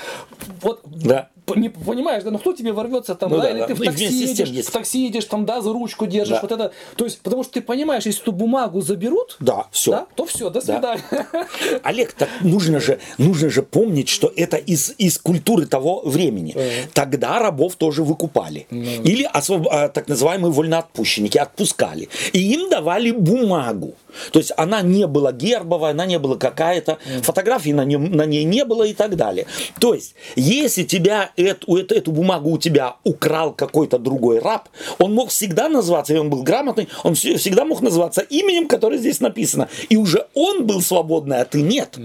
вот 0.61 0.81
да 0.85 1.29
не 1.55 1.69
понимаешь, 1.69 2.23
да, 2.23 2.31
ну 2.31 2.39
кто 2.39 2.53
тебе 2.53 2.73
ворвется 2.73 3.15
там, 3.15 3.31
ну, 3.31 3.37
да, 3.37 3.43
да, 3.43 3.49
или 3.51 3.59
да. 3.59 3.67
ты 3.67 3.75
в 3.75 3.81
такси 3.81 4.05
едешь, 4.05 4.65
в 4.65 4.71
такси 4.71 5.05
едешь, 5.05 5.25
там, 5.25 5.45
да, 5.45 5.61
за 5.61 5.71
ручку 5.71 6.05
держишь, 6.05 6.35
да. 6.35 6.41
вот 6.41 6.51
это, 6.51 6.71
то 6.95 7.05
есть, 7.05 7.19
потому 7.21 7.43
что 7.43 7.53
ты 7.53 7.61
понимаешь, 7.61 8.05
если 8.05 8.21
эту 8.21 8.31
бумагу 8.31 8.81
заберут, 8.81 9.37
да, 9.39 9.67
все, 9.71 9.91
да, 9.91 10.07
то 10.15 10.25
все, 10.25 10.49
до 10.49 10.61
свидания. 10.61 11.01
Да. 11.11 11.25
Олег, 11.83 12.13
так 12.13 12.29
нужно 12.41 12.79
же, 12.79 12.99
нужно 13.17 13.49
же 13.49 13.63
помнить, 13.63 14.09
что 14.09 14.31
это 14.35 14.57
из, 14.57 14.93
из 14.97 15.17
культуры 15.17 15.65
того 15.65 16.01
времени. 16.03 16.53
Uh-huh. 16.53 16.89
Тогда 16.93 17.39
рабов 17.39 17.75
тоже 17.75 18.03
выкупали. 18.03 18.67
Uh-huh. 18.69 19.03
Или 19.03 19.23
освоб... 19.23 19.67
А, 19.69 19.89
так 19.89 20.07
называемые 20.07 20.51
вольноотпущенники 20.51 21.37
отпускали. 21.37 22.09
И 22.33 22.39
им 22.53 22.69
давали 22.69 23.11
бумагу. 23.11 23.95
То 24.31 24.39
есть 24.39 24.51
она 24.57 24.81
не 24.81 25.07
была 25.07 25.31
гербовая, 25.31 25.91
она 25.91 26.05
не 26.05 26.19
была 26.19 26.37
какая-то, 26.37 26.97
фотографий 27.21 27.73
на, 27.73 27.85
нем, 27.85 28.11
на 28.11 28.25
ней 28.25 28.43
не 28.43 28.65
было 28.65 28.83
и 28.83 28.93
так 28.93 29.15
далее. 29.15 29.45
То 29.79 29.93
есть, 29.93 30.15
если 30.35 30.83
тебя 30.83 31.31
эту, 31.35 31.75
эту, 31.75 31.95
эту 31.95 32.11
бумагу 32.11 32.51
у 32.51 32.57
тебя 32.57 32.95
украл 33.03 33.53
какой-то 33.53 33.97
другой 33.99 34.39
раб, 34.39 34.69
он 34.99 35.13
мог 35.13 35.29
всегда 35.29 35.69
назваться, 35.69 36.13
и 36.13 36.17
он 36.17 36.29
был 36.29 36.43
грамотный, 36.43 36.87
он 37.03 37.15
всегда 37.15 37.65
мог 37.65 37.81
называться 37.81 38.21
именем, 38.21 38.67
которое 38.67 38.97
здесь 38.97 39.19
написано. 39.19 39.69
И 39.89 39.97
уже 39.97 40.27
он 40.33 40.65
был 40.65 40.81
свободный, 40.81 41.41
а 41.41 41.45
ты 41.45 41.61
нет. 41.61 41.97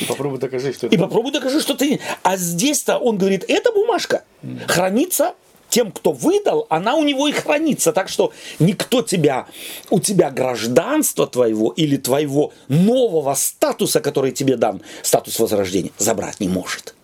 И 0.00 0.04
попробуй 0.06 0.38
докажи, 0.38 0.72
что 0.72 0.86
это. 0.86 0.96
И 0.96 0.98
попробуй 0.98 1.32
докажи, 1.32 1.60
что 1.60 1.74
ты... 1.74 2.00
А 2.22 2.36
здесь-то 2.36 2.98
он 2.98 3.16
говорит, 3.16 3.44
эта 3.48 3.72
бумажка 3.72 4.24
хранится 4.66 5.34
тем, 5.74 5.90
кто 5.90 6.12
выдал, 6.12 6.68
она 6.70 6.94
у 6.94 7.02
него 7.02 7.26
и 7.26 7.32
хранится. 7.32 7.92
Так 7.92 8.08
что 8.08 8.32
никто 8.60 9.02
тебя, 9.02 9.48
у 9.90 9.98
тебя 9.98 10.30
гражданство 10.30 11.26
твоего 11.26 11.72
или 11.72 11.96
твоего 11.96 12.52
нового 12.68 13.34
статуса, 13.34 14.00
который 14.00 14.30
тебе 14.30 14.56
дан, 14.56 14.82
статус 15.02 15.40
возрождения, 15.40 15.90
забрать 15.98 16.38
не 16.38 16.48
может. 16.48 16.94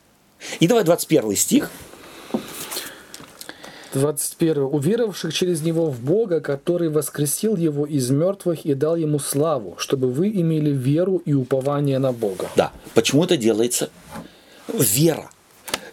И 0.61 0.69
давай 0.69 0.85
21 0.85 1.35
стих. 1.35 1.71
21. 3.93 4.63
«Уверовавших 4.63 5.35
через 5.35 5.63
Него 5.63 5.87
в 5.87 5.99
Бога, 5.99 6.41
который 6.41 6.91
воскресил 6.91 7.57
Его 7.57 7.87
из 7.87 8.09
мертвых 8.11 8.65
и 8.65 8.75
дал 8.75 8.95
Ему 8.95 9.19
славу, 9.19 9.75
чтобы 9.79 10.13
вы 10.13 10.29
имели 10.29 10.71
веру 10.71 11.17
и 11.17 11.33
упование 11.33 11.99
на 11.99 12.13
Бога». 12.13 12.49
Да. 12.55 12.71
Почему 12.95 13.25
это 13.25 13.37
делается? 13.37 13.91
Вера. 14.69 15.29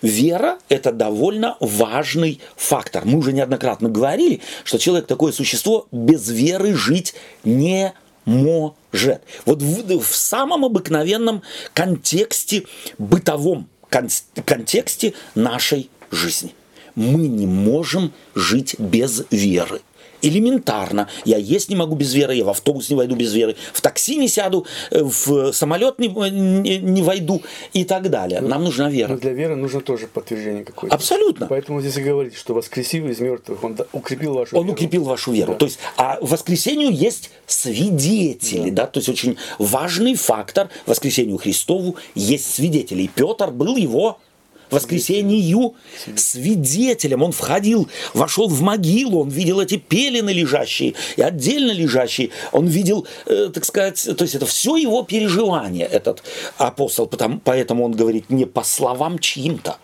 Вера– 0.02 0.60
это 0.70 0.92
довольно 0.92 1.58
важный 1.60 2.40
фактор. 2.56 3.06
Мы 3.06 3.20
уже 3.20 3.34
неоднократно 3.34 3.90
говорили, 3.90 4.42
что 4.64 4.78
человек 4.78 5.08
такое 5.08 5.32
существо 5.32 5.88
без 5.92 6.30
веры 6.30 6.74
жить 6.76 7.16
не 7.44 7.94
может. 8.26 9.22
Вот 9.46 9.62
в, 9.62 10.00
в 10.00 10.16
самом 10.16 10.66
обыкновенном 10.66 11.42
контексте 11.74 12.66
бытовом, 12.98 13.70
кон- 13.90 14.10
контексте 14.46 15.14
нашей 15.36 15.90
жизни. 16.12 16.54
Мы 16.96 17.28
не 17.28 17.46
можем 17.46 18.12
жить 18.36 18.76
без 18.80 19.24
веры. 19.30 19.82
Элементарно. 20.22 21.08
Я 21.26 21.38
есть 21.38 21.70
не 21.70 21.76
могу 21.76 21.96
без 21.96 22.14
веры, 22.14 22.34
я 22.36 22.46
в 22.46 22.50
автобус 22.50 22.90
не 22.90 22.96
войду 22.96 23.16
без 23.16 23.34
веры, 23.34 23.56
в 23.74 23.82
такси 23.82 24.16
не 24.16 24.28
сяду, 24.28 24.66
э, 24.92 25.04
в 25.04 25.52
самолет 25.54 26.00
не, 26.00 26.08
не, 26.08 26.78
не 26.78 27.02
войду 27.02 27.42
и 27.74 27.84
так 27.84 28.10
далее. 28.10 28.42
Нам 28.42 28.64
нужна 28.64 28.90
вера. 28.90 29.10
Но 29.10 29.18
для 29.18 29.34
веры 29.34 29.56
нужно 29.56 29.82
тоже 29.82 30.08
подтверждение 30.08 30.64
какое-то. 30.64 30.96
Абсолютно. 30.96 31.48
Поэтому 31.48 31.82
здесь 31.82 31.98
и 31.98 32.02
говорите, 32.02 32.38
что 32.38 32.54
воскресил 32.54 33.08
из 33.08 33.20
мертвых, 33.20 33.64
он 33.64 33.78
укрепил 33.94 34.34
вашу 34.34 34.56
он 34.56 34.64
веру. 34.64 34.72
Он 34.72 34.74
укрепил 34.74 35.04
вашу 35.04 35.32
веру. 35.32 35.54
Да. 35.54 35.60
То 35.60 35.66
есть, 35.66 35.80
а 35.98 36.18
воскресению 36.22 36.92
есть 36.92 37.32
свидетели, 37.46 38.70
да. 38.70 38.84
да, 38.84 38.88
то 38.88 39.00
есть 39.00 39.10
очень 39.10 39.38
важный 39.60 40.16
фактор 40.16 40.70
воскресению 40.86 41.38
Христову 41.38 41.96
есть 42.16 42.54
свидетели. 42.54 43.04
И 43.04 43.08
Петр 43.08 43.52
был 43.52 43.76
его 43.78 44.20
воскресению 44.70 45.76
свидетелем. 46.16 47.24
Он 47.24 47.32
входил, 47.32 47.88
вошел 48.14 48.48
в 48.48 48.62
могилу, 48.62 49.22
он 49.22 49.30
видел 49.30 49.60
эти 49.60 49.78
пелены 49.78 50.32
лежащие 50.32 50.96
и 51.16 51.22
отдельно 51.22 51.72
лежащие. 51.72 52.32
Он 52.52 52.68
видел, 52.68 53.08
э, 53.26 53.50
так 53.54 53.66
сказать, 53.66 54.04
то 54.18 54.24
есть 54.24 54.36
это 54.36 54.46
все 54.46 54.76
его 54.76 55.04
переживание, 55.04 55.86
этот 55.86 56.24
апостол. 56.58 57.08
Потому, 57.08 57.40
поэтому 57.44 57.86
он 57.86 57.92
говорит 57.94 58.30
не 58.30 58.46
по 58.46 58.64
словам 58.64 59.20
чьим-то, 59.20 59.78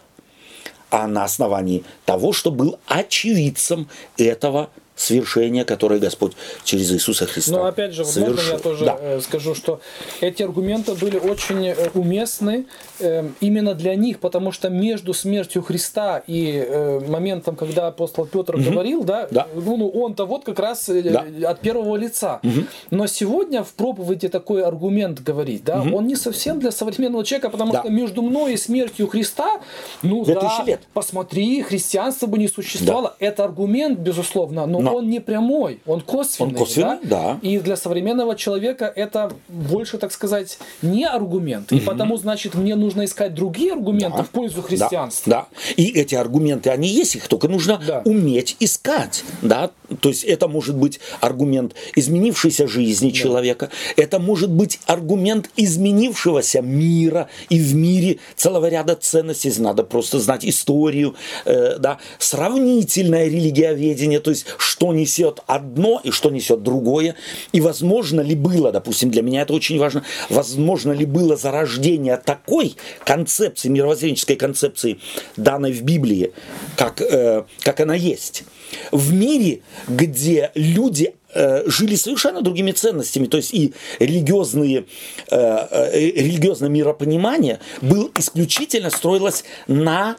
а 0.90 1.08
на 1.08 1.24
основании 1.24 1.84
того, 2.06 2.34
что 2.34 2.52
был 2.52 2.80
очевидцем 2.88 3.88
этого 4.18 4.70
свершение, 4.96 5.66
которое 5.66 6.00
Господь 6.00 6.34
через 6.64 6.92
Иисуса 6.92 7.26
Христа 7.26 7.52
Но 7.52 7.66
опять 7.66 7.94
же, 7.94 8.06
совершил. 8.06 8.36
можно 8.36 8.52
я 8.54 8.60
тоже 8.60 8.86
да. 8.86 8.98
Э, 9.00 9.22
скажу, 9.22 9.56
что 9.56 9.80
эти 10.22 10.44
аргументы 10.44 10.94
были 10.94 11.18
очень 11.18 11.68
э, 11.68 11.90
уместны 11.94 12.66
э, 13.00 13.28
именно 13.40 13.74
для 13.74 13.96
них, 13.96 14.20
потому 14.20 14.52
что 14.52 14.70
между 14.70 15.14
смертью 15.14 15.64
Христа 15.64 16.22
и 16.28 17.02
моментом, 17.08 17.56
когда 17.56 17.88
апостол 17.88 18.26
Петр 18.26 18.56
угу. 18.56 18.64
говорил, 18.64 19.04
да, 19.04 19.28
да. 19.32 19.48
ну, 19.54 19.90
он-то 19.90 20.26
вот 20.26 20.44
как 20.44 20.60
раз 20.60 20.88
да. 20.88 21.26
от 21.46 21.60
первого 21.60 21.96
лица. 21.96 22.40
Угу. 22.44 22.66
Но 22.92 23.08
сегодня 23.08 23.64
в 23.64 23.74
проповеди 23.74 24.30
такой 24.30 24.64
аргумент 24.64 25.22
говорить, 25.22 25.64
да, 25.64 25.82
угу. 25.82 25.98
он 25.98 26.08
не 26.08 26.16
совсем 26.16 26.60
для 26.60 26.72
современного 26.72 27.24
человека, 27.24 27.50
потому 27.50 27.72
да. 27.74 27.82
что 27.82 27.90
между 27.90 28.22
мной 28.22 28.54
и 28.54 28.58
смертью 28.58 29.08
Христа, 29.08 29.62
ну 30.02 30.24
да, 30.26 30.64
лет. 30.66 30.82
посмотри, 30.94 31.62
христианство 31.62 32.28
бы 32.28 32.38
не 32.38 32.48
существовало. 32.48 33.16
Да. 33.20 33.26
Это 33.26 33.44
аргумент, 33.44 34.00
безусловно, 34.00 34.66
но, 34.66 34.80
но 34.84 34.96
он 34.98 35.10
не 35.10 35.20
прямой, 35.20 35.82
он 35.86 36.02
косвенный. 36.02 36.52
Он 36.52 36.58
косвенный, 36.58 37.00
да? 37.04 37.40
да. 37.42 37.48
И 37.48 37.60
для 37.60 37.76
современного 37.76 38.36
человека 38.36 38.92
это 38.94 39.32
больше, 39.48 39.98
так 39.98 40.12
сказать, 40.12 40.58
не 40.82 41.06
аргумент. 41.06 41.72
Угу. 41.72 41.80
И 41.80 41.84
потому, 41.84 42.18
значит, 42.18 42.56
мне 42.56 42.76
нужно 42.76 43.06
искать 43.06 43.34
другие 43.34 43.74
аргументы 43.74 44.18
да. 44.18 44.24
в 44.24 44.30
пользу 44.30 44.62
христианства. 44.62 45.30
Да, 45.30 45.48
да. 45.52 45.74
И 45.76 45.92
эти 45.92 46.16
аргументы, 46.16 46.70
они 46.70 46.88
есть, 46.88 47.16
их 47.16 47.28
только 47.28 47.48
нужно 47.48 47.80
да. 47.86 48.02
уметь 48.06 48.56
искать. 48.60 49.24
Да? 49.42 49.72
То 50.02 50.10
есть 50.10 50.24
это 50.24 50.48
может 50.48 50.76
быть 50.76 51.00
аргумент 51.20 51.74
изменившейся 51.96 52.68
жизни 52.68 53.10
да. 53.10 53.16
человека, 53.16 53.70
это 53.96 54.20
может 54.20 54.52
быть 54.52 54.80
аргумент 54.86 55.50
изменившегося 55.56 56.62
мира, 56.62 57.30
и 57.50 57.60
в 57.60 57.76
мире 57.76 58.20
целого 58.36 58.70
ряда 58.70 58.96
ценностей. 58.96 59.54
Надо 59.60 59.84
просто 59.84 60.20
знать 60.20 60.46
историю, 60.46 61.16
э, 61.46 61.78
да, 61.78 62.00
сравнительное 62.18 63.26
религиоведение, 63.26 64.20
то 64.20 64.32
есть 64.32 64.46
что 64.74 64.92
несет 64.92 65.40
одно 65.46 66.02
и 66.04 66.10
что 66.10 66.32
несет 66.32 66.64
другое, 66.64 67.16
и 67.52 67.62
возможно 67.62 68.22
ли 68.22 68.34
было, 68.34 68.72
допустим, 68.72 69.12
для 69.12 69.22
меня 69.22 69.44
это 69.44 69.54
очень 69.54 69.78
важно, 69.78 70.04
возможно 70.30 70.92
ли 70.92 71.06
было 71.06 71.38
зарождение 71.38 72.18
такой 72.18 72.76
концепции, 73.06 73.70
мировоззренческой 73.70 74.36
концепции, 74.36 75.00
данной 75.38 75.74
в 75.74 75.84
Библии, 75.84 76.34
как, 76.76 77.02
э, 77.02 77.44
как 77.60 77.82
она 77.82 77.94
есть. 77.94 78.46
В 78.92 79.14
мире, 79.14 79.62
где 79.88 80.52
люди 80.56 81.14
э, 81.36 81.70
жили 81.70 81.96
совершенно 81.96 82.42
другими 82.42 82.72
ценностями. 82.72 83.28
То 83.28 83.38
есть 83.38 83.54
и 83.54 83.74
религиозные, 84.00 84.86
э, 85.30 85.36
э, 85.38 86.00
религиозное 86.00 86.70
миропонимание 86.70 87.60
был 87.82 88.12
исключительно 88.18 88.90
строилось 88.90 89.44
на 89.68 90.16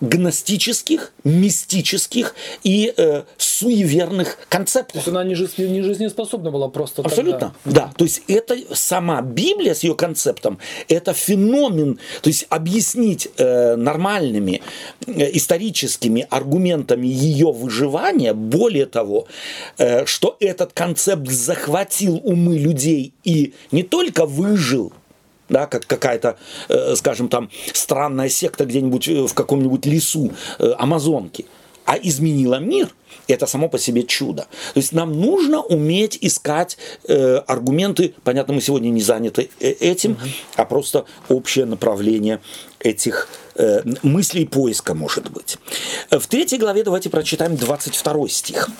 гностических, 0.00 1.12
мистических 1.24 2.34
и 2.62 2.92
э, 2.96 3.22
суеверных 3.36 4.38
концептах. 4.48 4.92
То 4.92 4.98
есть 4.98 5.08
она 5.08 5.24
не, 5.24 5.34
жизнь, 5.34 5.66
не 5.66 5.82
жизнеспособна 5.82 6.50
была 6.50 6.68
просто 6.68 7.02
Абсолютно, 7.02 7.54
тогда. 7.64 7.86
да. 7.86 7.92
То 7.96 8.04
есть 8.04 8.22
это 8.28 8.56
сама 8.74 9.20
Библия 9.22 9.74
с 9.74 9.82
ее 9.82 9.94
концептом, 9.94 10.58
это 10.88 11.12
феномен, 11.12 11.98
то 12.22 12.28
есть 12.28 12.46
объяснить 12.48 13.28
э, 13.36 13.76
нормальными 13.76 14.62
э, 15.06 15.36
историческими 15.36 16.26
аргументами 16.30 17.06
ее 17.06 17.50
выживания, 17.50 18.34
более 18.34 18.86
того, 18.86 19.26
э, 19.78 20.06
что 20.06 20.36
этот 20.38 20.72
концепт 20.72 21.28
захватил 21.28 22.20
умы 22.22 22.58
людей 22.58 23.12
и 23.24 23.54
не 23.72 23.82
только 23.82 24.26
выжил, 24.26 24.92
да, 25.48 25.66
как 25.66 25.86
какая-то, 25.86 26.36
э, 26.68 26.94
скажем, 26.96 27.28
там 27.28 27.50
странная 27.72 28.28
секта 28.28 28.64
где-нибудь 28.64 29.08
э, 29.08 29.26
в 29.26 29.34
каком-нибудь 29.34 29.86
лесу 29.86 30.32
э, 30.58 30.72
Амазонки, 30.78 31.46
а 31.84 31.96
изменила 31.96 32.56
мир. 32.56 32.88
Это 33.26 33.46
само 33.46 33.68
по 33.68 33.78
себе 33.78 34.04
чудо. 34.04 34.46
То 34.72 34.80
есть 34.80 34.92
нам 34.92 35.12
нужно 35.12 35.60
уметь 35.60 36.18
искать 36.20 36.78
э, 37.06 37.36
аргументы. 37.46 38.14
Понятно, 38.24 38.54
мы 38.54 38.60
сегодня 38.60 38.88
не 38.88 39.02
заняты 39.02 39.50
э, 39.60 39.70
этим, 39.70 40.12
угу. 40.12 40.20
а 40.56 40.64
просто 40.64 41.04
общее 41.28 41.66
направление 41.66 42.40
этих 42.80 43.28
э, 43.54 43.82
мыслей 44.02 44.46
поиска, 44.46 44.94
может 44.94 45.30
быть. 45.30 45.58
В 46.10 46.26
третьей 46.26 46.58
главе 46.58 46.84
давайте 46.84 47.10
прочитаем 47.10 47.56
22 47.56 48.28
стих. 48.28 48.70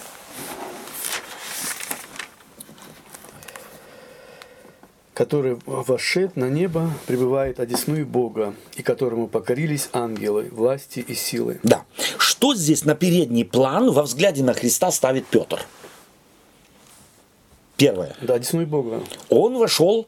Который 5.18 5.58
вошед 5.66 6.36
на 6.36 6.48
небо, 6.48 6.92
пребывает 7.08 7.58
одесную 7.58 8.06
Бога, 8.06 8.54
и 8.76 8.84
которому 8.84 9.26
покорились 9.26 9.88
ангелы, 9.92 10.48
власти 10.52 11.00
и 11.00 11.14
силы. 11.14 11.58
Да. 11.64 11.82
Что 12.18 12.54
здесь 12.54 12.84
на 12.84 12.94
передний 12.94 13.44
план 13.44 13.90
во 13.90 14.04
взгляде 14.04 14.44
на 14.44 14.54
Христа 14.54 14.92
ставит 14.92 15.26
Петр? 15.26 15.60
Первое. 17.76 18.14
Да, 18.22 18.34
одесную 18.34 18.68
Бога. 18.68 19.02
Он 19.28 19.58
вошел 19.58 20.06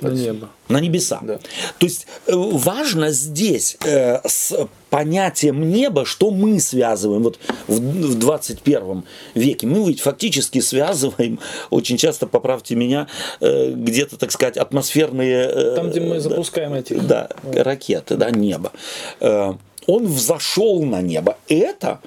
на 0.00 0.08
небо. 0.08 0.50
На 0.68 0.80
небеса. 0.80 1.20
Да. 1.22 1.38
То 1.78 1.86
есть 1.86 2.06
э, 2.26 2.32
важно 2.34 3.12
здесь 3.12 3.76
э, 3.84 4.20
с 4.26 4.68
понятием 4.90 5.68
неба, 5.70 6.04
что 6.04 6.30
мы 6.30 6.60
связываем 6.60 7.22
вот 7.22 7.38
в, 7.66 7.78
в 7.78 8.18
21 8.18 9.04
веке. 9.34 9.66
Мы 9.66 9.88
ведь 9.88 10.00
фактически 10.00 10.60
связываем, 10.60 11.38
очень 11.70 11.96
часто, 11.96 12.26
поправьте 12.26 12.74
меня, 12.74 13.08
э, 13.40 13.70
где-то, 13.70 14.18
так 14.18 14.32
сказать, 14.32 14.56
атмосферные... 14.56 15.48
Э, 15.50 15.74
Там, 15.76 15.90
где 15.90 16.00
мы 16.00 16.20
запускаем 16.20 16.74
эти... 16.74 16.94
Да, 16.94 17.28
вот. 17.42 17.56
ракеты, 17.56 18.16
да, 18.16 18.30
небо. 18.30 18.72
Э, 19.20 19.54
он 19.86 20.06
взошел 20.06 20.82
на 20.82 21.00
небо. 21.00 21.38
Это 21.48 22.00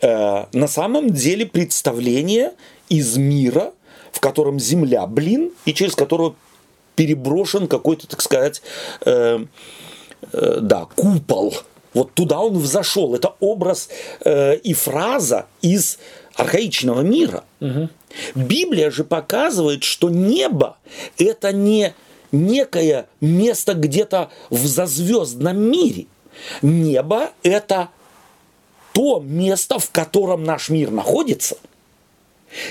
э, 0.00 0.44
на 0.52 0.68
самом 0.68 1.10
деле 1.10 1.46
представление 1.46 2.52
из 2.88 3.16
мира, 3.16 3.72
в 4.12 4.20
котором 4.20 4.58
земля, 4.58 5.06
блин, 5.06 5.52
и 5.66 5.74
через 5.74 5.94
которую 5.94 6.36
переброшен 6.98 7.68
какой-то, 7.68 8.08
так 8.08 8.20
сказать, 8.20 8.60
э, 9.04 9.38
э, 10.32 10.58
да, 10.60 10.88
купол. 10.96 11.54
Вот 11.94 12.12
туда 12.12 12.40
он 12.40 12.58
взошел. 12.58 13.14
Это 13.14 13.34
образ 13.38 13.88
э, 14.24 14.56
и 14.56 14.74
фраза 14.74 15.46
из 15.62 16.00
архаичного 16.34 17.02
мира. 17.02 17.44
Угу. 17.60 17.88
Библия 18.34 18.90
же 18.90 19.04
показывает, 19.04 19.84
что 19.84 20.10
небо 20.10 20.76
это 21.18 21.52
не 21.52 21.94
некое 22.32 23.06
место 23.20 23.74
где-то 23.74 24.30
в 24.50 24.66
зазвездном 24.66 25.56
мире. 25.56 26.06
Небо 26.62 27.30
это 27.44 27.90
то 28.92 29.20
место, 29.20 29.78
в 29.78 29.92
котором 29.92 30.42
наш 30.42 30.68
мир 30.68 30.90
находится– 30.90 31.58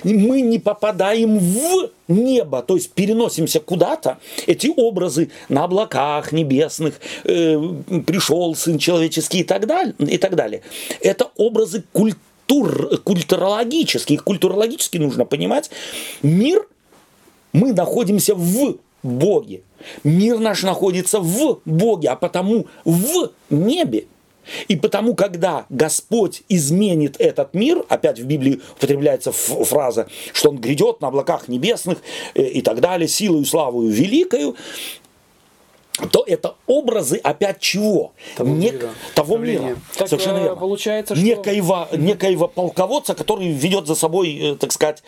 мы 0.04 0.42
не 0.42 0.60
попадаем 0.60 1.40
в 1.40 1.92
небо, 2.08 2.62
то 2.62 2.76
есть 2.76 2.92
переносимся 2.92 3.60
куда-то. 3.60 4.18
Эти 4.46 4.72
образы 4.76 5.30
на 5.50 5.64
облаках 5.64 6.32
небесных, 6.32 7.00
э, 7.24 7.58
пришел 8.06 8.56
Сын 8.56 8.78
Человеческий 8.78 9.40
и 9.40 9.44
так 9.44 9.68
далее. 9.68 9.94
И 10.00 10.18
так 10.18 10.36
далее. 10.36 10.62
Это 11.02 11.30
образы 11.36 11.84
культур, 11.92 13.00
культурологические. 13.04 14.20
Культурологически 14.20 14.98
нужно 14.98 15.26
понимать. 15.26 15.70
Мир, 16.24 16.68
мы 17.54 17.74
находимся 17.74 18.36
в 18.36 18.78
Боге. 19.04 19.62
Мир 20.04 20.40
наш 20.40 20.64
находится 20.64 21.20
в 21.20 21.60
Боге, 21.66 22.10
а 22.10 22.16
потому 22.16 22.68
в 22.84 23.32
небе. 23.50 24.06
И 24.68 24.76
потому, 24.76 25.16
когда 25.16 25.66
Господь 25.70 26.44
изменит 26.50 27.16
этот 27.20 27.54
мир, 27.54 27.84
опять 27.90 28.20
в 28.20 28.26
Библии 28.26 28.62
употребляется 28.78 29.32
фраза, 29.32 30.08
что 30.34 30.50
Он 30.50 30.58
грядет 30.58 31.02
на 31.02 31.10
облаках 31.10 31.48
небесных 31.48 32.00
э, 32.34 32.44
и 32.44 32.62
так 32.62 32.80
далее, 32.80 33.08
силою, 33.08 33.46
славою 33.46 33.90
великою, 33.90 34.56
то 36.12 36.24
это 36.28 36.56
образы 36.68 37.18
опять 37.18 37.60
чего? 37.60 38.14
Того 38.36 38.50
Нек... 38.50 38.74
мира. 38.74 38.90
Того 39.16 39.38
мира. 39.38 39.76
Так, 39.98 40.08
Совершенно 40.08 40.38
э, 40.38 40.44
верно. 40.44 40.56
Получается, 40.58 41.16
что... 41.16 41.26
некоего, 41.26 41.88
некоего 41.92 42.48
полководца, 42.48 43.16
который 43.16 43.52
ведет 43.52 43.88
за 43.88 43.96
собой, 43.96 44.38
э, 44.38 44.56
так 44.56 44.72
сказать, 44.72 45.04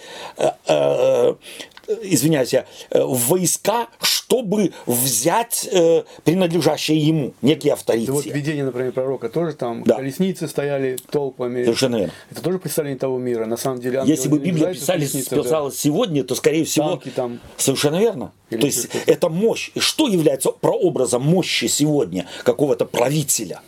извиняюсь, 2.04 2.54
я, 2.54 2.66
э, 2.92 3.02
войска, 3.04 3.88
чтобы 4.02 4.72
взять 4.86 5.68
э, 5.72 6.04
принадлежащее 6.24 6.98
ему, 6.98 7.34
некий 7.42 7.70
авторитет. 7.70 8.08
Да 8.08 8.14
вот 8.14 8.26
видение, 8.26 8.66
например, 8.66 8.92
пророка 8.92 9.30
тоже 9.30 9.54
там 9.54 9.84
Да. 9.84 9.96
колесницы 9.96 10.48
стояли 10.48 10.98
толпами. 11.10 11.64
Совершенно 11.64 11.96
верно. 11.98 12.14
Это 12.32 12.42
тоже 12.42 12.60
представление 12.60 13.00
того 13.00 13.18
мира. 13.18 13.46
На 13.46 13.58
самом 13.58 13.80
деле, 13.82 14.02
Если 14.06 14.30
бы 14.30 14.40
Библия 14.40 14.70
в 14.70 14.74
писали, 14.74 14.98
колесницах, 15.00 15.38
да. 15.38 15.44
писалась 15.44 15.80
сегодня, 15.80 16.24
то, 16.24 16.36
скорее 16.36 16.64
всего, 16.66 16.90
Танки 16.90 17.10
там. 17.10 17.40
совершенно 17.58 18.00
верно. 18.00 18.32
Или 18.50 18.62
то 18.62 18.66
есть 18.68 18.88
это 19.06 19.30
мощь. 19.30 19.72
И 19.76 19.80
что 19.80 20.08
является 20.08 20.52
прообразом 20.52 21.22
мощи 21.24 21.66
сегодня 21.66 22.26
какого-то 22.44 22.86
правителя? 22.86 23.62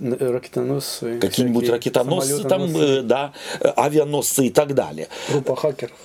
Э, 0.00 0.30
Ракетоносцы. 0.30 1.18
Какие-нибудь 1.18 1.68
ракетоносцы, 1.70 2.44
там, 2.44 2.76
э, 2.76 3.02
да, 3.02 3.32
э, 3.60 3.68
авианосцы 3.76 4.46
и 4.46 4.50
так 4.50 4.74
далее. 4.74 5.08
Группа 5.28 5.56
хакеров. 5.56 5.96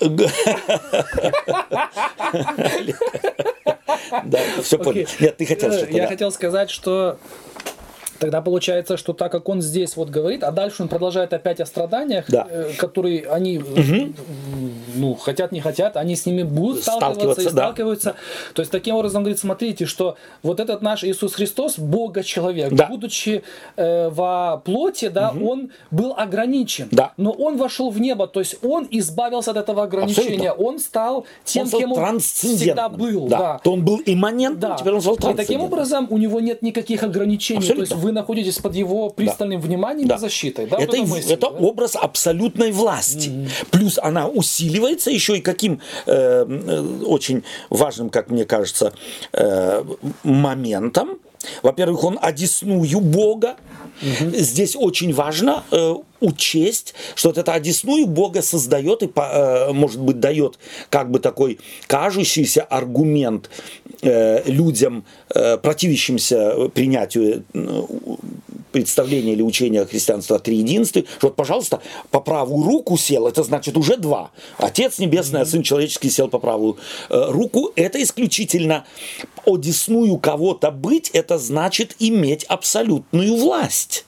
Да, 4.24 4.38
все 4.62 4.78
понял. 4.78 5.06
Нет, 5.20 5.36
ты 5.38 5.46
хотел 5.46 5.72
что-то. 5.72 5.92
Я 5.92 6.06
хотел 6.06 6.30
сказать, 6.32 6.70
что 6.70 7.18
Тогда 8.22 8.40
получается, 8.40 8.96
что 8.96 9.14
так 9.14 9.32
как 9.32 9.48
он 9.48 9.60
здесь 9.60 9.96
вот 9.96 10.08
говорит, 10.08 10.44
а 10.44 10.52
дальше 10.52 10.82
он 10.84 10.88
продолжает 10.88 11.32
опять 11.32 11.60
о 11.60 11.66
страданиях, 11.66 12.26
Да. 12.28 12.46
э, 12.48 12.70
которые 12.78 13.26
они, 13.28 13.58
э, 13.58 14.06
ну, 14.94 15.14
хотят, 15.16 15.50
не 15.50 15.60
хотят, 15.60 15.96
они 15.96 16.14
с 16.14 16.24
ними 16.24 16.44
будут 16.44 16.82
сталкиваться, 16.82 17.14
Сталкиваться, 17.14 17.40
и 17.40 17.44
да. 17.46 17.50
сталкиваются. 17.50 18.14
То 18.54 18.62
есть, 18.62 18.70
таким 18.70 18.94
образом, 18.94 19.24
говорит, 19.24 19.40
смотрите, 19.40 19.86
что 19.86 20.14
вот 20.44 20.60
этот 20.60 20.82
наш 20.82 21.02
Иисус 21.02 21.34
Христос, 21.34 21.80
Бога-человек, 21.80 22.72
Да. 22.72 22.86
будучи 22.86 23.42
э, 23.76 24.08
во 24.10 24.58
плоти, 24.64 25.08
да, 25.08 25.30
он 25.42 25.70
был 25.90 26.14
ограничен. 26.16 26.86
Да. 26.92 27.14
Но 27.16 27.32
он 27.32 27.56
вошел 27.56 27.90
в 27.90 28.00
небо, 28.00 28.28
то 28.28 28.38
есть 28.38 28.56
он 28.62 28.86
избавился 28.88 29.50
от 29.50 29.56
этого 29.56 29.82
ограничения, 29.82 30.50
Абсолютно. 30.50 30.64
он 30.64 30.78
стал 30.78 31.26
тем, 31.44 31.62
Он 31.62 31.68
стал 31.68 31.80
кем 31.80 31.92
он 31.92 32.20
всегда 32.20 32.88
был. 32.88 33.26
Да. 33.26 33.38
Да. 33.38 33.60
То 33.64 33.72
он 33.72 33.84
был 33.84 34.00
имманентным, 34.06 34.60
Да. 34.70 34.76
теперь 34.76 34.92
он 34.92 35.00
стал 35.00 35.16
И 35.16 35.34
таким 35.34 35.60
образом 35.60 36.06
у 36.08 36.18
него 36.18 36.38
нет 36.38 36.62
никаких 36.62 37.02
ограничений. 37.02 37.58
Абсолютно. 37.58 37.86
То 37.86 37.92
есть 37.94 38.04
вы 38.04 38.11
находитесь 38.12 38.58
под 38.58 38.74
его 38.74 39.10
пристальным 39.10 39.60
вниманием 39.60 40.08
Да. 40.08 40.16
и 40.16 40.18
защитой. 40.18 40.66
Да, 40.66 40.76
это 40.76 40.86
вот 40.86 40.94
эта 40.94 40.96
и- 40.96 41.06
мысль, 41.06 41.32
это 41.32 41.50
да? 41.50 41.56
образ 41.56 41.96
абсолютной 41.96 42.72
власти. 42.72 43.48
Плюс 43.70 43.98
она 43.98 44.28
усиливается 44.28 45.10
еще 45.10 45.38
и 45.38 45.40
каким 45.40 45.80
э, 46.06 46.12
э, 46.46 46.80
очень 47.04 47.42
важным, 47.70 48.10
как 48.10 48.30
мне 48.30 48.44
кажется, 48.44 48.92
э, 49.32 49.84
моментом. 50.22 51.18
Во-первых, 51.62 52.04
он 52.04 52.18
одесную 52.20 53.00
Бога. 53.00 53.56
Здесь 54.02 54.76
очень 54.76 55.12
важно 55.12 55.64
э, 55.70 55.94
учесть, 56.20 56.94
что 57.14 57.28
вот 57.28 57.38
это 57.38 57.52
одесную 57.52 58.06
Бога 58.06 58.42
создает 58.42 59.02
и, 59.02 59.10
э, 59.14 59.72
может 59.72 60.00
быть, 60.00 60.20
дает 60.20 60.58
как 60.90 61.10
бы 61.10 61.18
такой 61.18 61.58
кажущийся 61.86 62.62
аргумент 62.62 63.50
э, 64.02 64.42
людям, 64.50 65.04
э, 65.34 65.56
противящимся 65.58 66.68
принятию 66.74 67.44
э, 67.54 67.82
представления 68.72 69.32
или 69.32 69.42
учения 69.42 69.84
христианства 69.84 70.36
о 70.36 70.38
триединстве, 70.38 71.04
что 71.18 71.28
вот, 71.28 71.36
пожалуйста, 71.36 71.80
по 72.10 72.20
правую 72.20 72.64
руку 72.64 72.96
сел, 72.96 73.26
это 73.26 73.42
значит 73.42 73.76
уже 73.76 73.96
два. 73.96 74.30
Отец 74.58 74.98
Небесный, 74.98 75.42
а 75.42 75.46
Сын 75.46 75.62
Человеческий 75.62 76.10
сел 76.10 76.28
по 76.28 76.38
правую 76.38 76.78
э, 77.08 77.26
руку. 77.28 77.72
Это 77.76 78.02
исключительно 78.02 78.84
одесную 79.46 80.18
кого-то 80.18 80.70
быть, 80.70 81.10
это 81.10 81.38
значит 81.38 81.96
иметь 81.98 82.44
абсолютную 82.44 83.36
власть. 83.36 84.04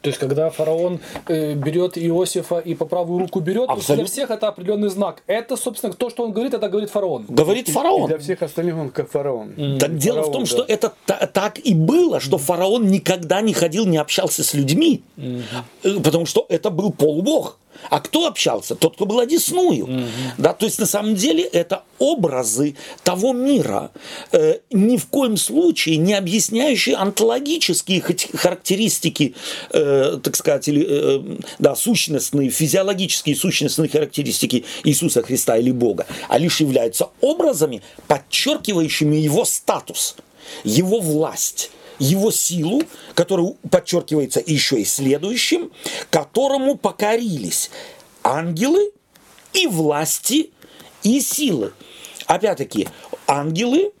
То 0.00 0.08
есть, 0.10 0.18
когда 0.18 0.48
фараон 0.50 1.00
э, 1.28 1.54
берет 1.54 1.98
Иосифа 1.98 2.58
и 2.58 2.74
по 2.74 2.84
правую 2.84 3.18
руку 3.20 3.40
берет, 3.40 3.66
то 3.66 3.74
есть 3.76 3.94
для 3.94 4.04
всех 4.04 4.30
это 4.30 4.48
определенный 4.48 4.88
знак. 4.90 5.22
Это, 5.26 5.56
собственно, 5.56 5.92
то, 5.92 6.08
что 6.10 6.24
он 6.24 6.32
говорит, 6.32 6.54
это 6.54 6.68
говорит 6.68 6.90
фараон. 6.90 7.26
Говорит 7.28 7.68
И 7.68 7.72
фараон. 7.72 8.06
для 8.06 8.18
всех 8.18 8.42
остальных 8.42 8.76
он 8.76 8.90
как 8.90 9.10
фараон. 9.10 9.78
Так 9.80 9.96
дело 9.96 10.20
в 10.22 10.32
том, 10.32 10.32
Фараон, 10.32 10.46
что 10.46 10.64
да. 10.64 10.72
это 10.74 10.92
та- 11.06 11.26
так 11.26 11.58
и 11.58 11.74
было, 11.74 12.20
что 12.20 12.38
фараон 12.38 12.86
никогда 12.86 13.40
не 13.40 13.52
ходил, 13.52 13.86
не 13.86 13.96
общался 13.98 14.42
с 14.44 14.54
людьми, 14.54 15.02
Э, 15.82 16.00
потому 16.02 16.26
что 16.26 16.46
это 16.48 16.70
был 16.70 16.92
полубог. 16.92 17.58
А 17.90 18.00
кто 18.00 18.26
общался? 18.26 18.74
Тот, 18.74 18.94
кто 18.94 19.06
был 19.06 19.20
одесную. 19.20 20.08
Да, 20.36 20.52
то 20.52 20.66
есть 20.66 20.78
на 20.78 20.86
самом 20.86 21.14
деле 21.14 21.44
это 21.44 21.84
образы 21.98 22.76
того 23.02 23.32
мира, 23.32 23.90
э, 24.32 24.58
ни 24.70 24.96
в 24.96 25.06
коем 25.06 25.36
случае 25.36 25.96
не 25.96 26.14
объясняющие 26.14 26.96
онтологические 26.96 28.02
характеристики, 28.34 29.34
э, 29.70 30.18
так 30.22 30.36
сказать, 30.36 30.68
или 30.68 30.86
э, 30.88 31.36
да, 31.58 31.74
сущностные, 31.74 32.50
физиологические 32.50 33.34
сущностные 33.34 33.88
характеристики 33.88 34.64
Иисуса 34.84 35.22
Христа 35.22 35.56
или 35.56 35.72
Бога, 35.72 36.06
а 36.28 36.38
лишь 36.38 36.60
являются 36.60 37.08
образами, 37.20 37.82
подчеркивающими 38.06 39.16
его 39.16 39.44
статус, 39.44 40.16
его 40.64 41.00
власть 41.00 41.70
его 41.98 42.30
силу, 42.30 42.82
которая 43.14 43.54
подчеркивается 43.70 44.42
еще 44.44 44.80
и 44.80 44.84
следующим, 44.84 45.70
которому 46.10 46.76
покорились 46.76 47.70
ангелы 48.22 48.92
и 49.52 49.66
власти 49.66 50.50
и 51.02 51.20
силы. 51.20 51.72
Опять-таки, 52.26 52.88
ангелы 53.26 53.92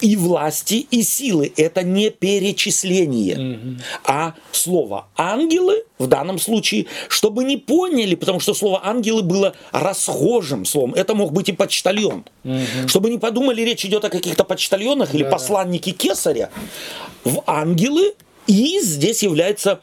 и 0.00 0.16
власти 0.16 0.86
и 0.90 1.02
силы– 1.02 1.52
это 1.56 1.82
не 1.82 2.10
перечисление, 2.10 3.78
а 4.04 4.34
слово 4.52 5.06
ангелы 5.16 5.84
в 5.98 6.06
данном 6.06 6.38
случае, 6.38 6.86
чтобы 7.08 7.44
не 7.44 7.56
поняли, 7.56 8.14
потому 8.14 8.40
что 8.40 8.54
слово 8.54 8.82
ангелы 8.84 9.22
было 9.22 9.54
расхожим 9.72 10.64
словом, 10.64 10.94
это 10.94 11.14
мог 11.14 11.32
быть 11.32 11.48
и 11.48 11.52
почтальон, 11.52 12.24
чтобы 12.86 13.10
не 13.10 13.18
подумали, 13.18 13.62
речь 13.62 13.84
идет 13.84 14.04
о 14.04 14.10
каких-то 14.10 14.44
почтальонах 14.44 15.14
или 15.14 15.24
посланнике 15.24 15.92
кесаря, 15.92 16.50
в 17.24 17.42
ангелы 17.46 18.14
и 18.46 18.80
здесь 18.80 19.22
является, 19.22 19.80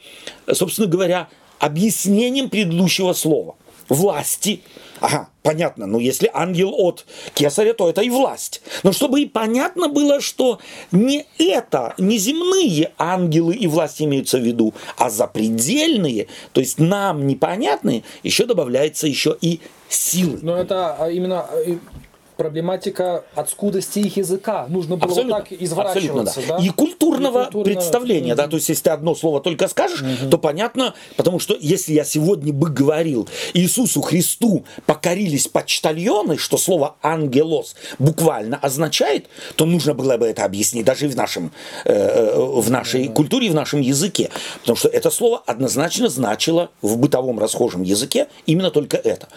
собственно 0.50 0.88
говоря, 0.88 1.28
объяснением 1.58 2.48
предыдущего 2.48 3.12
слова. 3.12 3.56
Власти. 3.88 4.62
Ага, 5.00 5.28
понятно, 5.42 5.86
но 5.86 5.98
если 5.98 6.30
ангел 6.32 6.74
от 6.76 7.04
кесаря, 7.34 7.74
то 7.74 7.88
это 7.90 8.02
и 8.02 8.10
власть. 8.10 8.62
Но 8.82 8.92
чтобы 8.92 9.20
и 9.20 9.26
понятно 9.26 9.88
было, 9.88 10.20
что 10.20 10.60
не 10.92 11.26
это, 11.38 11.94
не 11.98 12.18
земные 12.18 12.92
ангелы 12.98 13.54
и 13.54 13.66
власти 13.66 14.04
имеются 14.04 14.38
в 14.38 14.42
виду, 14.42 14.72
а 14.96 15.10
запредельные, 15.10 16.28
то 16.52 16.60
есть 16.60 16.78
нам 16.78 17.26
непонятные, 17.26 18.04
еще 18.22 18.46
добавляется 18.46 19.06
еще 19.06 19.36
и 19.40 19.60
силы. 19.88 20.38
Но 20.42 20.56
это 20.56 20.96
а, 20.98 21.10
именно 21.10 21.46
э, 21.66 21.76
проблематика 22.36 23.24
отскудости 23.34 24.00
их 24.00 24.16
языка. 24.16 24.66
Нужно 24.68 24.96
было 24.96 25.12
вот 25.14 25.28
так 25.28 25.52
изворачиваться. 25.52 26.40
абсолютно, 26.40 26.42
да. 26.48 26.58
да? 26.58 26.64
И 26.64 26.68
культурного 26.70 27.42
И 27.42 27.44
культурно- 27.44 27.64
представления, 27.64 28.34
да, 28.34 28.48
то 28.48 28.56
есть 28.56 28.68
если 28.68 28.84
ты 28.84 28.90
одно 28.90 29.14
слово 29.14 29.40
только 29.40 29.68
скажешь, 29.68 30.02
то 30.30 30.38
понятно, 30.38 30.94
потому 31.16 31.38
что 31.38 31.56
если 31.60 31.92
я 31.92 32.04
сегодня 32.04 32.52
бы 32.52 32.70
говорил 32.70 33.28
Иисусу 33.54 34.00
Христу 34.02 34.64
покорились 34.86 35.48
почтальоны, 35.48 36.38
что 36.38 36.56
слово 36.58 36.96
ангелос 37.02 37.76
буквально 37.98 38.56
означает, 38.56 39.26
то 39.56 39.64
нужно 39.66 39.94
было 39.94 40.16
бы 40.16 40.26
это 40.26 40.44
объяснить 40.44 40.84
даже 40.84 41.08
в 41.08 41.16
нашем, 41.16 41.52
э, 41.84 41.92
э, 41.92 42.38
в 42.38 42.70
нашей 42.70 43.08
культуре, 43.08 43.46
и 43.46 43.50
в 43.50 43.54
нашем 43.54 43.80
языке, 43.80 44.30
потому 44.60 44.76
что 44.76 44.88
это 44.88 45.10
слово 45.10 45.42
однозначно 45.46 46.08
значило 46.08 46.70
в 46.82 46.96
бытовом 46.96 47.38
расхожем 47.38 47.82
языке 47.82 48.28
именно 48.46 48.70
только 48.70 48.96
это. 48.96 49.28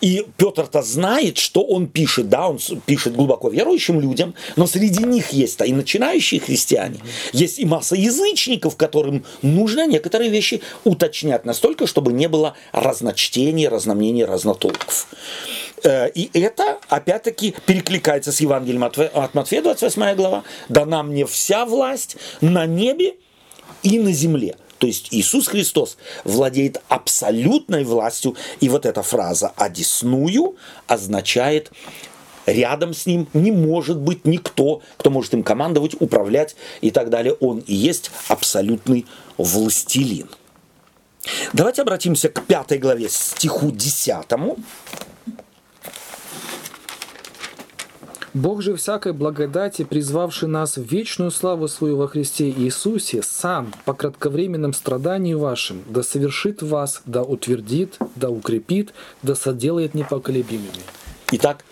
И 0.00 0.26
Петр-то 0.36 0.82
знает, 0.82 1.38
что 1.38 1.62
он 1.62 1.86
пишет, 1.86 2.28
да, 2.28 2.43
он 2.48 2.58
пишет 2.86 3.14
глубоко 3.14 3.48
верующим 3.48 4.00
людям, 4.00 4.34
но 4.56 4.66
среди 4.66 5.04
них 5.04 5.30
есть-то 5.30 5.64
и 5.64 5.72
начинающие 5.72 6.40
христиане, 6.40 7.00
есть 7.32 7.58
и 7.58 7.64
масса 7.64 7.96
язычников, 7.96 8.76
которым 8.76 9.24
нужно 9.42 9.86
некоторые 9.86 10.30
вещи 10.30 10.62
уточнять 10.84 11.44
настолько, 11.44 11.86
чтобы 11.86 12.12
не 12.12 12.28
было 12.28 12.54
разночтений, 12.72 13.68
разномнений, 13.68 14.24
разнотолков. 14.24 15.06
Э, 15.82 16.10
И 16.14 16.30
это, 16.32 16.78
опять-таки, 16.88 17.54
перекликается 17.66 18.32
с 18.32 18.40
Евангелием 18.40 18.84
от 18.84 19.34
Матфея, 19.34 19.62
28 19.62 20.14
глава. 20.14 20.44
«Дана 20.68 21.02
мне 21.02 21.26
вся 21.26 21.64
власть 21.66 22.16
на 22.40 22.66
небе 22.66 23.14
и 23.82 23.98
на 23.98 24.12
земле». 24.12 24.56
То 24.78 24.86
есть 24.86 25.08
Иисус 25.12 25.48
Христос 25.48 25.96
владеет 26.24 26.82
абсолютной 26.88 27.84
властью, 27.84 28.36
и 28.60 28.68
вот 28.68 28.86
эта 28.86 29.02
фраза 29.02 29.52
«одесную» 29.56 30.56
означает 30.86 31.70
рядом 32.46 32.94
с 32.94 33.06
ним 33.06 33.28
не 33.32 33.52
может 33.52 33.98
быть 33.98 34.24
никто, 34.24 34.82
кто 34.96 35.10
может 35.10 35.34
им 35.34 35.42
командовать, 35.42 35.94
управлять 36.00 36.56
и 36.80 36.90
так 36.90 37.10
далее. 37.10 37.34
Он 37.34 37.58
и 37.58 37.74
есть 37.74 38.10
абсолютный 38.28 39.06
властелин. 39.38 40.28
Давайте 41.52 41.82
обратимся 41.82 42.28
к 42.28 42.42
пятой 42.42 42.78
главе, 42.78 43.08
стиху 43.08 43.70
десятому. 43.70 44.58
Бог 48.34 48.62
же 48.62 48.74
всякой 48.74 49.12
благодати, 49.12 49.84
призвавший 49.84 50.48
нас 50.48 50.76
в 50.76 50.82
вечную 50.82 51.30
славу 51.30 51.68
свою 51.68 51.96
во 51.96 52.08
Христе 52.08 52.50
Иисусе, 52.50 53.22
сам 53.22 53.72
по 53.84 53.94
кратковременном 53.94 54.72
страдании 54.72 55.34
вашим, 55.34 55.84
да 55.86 56.02
совершит 56.02 56.60
вас, 56.60 57.02
да 57.06 57.22
утвердит, 57.22 57.96
да 58.16 58.30
укрепит, 58.30 58.92
да 59.22 59.36
соделает 59.36 59.94
непоколебимыми. 59.94 60.82
Итак, 61.30 61.64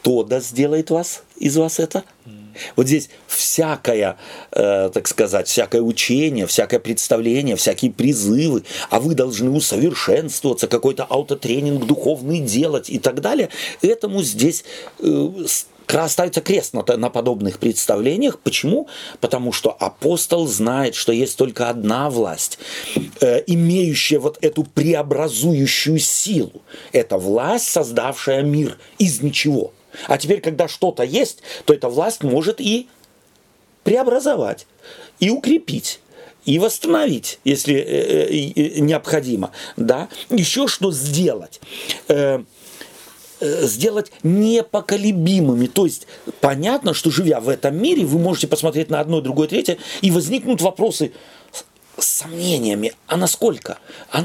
кто 0.00 0.22
да 0.22 0.40
сделает 0.40 0.90
вас 0.90 1.22
из 1.36 1.56
вас 1.56 1.78
это? 1.78 2.04
Вот 2.74 2.86
здесь 2.86 3.10
всякое, 3.26 4.16
э, 4.52 4.90
так 4.92 5.06
сказать, 5.06 5.46
всякое 5.46 5.82
учение, 5.82 6.46
всякое 6.46 6.80
представление, 6.80 7.56
всякие 7.56 7.92
призывы, 7.92 8.64
а 8.90 8.98
вы 8.98 9.14
должны 9.14 9.50
усовершенствоваться, 9.50 10.66
какой-то 10.66 11.04
аутотренинг 11.04 11.86
духовный 11.86 12.40
делать 12.40 12.90
и 12.90 12.98
так 12.98 13.20
далее. 13.20 13.50
Этому 13.82 14.22
здесь 14.22 14.64
э, 14.98 15.28
ставится 16.08 16.40
крест 16.40 16.74
на, 16.74 16.84
на 16.96 17.10
подобных 17.10 17.58
представлениях. 17.58 18.38
Почему? 18.40 18.88
Потому 19.20 19.52
что 19.52 19.70
апостол 19.70 20.46
знает, 20.46 20.94
что 20.94 21.12
есть 21.12 21.36
только 21.36 21.68
одна 21.68 22.10
власть, 22.10 22.58
э, 23.20 23.42
имеющая 23.46 24.18
вот 24.18 24.38
эту 24.40 24.64
преобразующую 24.64 25.98
силу. 25.98 26.62
Это 26.92 27.16
власть, 27.16 27.68
создавшая 27.68 28.42
мир 28.42 28.76
из 28.98 29.22
ничего. 29.22 29.72
А 30.06 30.18
теперь, 30.18 30.40
когда 30.40 30.68
что-то 30.68 31.02
есть, 31.02 31.42
то 31.64 31.74
эта 31.74 31.88
власть 31.88 32.22
может 32.22 32.60
и 32.60 32.88
преобразовать, 33.84 34.66
и 35.18 35.30
укрепить, 35.30 36.00
и 36.44 36.58
восстановить, 36.58 37.38
если 37.44 37.74
э, 37.74 37.80
э, 37.80 38.52
э, 38.54 38.80
необходимо. 38.80 39.50
Да? 39.76 40.08
Еще 40.30 40.68
что 40.68 40.92
сделать? 40.92 41.60
Сделать 43.40 44.12
непоколебимыми. 44.22 45.66
То 45.66 45.86
есть 45.86 46.06
понятно, 46.40 46.92
что 46.92 47.10
живя 47.10 47.40
в 47.40 47.48
этом 47.48 47.80
мире, 47.80 48.04
вы 48.04 48.18
можете 48.18 48.46
посмотреть 48.48 48.90
на 48.90 49.00
одно, 49.00 49.20
другое, 49.22 49.48
третье, 49.48 49.78
и 50.02 50.10
возникнут 50.10 50.60
вопросы 50.60 51.12
с 51.98 52.04
сомнениями. 52.04 52.92
А 53.06 53.16
насколько? 53.16 53.78
А 54.12 54.24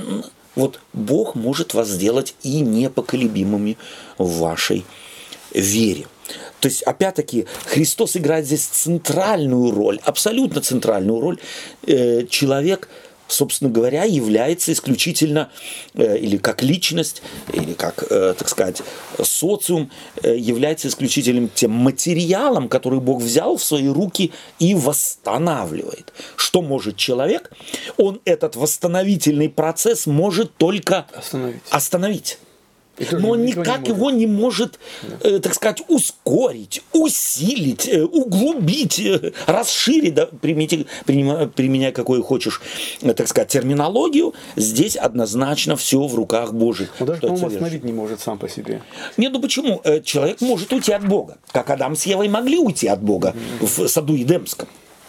вот 0.55 0.82
Бог 0.91 1.36
может 1.36 1.74
вас 1.74 1.88
сделать 1.88 2.36
и 2.43 2.59
непоколебимыми 2.59 3.78
в 4.18 4.39
вашей 4.39 4.86
вере. 5.59 6.05
То 6.59 6.67
есть, 6.69 6.81
опять-таки, 6.83 7.45
Христос 7.65 8.15
играет 8.17 8.45
здесь 8.47 8.65
центральную 8.65 9.71
роль, 9.71 9.99
абсолютно 10.03 10.61
центральную 10.61 11.19
роль. 11.19 11.37
Э, 11.85 12.25
Человек, 12.27 12.89
собственно 13.27 13.69
говоря, 13.69 14.03
является 14.03 14.71
исключительно, 14.71 15.51
э, 15.93 16.17
или 16.17 16.37
как 16.37 16.63
личность, 16.63 17.21
или 17.53 17.73
как, 17.73 18.03
э, 18.09 18.33
так 18.37 18.49
сказать, 18.49 18.81
социум, 19.21 19.91
является 20.23 20.87
исключительным 20.87 21.49
тем 21.53 21.71
материалом, 21.71 22.67
который 22.69 22.99
Бог 22.99 23.21
взял 23.21 23.57
в 23.57 23.63
свои 23.63 23.87
руки 23.87 24.31
и 24.57 24.73
восстанавливает. 24.73 26.13
Что 26.35 26.61
может 26.63 26.97
человек? 26.97 27.51
Он 27.97 28.21
этот 28.25 28.55
восстановительный 28.55 29.49
процесс 29.49 30.07
может 30.07 30.55
только 30.55 31.05
Остановить. 31.13 31.61
остановить. 31.69 32.37
Тоже 32.97 33.19
Но 33.19 33.29
он 33.31 33.41
не 33.41 33.51
никак 33.51 33.79
может. 33.79 33.87
его 33.87 34.11
не 34.11 34.27
может, 34.27 34.79
э, 35.21 35.39
так 35.39 35.53
сказать, 35.53 35.81
ускорить, 35.87 36.81
усилить, 36.93 37.87
э, 37.87 38.03
углубить, 38.03 38.99
э, 38.99 39.31
расширить, 39.47 40.13
да, 40.13 40.27
примите- 40.41 40.85
принима- 41.05 41.47
применяя 41.49 41.91
какую 41.91 42.23
хочешь, 42.23 42.61
э, 43.01 43.13
так 43.13 43.27
сказать, 43.27 43.49
терминологию. 43.49 44.33
Здесь 44.55 44.95
однозначно 44.95 45.75
все 45.75 45.99
в 46.07 46.15
руках 46.15 46.53
Божьих. 46.53 46.93
Он 46.99 47.07
даже, 47.07 47.17
это 47.19 47.27
по-моему, 47.27 47.47
остановить 47.47 47.83
не 47.83 47.93
может 47.93 48.19
сам 48.21 48.37
по 48.37 48.47
себе. 48.49 48.81
Нет, 49.17 49.33
ну 49.33 49.41
почему? 49.41 49.81
Э, 49.83 50.01
Человек 50.01 50.41
может 50.41 50.71
уйти 50.73 50.91
от 50.93 51.07
Бога, 51.07 51.37
как 51.51 51.69
Адам 51.69 51.95
с 51.95 52.05
Евой 52.05 52.27
могли 52.29 52.57
уйти 52.57 52.87
от 52.87 53.01
Бога 53.01 53.33
в 53.61 53.87
саду 53.87 54.15
Едемском. 54.15 54.67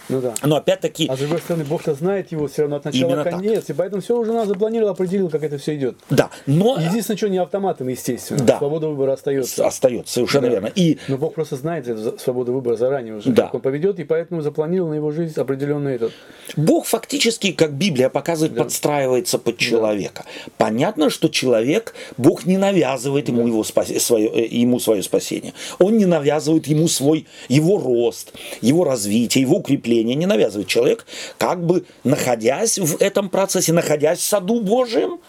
Ну 0.08 0.20
да. 0.20 0.34
Но 0.42 0.56
опять-таки, 0.56 1.08
А 1.08 1.16
с 1.16 1.18
другой 1.18 1.38
стороны, 1.38 1.64
Бог-то 1.64 1.94
знает 1.94 2.30
его 2.32 2.46
все 2.46 2.62
равно 2.62 2.76
от 2.76 2.84
начала 2.84 3.08
Именно 3.10 3.24
так. 3.24 3.32
конец, 3.34 3.64
и 3.68 3.72
поэтому 3.72 4.02
все 4.02 4.16
уже 4.18 4.32
нас 4.32 4.46
запланировал, 4.46 4.90
определил, 4.92 5.28
как 5.30 5.42
это 5.42 5.58
все 5.58 5.74
идет. 5.76 5.96
да, 6.10 6.30
но 6.46 6.76
Единственное, 6.78 7.16
что 7.16 7.28
не 7.28 7.38
автоматом, 7.38 7.88
естественно. 7.88 8.42
Да. 8.44 8.58
Свобода 8.58 8.88
выбора 8.88 9.14
остается. 9.14 9.66
остается 9.66 10.12
совершенно 10.14 10.46
Да. 10.46 10.52
верно. 10.52 10.72
И 10.74 10.98
Но 11.08 11.16
Бог 11.18 11.34
просто 11.34 11.56
знает 11.56 11.88
эту 11.88 12.18
свободу 12.18 12.52
выбора 12.52 12.76
заранее 12.76 13.14
уже, 13.16 13.30
Да. 13.30 13.44
как 13.44 13.54
он 13.54 13.60
поведет, 13.60 13.98
и 13.98 14.04
поэтому 14.04 14.42
запланировал 14.42 14.90
на 14.90 14.94
его 14.94 15.10
жизнь 15.10 15.38
определенный 15.40 15.94
этот. 15.96 16.12
Бог 16.56 16.86
фактически, 16.86 17.52
как 17.52 17.72
Библия 17.72 18.08
показывает, 18.08 18.56
подстраивается 18.56 19.38
под 19.38 19.56
человека. 19.58 20.24
Понятно, 20.56 21.10
что 21.10 21.28
человек, 21.28 21.94
Бог 22.16 22.46
не 22.46 22.56
навязывает 22.58 23.28
ему, 23.28 23.46
его 23.46 23.62
спасе- 23.62 23.98
свое, 23.98 24.28
э, 24.28 24.46
ему 24.46 24.78
свое 24.78 25.02
спасение. 25.02 25.52
Он 25.78 25.96
не 25.98 26.06
навязывает 26.06 26.66
ему 26.68 26.86
свой, 26.88 27.26
его 27.48 27.78
рост, 27.78 28.32
его 28.60 28.84
развитие, 28.84 29.42
его 29.42 29.56
укрепление. 29.56 29.95
Не 30.04 30.26
навязывает 30.26 30.68
человек, 30.68 31.06
как 31.38 31.64
бы 31.64 31.84
находясь 32.04 32.78
в 32.78 33.00
этом 33.00 33.28
процессе, 33.28 33.72
находясь 33.72 34.18
в 34.18 34.22
саду 34.22 34.60
Божьем, 34.60 35.20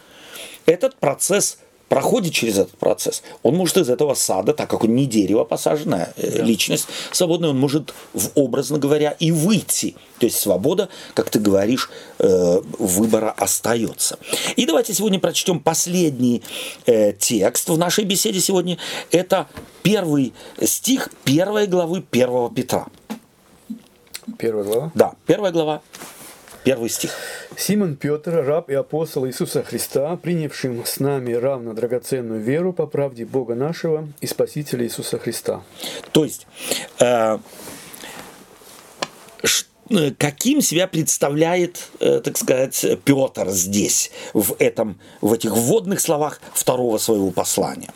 этот 0.65 0.95
процесс 0.95 1.57
проходит 1.89 2.33
через 2.33 2.57
этот 2.57 2.77
процесс. 2.77 3.23
Он 3.43 3.55
может 3.55 3.77
из 3.77 3.89
этого 3.89 4.13
сада, 4.13 4.53
так 4.53 4.69
как 4.69 4.83
он 4.83 4.95
не 4.95 5.05
дерево 5.05 5.43
посаженная 5.43 6.13
э, 6.17 6.41
личность 6.41 6.87
свободная, 7.11 7.49
он 7.49 7.59
может, 7.59 7.93
в, 8.13 8.29
образно 8.35 8.77
говоря, 8.77 9.11
и 9.11 9.31
выйти. 9.31 9.95
То 10.19 10.25
есть 10.25 10.37
свобода, 10.37 10.89
как 11.13 11.29
ты 11.29 11.39
говоришь, 11.39 11.89
э, 12.19 12.61
выбора 12.77 13.31
остается. 13.31 14.19
И 14.55 14.65
давайте 14.65 14.93
сегодня 14.93 15.19
прочтем 15.19 15.59
последний 15.59 16.43
э, 16.85 17.13
текст 17.13 17.69
в 17.69 17.77
нашей 17.77 18.03
беседе 18.03 18.39
сегодня. 18.39 18.77
Это 19.11 19.47
первый 19.83 20.33
стих 20.61 21.09
первой 21.23 21.67
главы 21.67 22.01
первого 22.01 22.53
Петра. 22.53 22.87
Первая 24.37 24.63
глава. 24.65 24.91
Да, 24.93 25.13
первая 25.25 25.51
глава, 25.51 25.81
первый 26.63 26.89
стих. 26.89 27.11
Симон 27.55 27.95
Петр, 27.95 28.31
раб 28.45 28.69
и 28.69 28.73
апостол 28.73 29.25
Иисуса 29.25 29.63
Христа, 29.63 30.15
принявшим 30.17 30.85
с 30.85 30.99
нами 30.99 31.33
равно 31.33 31.73
драгоценную 31.73 32.41
веру 32.41 32.73
по 32.73 32.85
правде 32.87 33.25
Бога 33.25 33.55
нашего 33.55 34.07
и 34.21 34.27
Спасителя 34.27 34.85
Иисуса 34.85 35.17
Христа. 35.17 35.63
То 36.11 36.23
есть, 36.23 36.45
э, 36.99 37.39
ш- 39.43 39.65
э, 39.89 40.11
каким 40.11 40.61
себя 40.61 40.87
представляет, 40.87 41.89
э, 41.99 42.19
так 42.19 42.37
сказать, 42.37 42.85
Петр 43.05 43.49
здесь, 43.49 44.11
в, 44.33 44.55
этом, 44.59 44.99
в 45.21 45.33
этих 45.33 45.51
вводных 45.55 45.99
словах 45.99 46.41
второго 46.53 46.97
своего 46.99 47.31
послания? 47.31 47.93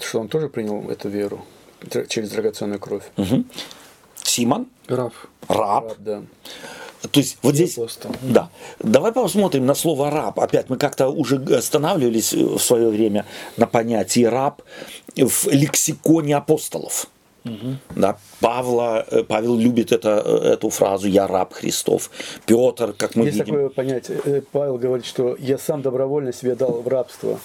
Что 0.00 0.20
он 0.20 0.28
тоже 0.28 0.48
принял 0.48 0.88
эту 0.90 1.08
веру 1.08 1.44
через 2.08 2.30
драгоценную 2.30 2.80
кровь. 2.80 3.04
Симон, 4.22 4.66
Раб. 4.88 5.12
раб. 5.48 5.58
Раб, 5.58 5.96
да. 5.98 6.22
То 7.10 7.20
есть 7.20 7.38
вот 7.42 7.54
здесь... 7.54 7.78
апостол. 7.78 8.10
Да. 8.22 8.50
Давай 8.80 9.12
посмотрим 9.12 9.64
на 9.66 9.74
слово 9.74 10.10
раб. 10.10 10.38
Опять 10.40 10.68
мы 10.68 10.76
как-то 10.76 11.08
уже 11.08 11.36
останавливались 11.36 12.32
в 12.32 12.58
свое 12.58 12.88
время 12.88 13.24
на 13.56 13.66
понятии 13.66 14.24
раб 14.24 14.62
в 15.16 15.46
лексиконе 15.46 16.36
апостолов. 16.36 17.06
Да, 17.96 18.18
Павла, 18.40 19.06
э, 19.10 19.22
Павел 19.22 19.56
любит 19.56 19.90
это, 19.90 20.22
э, 20.22 20.48
эту 20.52 20.68
фразу 20.68 21.08
«Я 21.08 21.26
раб 21.26 21.54
Христов». 21.54 22.10
Петр, 22.44 22.92
как 22.92 23.14
мы 23.14 23.24
Есть 23.24 23.38
видим, 23.38 23.54
такое 23.54 23.68
понятие. 23.70 24.20
э, 24.24 24.42
Павел 24.52 24.76
говорит, 24.76 25.06
что 25.06 25.34
я 25.38 25.56
сам 25.56 25.80
добровольно 25.80 26.32
себя 26.34 26.56
дал 26.56 26.82
в 26.82 26.88
рабство. 26.88 27.40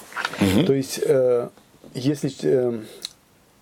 То 0.66 0.74
есть, 0.74 1.00
э, 1.02 1.48
если, 1.94 2.30
э, 2.42 2.80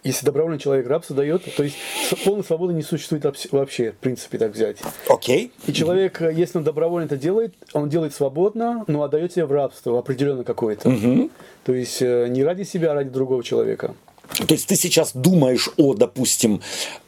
если 0.05 0.27
добровольно 0.27 0.59
человек 0.59 0.87
рабство 0.89 1.15
дает, 1.15 1.43
то 1.57 1.63
есть 1.63 1.77
полной 2.25 2.45
свободы 2.45 2.75
не 2.75 2.83
существует 2.83 3.25
вообще, 3.53 3.93
в 3.93 3.97
принципе, 3.97 4.39
так 4.39 4.53
взять. 4.53 4.79
окей, 5.09 5.53
И 5.67 5.73
человек, 5.73 6.21
э, 6.21 6.33
если 6.35 6.59
он 6.59 6.65
добровольно 6.65 7.07
это 7.07 7.17
делает, 7.17 7.55
он 7.73 7.89
делает 7.89 8.15
свободно, 8.15 8.85
но 8.89 9.03
отдает 9.05 9.33
себя 9.33 9.47
в 9.47 9.53
рабство 9.53 9.99
определенно 9.99 10.45
какое-то. 10.45 11.29
То 11.65 11.73
есть 11.73 12.03
э, 12.03 12.27
не 12.29 12.43
ради 12.43 12.65
себя, 12.65 12.93
а 12.93 12.95
ради 12.95 13.11
другого 13.11 13.45
человека. 13.45 13.95
То 14.35 14.55
есть 14.55 14.67
ты 14.67 14.77
сейчас 14.77 15.13
думаешь 15.15 15.69
о, 15.77 15.95
допустим, 15.95 16.61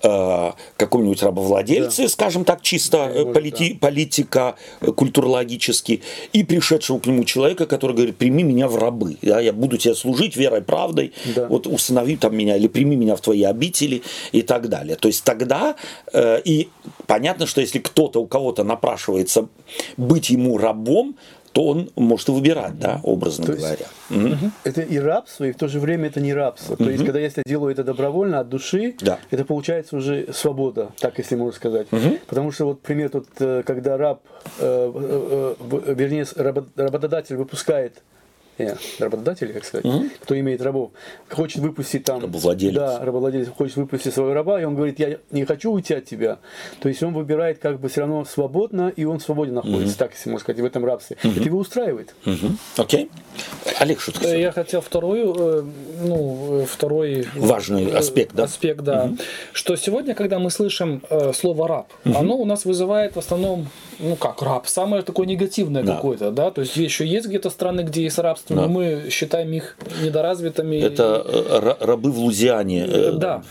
э, 0.02 0.52
каком-нибудь 0.76 1.22
рабовладельце, 1.22 2.08
скажем 2.08 2.44
так, 2.44 2.62
чисто 2.62 3.10
э, 3.14 3.24
полити- 3.32 3.78
политика, 3.78 4.56
э, 4.80 4.92
культурологически, 4.92 6.02
и 6.32 6.44
пришедшего 6.44 6.98
к 6.98 7.06
нему 7.06 7.24
человека, 7.24 7.66
который 7.66 7.96
говорит, 7.96 8.16
прими 8.16 8.42
меня 8.42 8.68
в 8.68 8.76
рабы, 8.76 9.16
да, 9.22 9.40
я 9.40 9.52
буду 9.52 9.76
тебе 9.78 9.94
служить 9.94 10.36
верой, 10.36 10.62
правдой, 10.62 11.12
Да. 11.34 11.46
вот 11.48 11.66
установи 11.66 12.16
там 12.16 12.36
меня, 12.36 12.56
или 12.56 12.68
прими 12.68 12.96
меня 12.96 13.16
в 13.16 13.20
твои 13.20 13.42
обители 13.42 14.02
и 14.32 14.42
так 14.42 14.68
далее. 14.68 14.96
То 14.96 15.08
есть 15.08 15.24
тогда, 15.24 15.76
э, 16.12 16.40
и 16.44 16.68
понятно, 17.06 17.46
что 17.46 17.60
если 17.60 17.78
кто-то 17.78 18.20
у 18.20 18.26
кого-то 18.26 18.64
напрашивается 18.64 19.48
быть 19.96 20.30
ему 20.30 20.58
рабом, 20.58 21.16
то 21.54 21.68
он 21.68 21.88
может 21.94 22.28
и 22.28 22.32
выбирать, 22.32 22.80
да, 22.80 23.00
образно 23.04 23.46
То 23.46 23.52
есть- 23.52 23.64
говоря. 23.64 23.86
Мгм. 24.10 24.52
Это 24.64 24.80
и 24.82 24.98
рабство, 24.98 25.44
и 25.44 25.52
в 25.52 25.56
то 25.56 25.68
же 25.68 25.78
время 25.78 26.08
это 26.08 26.20
не 26.20 26.34
рабство. 26.34 26.76
То 26.76 26.90
есть, 26.90 27.04
когда 27.04 27.20
если 27.20 27.42
я 27.46 27.48
делаю 27.48 27.70
это 27.72 27.84
добровольно, 27.84 28.40
от 28.40 28.48
души, 28.48 28.96
Да. 29.00 29.20
это 29.30 29.44
получается 29.44 29.96
уже 29.96 30.32
свобода, 30.32 30.90
так 30.98 31.16
если 31.18 31.36
можно 31.36 31.52
сказать. 31.52 31.86
Потому 32.26 32.50
что 32.50 32.64
вот 32.66 32.82
пример 32.82 33.08
тут, 33.10 33.28
э, 33.38 33.62
когда 33.64 33.96
раб, 33.96 34.20
э, 34.58 34.92
э, 34.92 35.94
вернее, 35.94 36.26
работодатель 36.76 37.36
выпускает 37.36 38.02
э, 38.58 38.74
работодатель, 38.98 39.52
как 39.52 39.64
сказать, 39.64 39.86
кто 40.20 40.38
имеет 40.38 40.62
рабов, 40.62 40.90
хочет 41.30 41.58
выпустить 41.62 42.04
там... 42.04 42.20
Рабовладелец. 42.22 42.74
Да, 42.74 42.98
рабовладелец 43.04 43.48
хочет 43.48 43.76
выпустить 43.76 44.14
своего 44.14 44.32
раба, 44.34 44.60
и 44.60 44.64
он 44.64 44.74
говорит, 44.74 44.98
я 44.98 45.18
не 45.30 45.44
хочу 45.44 45.72
уйти 45.72 45.94
от 45.94 46.04
тебя. 46.04 46.38
То 46.80 46.88
есть 46.88 47.02
он 47.02 47.14
выбирает 47.14 47.58
как 47.58 47.80
бы 47.80 47.88
все 47.88 48.00
равно 48.00 48.24
свободно, 48.24 48.92
и 48.94 49.04
он 49.04 49.18
в 49.18 49.22
свободе 49.22 49.52
находится, 49.52 49.98
так 49.98 50.12
если 50.12 50.30
можно 50.30 50.42
сказать, 50.44 50.60
в 50.60 50.64
этом 50.64 50.84
рабстве. 50.84 51.16
Это 51.22 51.40
его 51.40 51.58
устраивает. 51.58 52.14
Окей. 52.76 53.10
Олег, 53.80 54.00
что 54.00 54.12
ты 54.12 54.18
Э, 54.18 54.22
хотел? 54.22 54.38
Я 54.40 54.52
хотел 54.52 54.80
вторую, 54.80 55.34
э, 55.36 55.64
ну, 56.04 56.66
второй 56.68 57.26
Важный 57.34 57.90
аспект, 57.92 58.34
да? 58.34 58.44
Аспект, 58.44 58.80
да. 58.82 59.12
Что 59.52 59.76
сегодня, 59.76 60.14
когда 60.14 60.38
мы 60.38 60.50
слышим 60.50 61.02
слово 61.34 61.68
раб, 61.68 61.92
оно 62.04 62.36
у 62.36 62.44
нас 62.44 62.64
вызывает 62.64 63.16
в 63.16 63.18
основном, 63.18 63.68
ну 63.98 64.16
как 64.16 64.42
раб, 64.42 64.66
самое 64.66 65.02
такое 65.02 65.26
негативное 65.26 65.82
Да. 65.82 65.94
какое-то, 65.96 66.30
да. 66.30 66.50
То 66.50 66.60
есть 66.62 66.76
еще 66.76 67.06
есть 67.06 67.26
где-то 67.26 67.50
страны, 67.50 67.82
где 67.82 68.02
есть 68.04 68.18
рабство, 68.18 68.54
Да. 68.56 68.62
но 68.62 68.68
мы 68.68 69.08
считаем 69.10 69.52
их 69.52 69.76
недоразвитыми. 70.02 70.76
Это 70.76 71.24
э, 71.26 71.58
ра- 71.60 71.76
рабы 71.80 72.10
в 72.12 72.18
Лузиане. 72.18 72.86
э, 72.86 73.12
Да. 73.12 73.42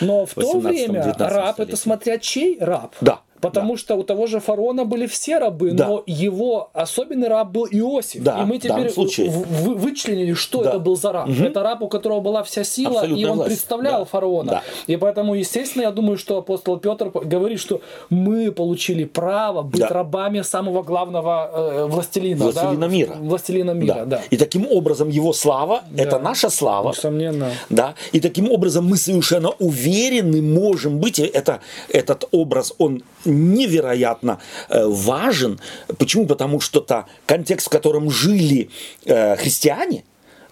Но 0.00 0.26
в 0.26 0.34
то 0.34 0.40
18-19 0.40 0.62
время 0.62 1.14
раб 1.18 1.60
это 1.60 1.76
смотря 1.76 2.18
чей 2.18 2.58
раб. 2.60 2.94
Да. 3.00 3.20
Потому 3.40 3.76
что 3.76 3.94
у 3.96 4.02
того 4.02 4.26
же 4.26 4.40
фараона 4.40 4.84
были 4.84 5.06
все 5.06 5.38
рабы, 5.38 5.72
Да. 5.72 5.86
но 5.88 6.02
его 6.06 6.70
особенный 6.72 7.28
раб 7.28 7.50
был 7.50 7.66
Иосиф. 7.70 8.22
Да, 8.22 8.42
и 8.42 8.44
мы 8.46 8.58
теперь 8.58 8.90
случае. 8.90 9.30
в- 9.30 9.46
вы- 9.64 9.74
вычленили, 9.74 10.34
что 10.34 10.62
Да. 10.62 10.70
это 10.70 10.78
был 10.78 10.96
за 10.96 11.12
раб. 11.12 11.28
Это 11.28 11.62
раб, 11.62 11.82
у 11.82 11.88
которого 11.88 12.20
была 12.20 12.42
вся 12.42 12.64
сила, 12.64 13.00
Абсолютная 13.00 13.22
и 13.22 13.24
он 13.30 13.36
власть. 13.36 13.48
представлял 13.50 13.98
Да. 14.00 14.04
фараона. 14.04 14.50
Да. 14.50 14.62
И 14.86 14.96
поэтому, 14.96 15.34
естественно, 15.34 15.82
я 15.82 15.90
думаю, 15.90 16.18
что 16.18 16.38
апостол 16.38 16.78
Петр 16.78 17.10
говорит, 17.10 17.60
что 17.60 17.80
мы 18.10 18.52
получили 18.52 19.04
право 19.04 19.62
быть 19.62 19.80
Да. 19.80 19.88
рабами 19.88 20.42
самого 20.42 20.82
главного 20.82 21.50
э, 21.54 21.86
властелина. 21.86 22.44
Властелина 22.44 22.80
да? 22.80 22.86
мира. 22.88 23.14
Властелина 23.20 23.70
мира, 23.72 24.04
да. 24.06 24.22
И 24.30 24.36
таким 24.36 24.66
образом 24.70 25.08
его 25.08 25.32
слава– 25.32 25.82
это 25.96 26.18
наша 26.18 26.50
слава. 26.50 26.90
Несомненно. 26.90 27.50
Да? 27.70 27.94
И 28.12 28.20
таким 28.20 28.50
образом 28.50 28.86
мы 28.86 28.96
совершенно 28.96 29.50
уверены 29.58 30.40
можем 30.42 30.98
быть. 30.98 31.18
Это, 31.18 31.60
этот 31.88 32.24
образ, 32.32 32.72
он 32.78 33.02
невероятно 33.26 34.40
э, 34.68 34.86
важен. 34.86 35.60
Почему? 35.98 36.26
Потому 36.26 36.60
что 36.60 36.80
то 36.80 37.06
контекст, 37.26 37.66
в 37.66 37.70
котором 37.70 38.10
жили 38.10 38.70
э, 39.04 39.36
христиане, 39.36 40.04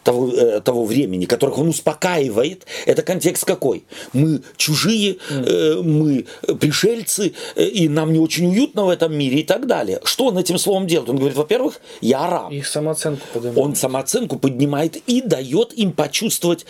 того, 0.05 0.33
э, 0.33 0.61
того 0.61 0.85
времени, 0.85 1.25
которых 1.25 1.59
он 1.59 1.69
успокаивает, 1.69 2.67
это 2.87 3.03
контекст 3.03 3.45
какой? 3.45 3.85
Мы 4.13 4.43
чужие, 4.57 5.17
э, 5.29 5.81
мы 5.83 6.27
пришельцы, 6.61 7.33
э, 7.57 7.65
и 7.65 7.89
нам 7.89 8.13
не 8.13 8.21
очень 8.21 8.47
уютно 8.47 8.85
в 8.85 8.91
этом 8.91 9.17
мире 9.17 9.41
и 9.41 9.43
так 9.43 9.67
далее. 9.67 10.01
Что 10.05 10.27
он 10.27 10.39
этим 10.39 10.59
словом 10.59 10.87
делает? 10.87 11.11
Он 11.11 11.17
говорит, 11.17 11.37
во-первых, 11.37 11.81
я 12.01 12.27
раб. 12.29 12.53
Их 12.53 12.67
самооценку 12.67 13.27
поднимает. 13.33 13.59
Он 13.59 13.75
самооценку 13.75 14.39
поднимает 14.39 14.97
и 15.09 15.23
дает 15.23 15.73
им 15.73 15.93
почувствовать 15.93 16.67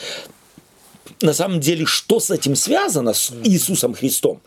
на 1.21 1.35
самом 1.35 1.61
деле, 1.61 1.87
что 1.87 2.21
с 2.21 2.31
этим 2.31 2.57
связано, 2.57 3.15
с 3.15 3.33
Иисусом 3.45 3.95
Христом. 3.95 4.41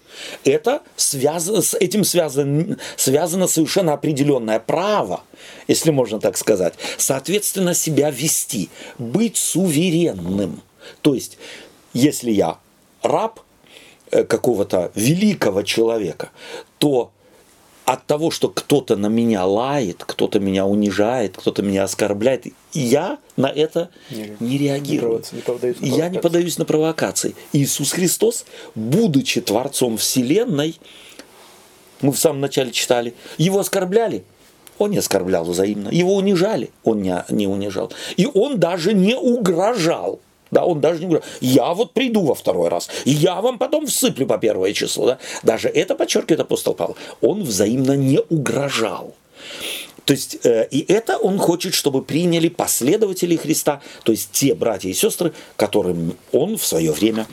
Это 0.44 0.82
связано, 0.96 1.62
с 1.62 1.74
этим 1.74 2.04
связано, 2.04 2.78
связано 2.96 3.48
совершенно 3.48 3.94
определенное 3.94 4.60
право, 4.60 5.22
если 5.68 5.92
можно 5.92 6.20
так 6.20 6.38
сказать, 6.38 6.74
соответственно, 6.98 7.74
себя 7.74 8.10
вести, 8.10 8.70
быть 8.98 9.38
суверенным. 9.38 10.62
То 11.02 11.14
есть, 11.14 11.38
если 11.94 12.32
я 12.32 12.58
раб 13.02 13.40
э, 14.12 14.24
какого-то 14.24 14.92
великого 14.96 15.64
человека, 15.64 16.32
то 16.80 17.12
от 17.88 18.06
того, 18.06 18.32
что 18.32 18.50
кто-то 18.50 18.98
на 18.98 19.08
меня 19.08 19.46
лает, 19.46 20.04
кто-то 20.06 20.42
меня 20.42 20.66
унижает, 20.66 21.38
кто-то 21.38 21.64
меня 21.64 21.86
оскорбляет, 21.86 22.48
я 22.74 23.18
на 23.38 23.48
это 23.48 23.92
не, 24.12 24.36
не 24.42 24.58
реагирую. 24.58 25.24
Не 25.32 25.42
не 25.80 25.98
я 25.98 26.10
не 26.10 26.20
подаюсь 26.20 26.58
на 26.58 26.66
провокации. 26.66 27.34
Иисус 27.54 27.94
Христос, 27.94 28.46
будучи 28.76 29.40
Творцом 29.40 29.96
Вселенной, 29.96 30.78
мы 32.02 32.12
в 32.12 32.20
самом 32.20 32.42
начале 32.42 32.74
читали, 32.74 33.14
его 33.38 33.60
оскорбляли, 33.60 34.26
он 34.80 34.92
не 34.92 34.98
оскорблял 34.98 35.46
взаимно. 35.46 35.88
Его 35.88 36.18
унижали, 36.18 36.72
он 36.84 37.02
не, 37.02 37.24
не 37.30 37.48
унижал. 37.48 37.94
И 38.18 38.26
он 38.26 38.60
даже 38.60 38.94
не 38.94 39.16
угрожал. 39.16 40.20
Да, 40.52 40.66
он 40.66 40.82
даже 40.82 41.00
не 41.00 41.08
говорит, 41.08 41.26
я 41.42 41.74
вот 41.74 41.94
приду 41.94 42.24
во 42.24 42.36
второй 42.36 42.70
раз, 42.70 42.90
и 43.06 43.12
я 43.12 43.42
вам 43.42 43.58
потом 43.58 43.86
всыплю 43.88 44.26
по 44.26 44.38
первое 44.38 44.74
число. 44.74 45.06
Да? 45.08 45.18
Даже 45.44 45.70
это 45.70 45.96
подчеркивает 45.96 46.42
апостол 46.42 46.74
Павел. 46.74 46.96
Он 47.22 47.44
взаимно 47.44 47.96
не 47.96 48.20
угрожал. 48.30 49.16
То 50.06 50.14
есть, 50.14 50.38
э, 50.46 50.68
и 50.72 50.86
это 50.88 51.18
он 51.18 51.38
хочет, 51.38 51.74
чтобы 51.74 52.02
приняли 52.02 52.48
последователи 52.48 53.36
Христа, 53.36 53.82
то 54.04 54.14
есть 54.14 54.32
те 54.32 54.56
братья 54.56 54.90
и 54.90 54.94
сестры, 54.94 55.34
которым 55.58 56.16
он 56.32 56.58
в 56.58 56.66
свое 56.66 56.94
время 56.94 57.28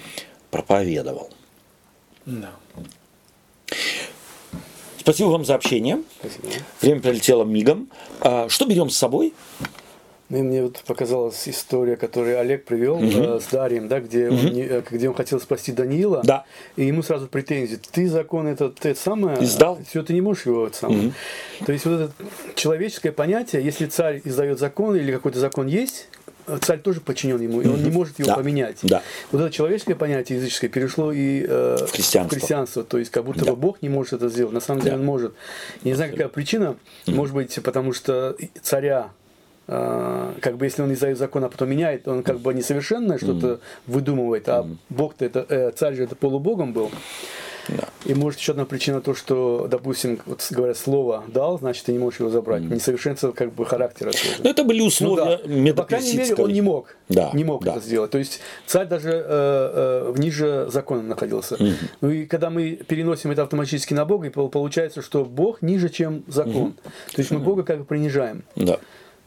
проповедовал. 0.51 1.31
Да. 2.27 2.51
Спасибо 4.99 5.29
вам 5.29 5.45
за 5.45 5.55
общение. 5.55 6.03
Спасибо. 6.19 6.49
Время 6.81 7.01
пролетело 7.01 7.45
мигом. 7.45 7.91
А, 8.21 8.49
что 8.49 8.65
берем 8.65 8.91
с 8.91 8.97
собой? 8.97 9.35
Ну, 10.35 10.41
и 10.41 10.43
мне 10.43 10.63
вот 10.63 10.83
показалась 10.85 11.49
история, 11.49 11.95
которую 11.97 12.41
Олег 12.41 12.65
привел 12.65 12.97
угу. 12.97 13.07
э, 13.07 13.41
с 13.41 13.47
Дарием, 13.53 13.87
да, 13.87 14.01
где, 14.01 14.29
угу. 14.29 14.35
он, 14.35 14.53
э, 14.57 14.83
где 14.91 15.09
он 15.09 15.15
хотел 15.15 15.39
спасти 15.39 15.71
Даниила, 15.71 16.23
да. 16.25 16.45
и 16.75 16.87
ему 16.87 17.05
сразу 17.05 17.29
претензии. 17.29 17.79
Ты 17.93 18.09
закон 18.09 18.49
этот 18.49 18.75
ты 18.75 18.97
самое, 18.97 19.45
Издал. 19.45 19.79
все, 19.89 20.03
ты 20.03 20.13
не 20.13 20.21
можешь 20.21 20.47
его 20.47 20.67
это 20.67 20.77
самое. 20.77 21.07
Угу. 21.07 21.15
То 21.67 21.73
есть 21.73 21.85
вот 21.85 22.01
это 22.01 22.13
человеческое 22.57 23.13
понятие, 23.13 23.65
если 23.65 23.87
царь 23.87 24.23
издает 24.25 24.59
закон 24.59 24.97
или 24.97 25.13
какой-то 25.13 25.39
закон 25.39 25.69
есть, 25.69 26.09
царь 26.63 26.81
тоже 26.81 27.01
подчинен 27.01 27.41
ему, 27.41 27.61
и 27.61 27.69
он 27.69 27.81
не 27.85 27.91
может 27.91 28.19
его 28.19 28.31
да. 28.31 28.35
поменять. 28.35 28.79
Да. 28.83 29.03
Вот 29.31 29.41
это 29.41 29.53
человеческое 29.53 29.95
понятие 29.95 30.39
языческое 30.39 30.69
перешло 30.69 31.13
и 31.13 31.45
э, 31.47 31.77
в, 31.87 31.93
христианство. 31.93 32.37
в 32.37 32.41
христианство. 32.41 32.83
То 32.83 32.99
есть 32.99 33.13
как 33.13 33.25
будто 33.25 33.45
да. 33.45 33.53
бы 33.53 33.57
Бог 33.57 33.83
не 33.83 33.89
может 33.89 34.15
это 34.15 34.29
сделать. 34.29 34.53
На 34.53 34.61
самом 34.61 34.81
деле 34.81 34.97
да. 34.97 35.01
он 35.01 35.07
может. 35.07 35.35
Я 35.85 35.93
не 35.93 35.95
знаю, 35.95 36.11
какая 36.11 36.29
причина. 36.29 36.77
Может 37.07 37.35
быть, 37.37 37.57
потому 37.63 37.93
что 37.93 38.37
царя 38.63 39.13
как 39.67 40.57
бы 40.57 40.67
если 40.67 40.83
он 40.83 40.93
издает 40.93 41.19
закон, 41.19 41.45
а 41.45 41.49
потом 41.49 41.71
меняет, 41.71 42.07
он 42.07 42.23
как 42.23 42.41
бы 42.41 42.53
несовершенное 42.53 43.19
что-то 43.19 43.47
mm. 43.47 43.61
выдумывает, 43.87 44.49
а 44.49 44.63
mm. 44.63 44.77
Бог-то 44.91 45.25
это, 45.25 45.47
э, 45.49 45.71
царь 45.75 45.95
же 45.95 46.05
это 46.05 46.15
полубогом 46.17 46.73
был. 46.73 46.91
Да. 47.69 47.89
И 48.05 48.15
может 48.15 48.41
еще 48.41 48.53
одна 48.53 48.67
причина 48.67 49.01
то, 49.01 49.15
что, 49.15 49.67
допустим, 49.71 50.21
вот 50.27 50.47
говорят, 50.51 50.77
слово 50.77 51.25
дал, 51.29 51.59
значит, 51.59 51.87
ты 51.87 51.93
не 51.93 51.99
можешь 51.99 52.21
его 52.21 52.29
забрать. 52.29 52.63
Mm. 52.63 52.75
Несовершенство 52.75 53.33
как 53.33 53.55
бы 53.55 53.65
характера. 53.65 54.13
Но 54.43 54.51
это 54.51 54.65
были 54.65 54.83
условия 54.83 55.41
ну, 55.45 55.73
да. 55.73 55.75
По 55.75 55.85
крайней 55.85 56.19
мере, 56.19 56.35
он 56.35 56.53
не 56.53 56.61
мог. 56.61 56.97
Да. 57.09 57.31
Не 57.33 57.45
мог 57.45 57.65
да. 57.65 57.73
это 57.73 57.81
сделать. 57.81 58.11
То 58.11 58.19
есть 58.19 58.41
царь 58.67 58.87
даже 58.87 59.11
э, 59.11 59.23
э, 59.27 60.15
ниже 60.19 60.69
закона 60.71 61.03
находился. 61.03 61.55
Mm. 61.55 61.75
Ну 62.03 62.11
и 62.11 62.27
когда 62.27 62.51
мы 62.51 62.73
переносим 62.73 63.31
это 63.31 63.43
автоматически 63.43 63.95
на 63.95 64.05
Бога, 64.05 64.27
и 64.27 64.31
получается, 64.31 65.01
что 65.01 65.25
Бог 65.25 65.63
ниже, 65.63 65.89
чем 65.89 66.25
закон. 66.27 66.75
Mm. 66.77 67.15
То 67.15 67.19
есть 67.19 67.31
мы 67.31 67.39
Бога 67.39 67.63
как 67.63 67.79
бы 67.79 67.85
принижаем. 67.85 68.45
Да 68.57 68.79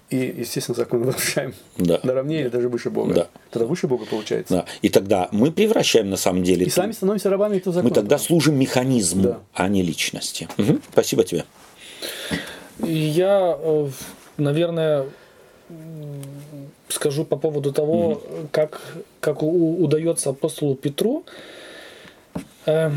и, 0.10 0.36
естественно, 0.40 0.76
закон 0.76 1.04
нарушаем. 1.06 1.54
Да. 1.78 2.00
Наравне 2.04 2.42
или 2.42 2.48
даже 2.48 2.70
выше 2.70 2.90
Бога. 2.90 3.14
Да. 3.14 3.28
Тогда 3.52 3.68
выше 3.68 3.88
Бога 3.88 4.06
получается. 4.06 4.54
Да. 4.54 4.66
И 4.82 4.90
тогда 4.90 5.28
мы 5.32 5.52
превращаем 5.52 6.10
на 6.10 6.16
самом 6.18 6.44
деле... 6.44 6.66
И 6.66 6.70
сами 6.70 6.94
становимся 6.94 7.30
рабами 7.30 7.58
этого 7.58 7.74
закона. 7.74 7.90
Мы 7.90 7.96
тогда 7.96 8.18
служим 8.18 8.58
механизму, 8.58 9.24
да. 9.24 9.40
а 9.54 9.68
не 9.68 9.82
личности. 9.82 10.48
Угу. 10.58 10.80
Спасибо 10.92 11.24
тебе. 11.26 11.44
Я, 12.80 13.58
э, 13.60 13.90
наверное, 14.38 15.08
скажу 16.88 17.26
по 17.26 17.36
поводу 17.36 17.74
того, 17.74 18.12
угу. 18.12 18.22
как, 18.52 18.82
как 19.20 19.44
удается 19.44 20.30
апостолу 20.30 20.76
Петру 20.76 21.26
эм, 22.66 22.96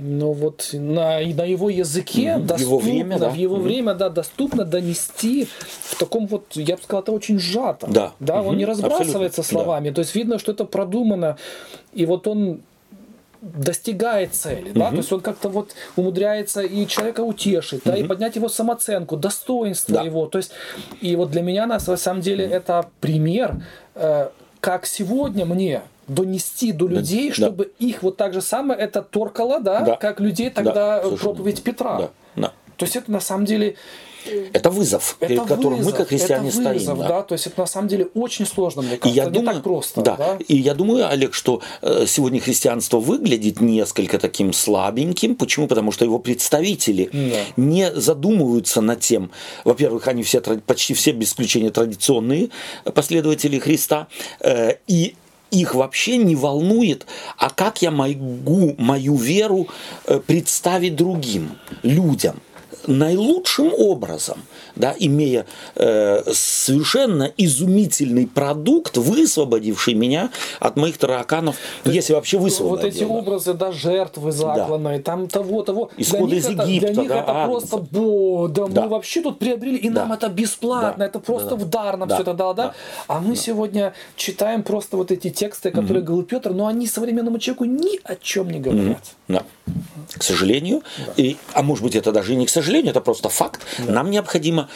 ну 0.00 0.32
вот 0.32 0.70
на, 0.72 1.20
на 1.20 1.44
его 1.44 1.68
языке 1.68 2.22
mm-hmm. 2.22 2.44
доступно, 2.44 2.64
его 2.64 2.78
время, 2.78 3.18
да. 3.18 3.28
в 3.28 3.34
его 3.34 3.56
mm-hmm. 3.56 3.60
время, 3.60 3.94
да, 3.94 4.08
доступно 4.08 4.64
донести 4.64 5.46
в 5.82 5.98
таком 5.98 6.26
вот, 6.26 6.46
я 6.54 6.76
бы 6.76 6.82
сказал, 6.82 7.02
это 7.02 7.12
очень 7.12 7.38
сжато. 7.38 7.86
Да. 7.86 8.12
Да, 8.18 8.36
mm-hmm. 8.36 8.46
он 8.46 8.56
не 8.56 8.64
разбрасывается 8.64 9.42
Абсолютно. 9.42 9.44
словами. 9.44 9.88
Да. 9.90 9.96
То 9.96 10.00
есть 10.00 10.14
видно, 10.14 10.38
что 10.38 10.52
это 10.52 10.64
продумано. 10.64 11.36
И 11.92 12.06
вот 12.06 12.26
он 12.26 12.62
достигает 13.42 14.34
цели, 14.34 14.70
да, 14.74 14.90
то 14.90 14.96
есть 14.96 15.10
он 15.12 15.20
как-то 15.22 15.48
вот 15.48 15.70
умудряется 15.96 16.60
и 16.60 16.86
человека 16.86 17.22
утешить, 17.22 17.80
да, 17.86 17.96
и 17.96 18.04
поднять 18.04 18.36
его 18.36 18.50
самооценку, 18.50 19.16
достоинство 19.16 19.94
да. 19.94 20.02
его, 20.02 20.26
то 20.26 20.36
есть 20.36 20.52
и 21.00 21.16
вот 21.16 21.30
для 21.30 21.40
меня 21.40 21.64
на 21.66 21.80
самом 21.80 22.20
деле 22.20 22.44
это 22.44 22.90
пример, 23.00 23.62
э, 23.94 24.28
как 24.60 24.84
сегодня 24.84 25.46
мне 25.46 25.80
донести 26.10 26.72
до 26.72 26.88
людей, 26.88 27.28
да, 27.28 27.34
чтобы 27.34 27.64
да. 27.64 27.86
их 27.86 28.02
вот 28.02 28.16
так 28.16 28.34
же 28.34 28.40
самое 28.40 28.78
это 28.78 29.02
торкало, 29.02 29.60
да, 29.60 29.80
да. 29.80 29.96
как 29.96 30.20
людей 30.20 30.50
тогда 30.50 31.02
да, 31.02 31.16
проповедь 31.16 31.62
Петра. 31.62 31.98
Да, 31.98 32.10
да. 32.36 32.52
То 32.76 32.84
есть 32.84 32.96
это 32.96 33.10
на 33.10 33.20
самом 33.20 33.44
деле 33.44 33.76
это 34.52 34.70
вызов, 34.70 35.16
это 35.20 35.28
перед 35.28 35.46
которым 35.46 35.78
вызов, 35.78 35.92
мы, 35.92 35.98
как 35.98 36.08
христиане, 36.08 36.48
это 36.48 36.58
вызов, 36.58 36.82
стоим. 36.82 36.98
Да. 36.98 37.08
да, 37.08 37.22
то 37.22 37.32
есть 37.34 37.46
это 37.46 37.60
на 37.60 37.66
самом 37.66 37.88
деле 37.88 38.08
очень 38.14 38.46
сложно, 38.46 38.82
мне 38.82 38.96
кажется, 38.96 39.08
и 39.08 39.12
я 39.12 39.24
не 39.24 39.30
думаю, 39.30 39.54
так 39.54 39.62
просто. 39.62 40.02
Да. 40.02 40.16
да, 40.16 40.38
и 40.46 40.56
я 40.56 40.74
думаю, 40.74 41.08
Олег, 41.08 41.32
что 41.32 41.62
э, 41.80 42.04
сегодня 42.06 42.40
христианство 42.40 42.98
выглядит 42.98 43.60
несколько 43.60 44.18
таким 44.18 44.52
слабеньким. 44.52 45.36
Почему? 45.36 45.68
Потому 45.68 45.90
что 45.90 46.04
его 46.04 46.18
представители 46.18 47.08
да. 47.12 47.38
не 47.56 47.92
задумываются 47.92 48.80
над 48.80 49.00
тем, 49.00 49.30
во-первых, 49.64 50.06
они 50.08 50.22
все, 50.22 50.40
почти 50.40 50.92
все 50.94 51.12
без 51.12 51.28
исключения 51.28 51.70
традиционные 51.70 52.50
последователи 52.94 53.58
Христа, 53.58 54.08
э, 54.40 54.74
и 54.86 55.14
их 55.50 55.74
вообще 55.74 56.16
не 56.16 56.36
волнует, 56.36 57.06
а 57.36 57.50
как 57.50 57.82
я 57.82 57.90
могу 57.90 58.74
мою 58.78 59.16
веру 59.16 59.68
э, 60.06 60.20
представить 60.26 60.96
другим 60.96 61.58
людям? 61.82 62.40
Наилучшим 62.86 63.72
образом, 63.76 64.42
да, 64.80 64.94
имея 64.98 65.46
э, 65.76 66.22
совершенно 66.32 67.30
изумительный 67.36 68.26
продукт, 68.26 68.96
высвободивший 68.96 69.94
меня 69.94 70.30
от 70.58 70.76
моих 70.76 70.98
тараканов, 70.98 71.56
То 71.84 71.90
если 71.90 72.14
вообще 72.14 72.38
высвободил. 72.38 72.76
Вот 72.76 72.84
эти 72.84 73.04
образы, 73.04 73.54
да, 73.54 73.72
жертвы 73.72 74.32
закланной, 74.32 74.98
да. 74.98 75.02
там 75.02 75.28
того, 75.28 75.62
того. 75.62 75.90
Исходы 75.96 76.36
из 76.36 76.46
это, 76.46 76.64
Египта, 76.64 76.92
для 76.92 77.02
них 77.02 77.08
да, 77.08 77.20
это 77.20 77.30
Агнца. 77.30 77.46
просто, 77.46 77.76
бо, 77.76 78.48
да, 78.48 78.66
да, 78.66 78.82
мы 78.82 78.88
вообще 78.88 79.22
тут 79.22 79.38
приобрели, 79.38 79.76
и 79.76 79.88
да. 79.90 80.02
нам 80.02 80.12
это 80.12 80.28
бесплатно, 80.28 80.94
да. 80.98 81.06
это 81.06 81.20
просто 81.20 81.50
да. 81.50 81.56
в 81.56 81.68
дар 81.68 81.96
нам 81.96 82.08
да. 82.08 82.14
все 82.16 82.22
это 82.22 82.34
дало, 82.34 82.54
да? 82.54 82.68
да. 82.68 82.74
А 83.06 83.20
мы 83.20 83.34
да. 83.34 83.40
сегодня 83.40 83.92
читаем 84.16 84.62
просто 84.62 84.96
вот 84.96 85.10
эти 85.10 85.30
тексты, 85.30 85.70
которые 85.70 86.02
mm-hmm. 86.02 86.06
говорил 86.06 86.24
Петр, 86.24 86.50
но 86.50 86.66
они 86.66 86.86
современному 86.86 87.38
человеку 87.38 87.64
ни 87.64 88.00
о 88.04 88.16
чем 88.16 88.50
не 88.50 88.58
говорят. 88.60 88.98
Mm-hmm. 89.28 89.34
Да. 89.34 89.42
К 90.16 90.22
сожалению, 90.22 90.82
да. 91.06 91.12
и, 91.16 91.36
а 91.52 91.62
может 91.62 91.84
быть 91.84 91.94
это 91.94 92.10
даже 92.10 92.32
и 92.32 92.36
не 92.36 92.46
к 92.46 92.50
сожалению, 92.50 92.90
это 92.90 93.00
просто 93.00 93.28
факт. 93.28 93.60
Да. 93.78 93.92
Нам 93.92 94.10
необходимо 94.10 94.68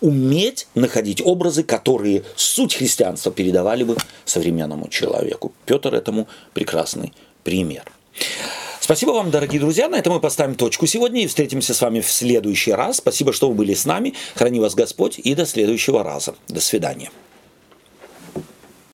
уметь 0.00 0.68
находить 0.74 1.22
образы, 1.24 1.62
которые 1.62 2.22
суть 2.36 2.74
христианства 2.74 3.32
передавали 3.32 3.84
бы 3.84 3.96
современному 4.24 4.88
человеку. 4.88 5.52
Петр 5.64 5.94
этому 5.94 6.28
прекрасный 6.52 7.12
пример. 7.44 7.84
Спасибо 8.80 9.10
вам, 9.10 9.30
дорогие 9.30 9.60
друзья. 9.60 9.88
На 9.88 9.96
этом 9.96 10.12
мы 10.12 10.20
поставим 10.20 10.54
точку 10.54 10.86
сегодня 10.86 11.24
и 11.24 11.26
встретимся 11.26 11.74
с 11.74 11.80
вами 11.80 12.00
в 12.00 12.10
следующий 12.10 12.72
раз. 12.72 12.98
Спасибо, 12.98 13.32
что 13.32 13.48
вы 13.48 13.54
были 13.54 13.74
с 13.74 13.84
нами. 13.84 14.14
Храни 14.34 14.60
вас 14.60 14.74
Господь 14.74 15.18
и 15.18 15.34
до 15.34 15.44
следующего 15.44 16.04
раза. 16.04 16.36
До 16.46 16.60
свидания. 16.60 17.10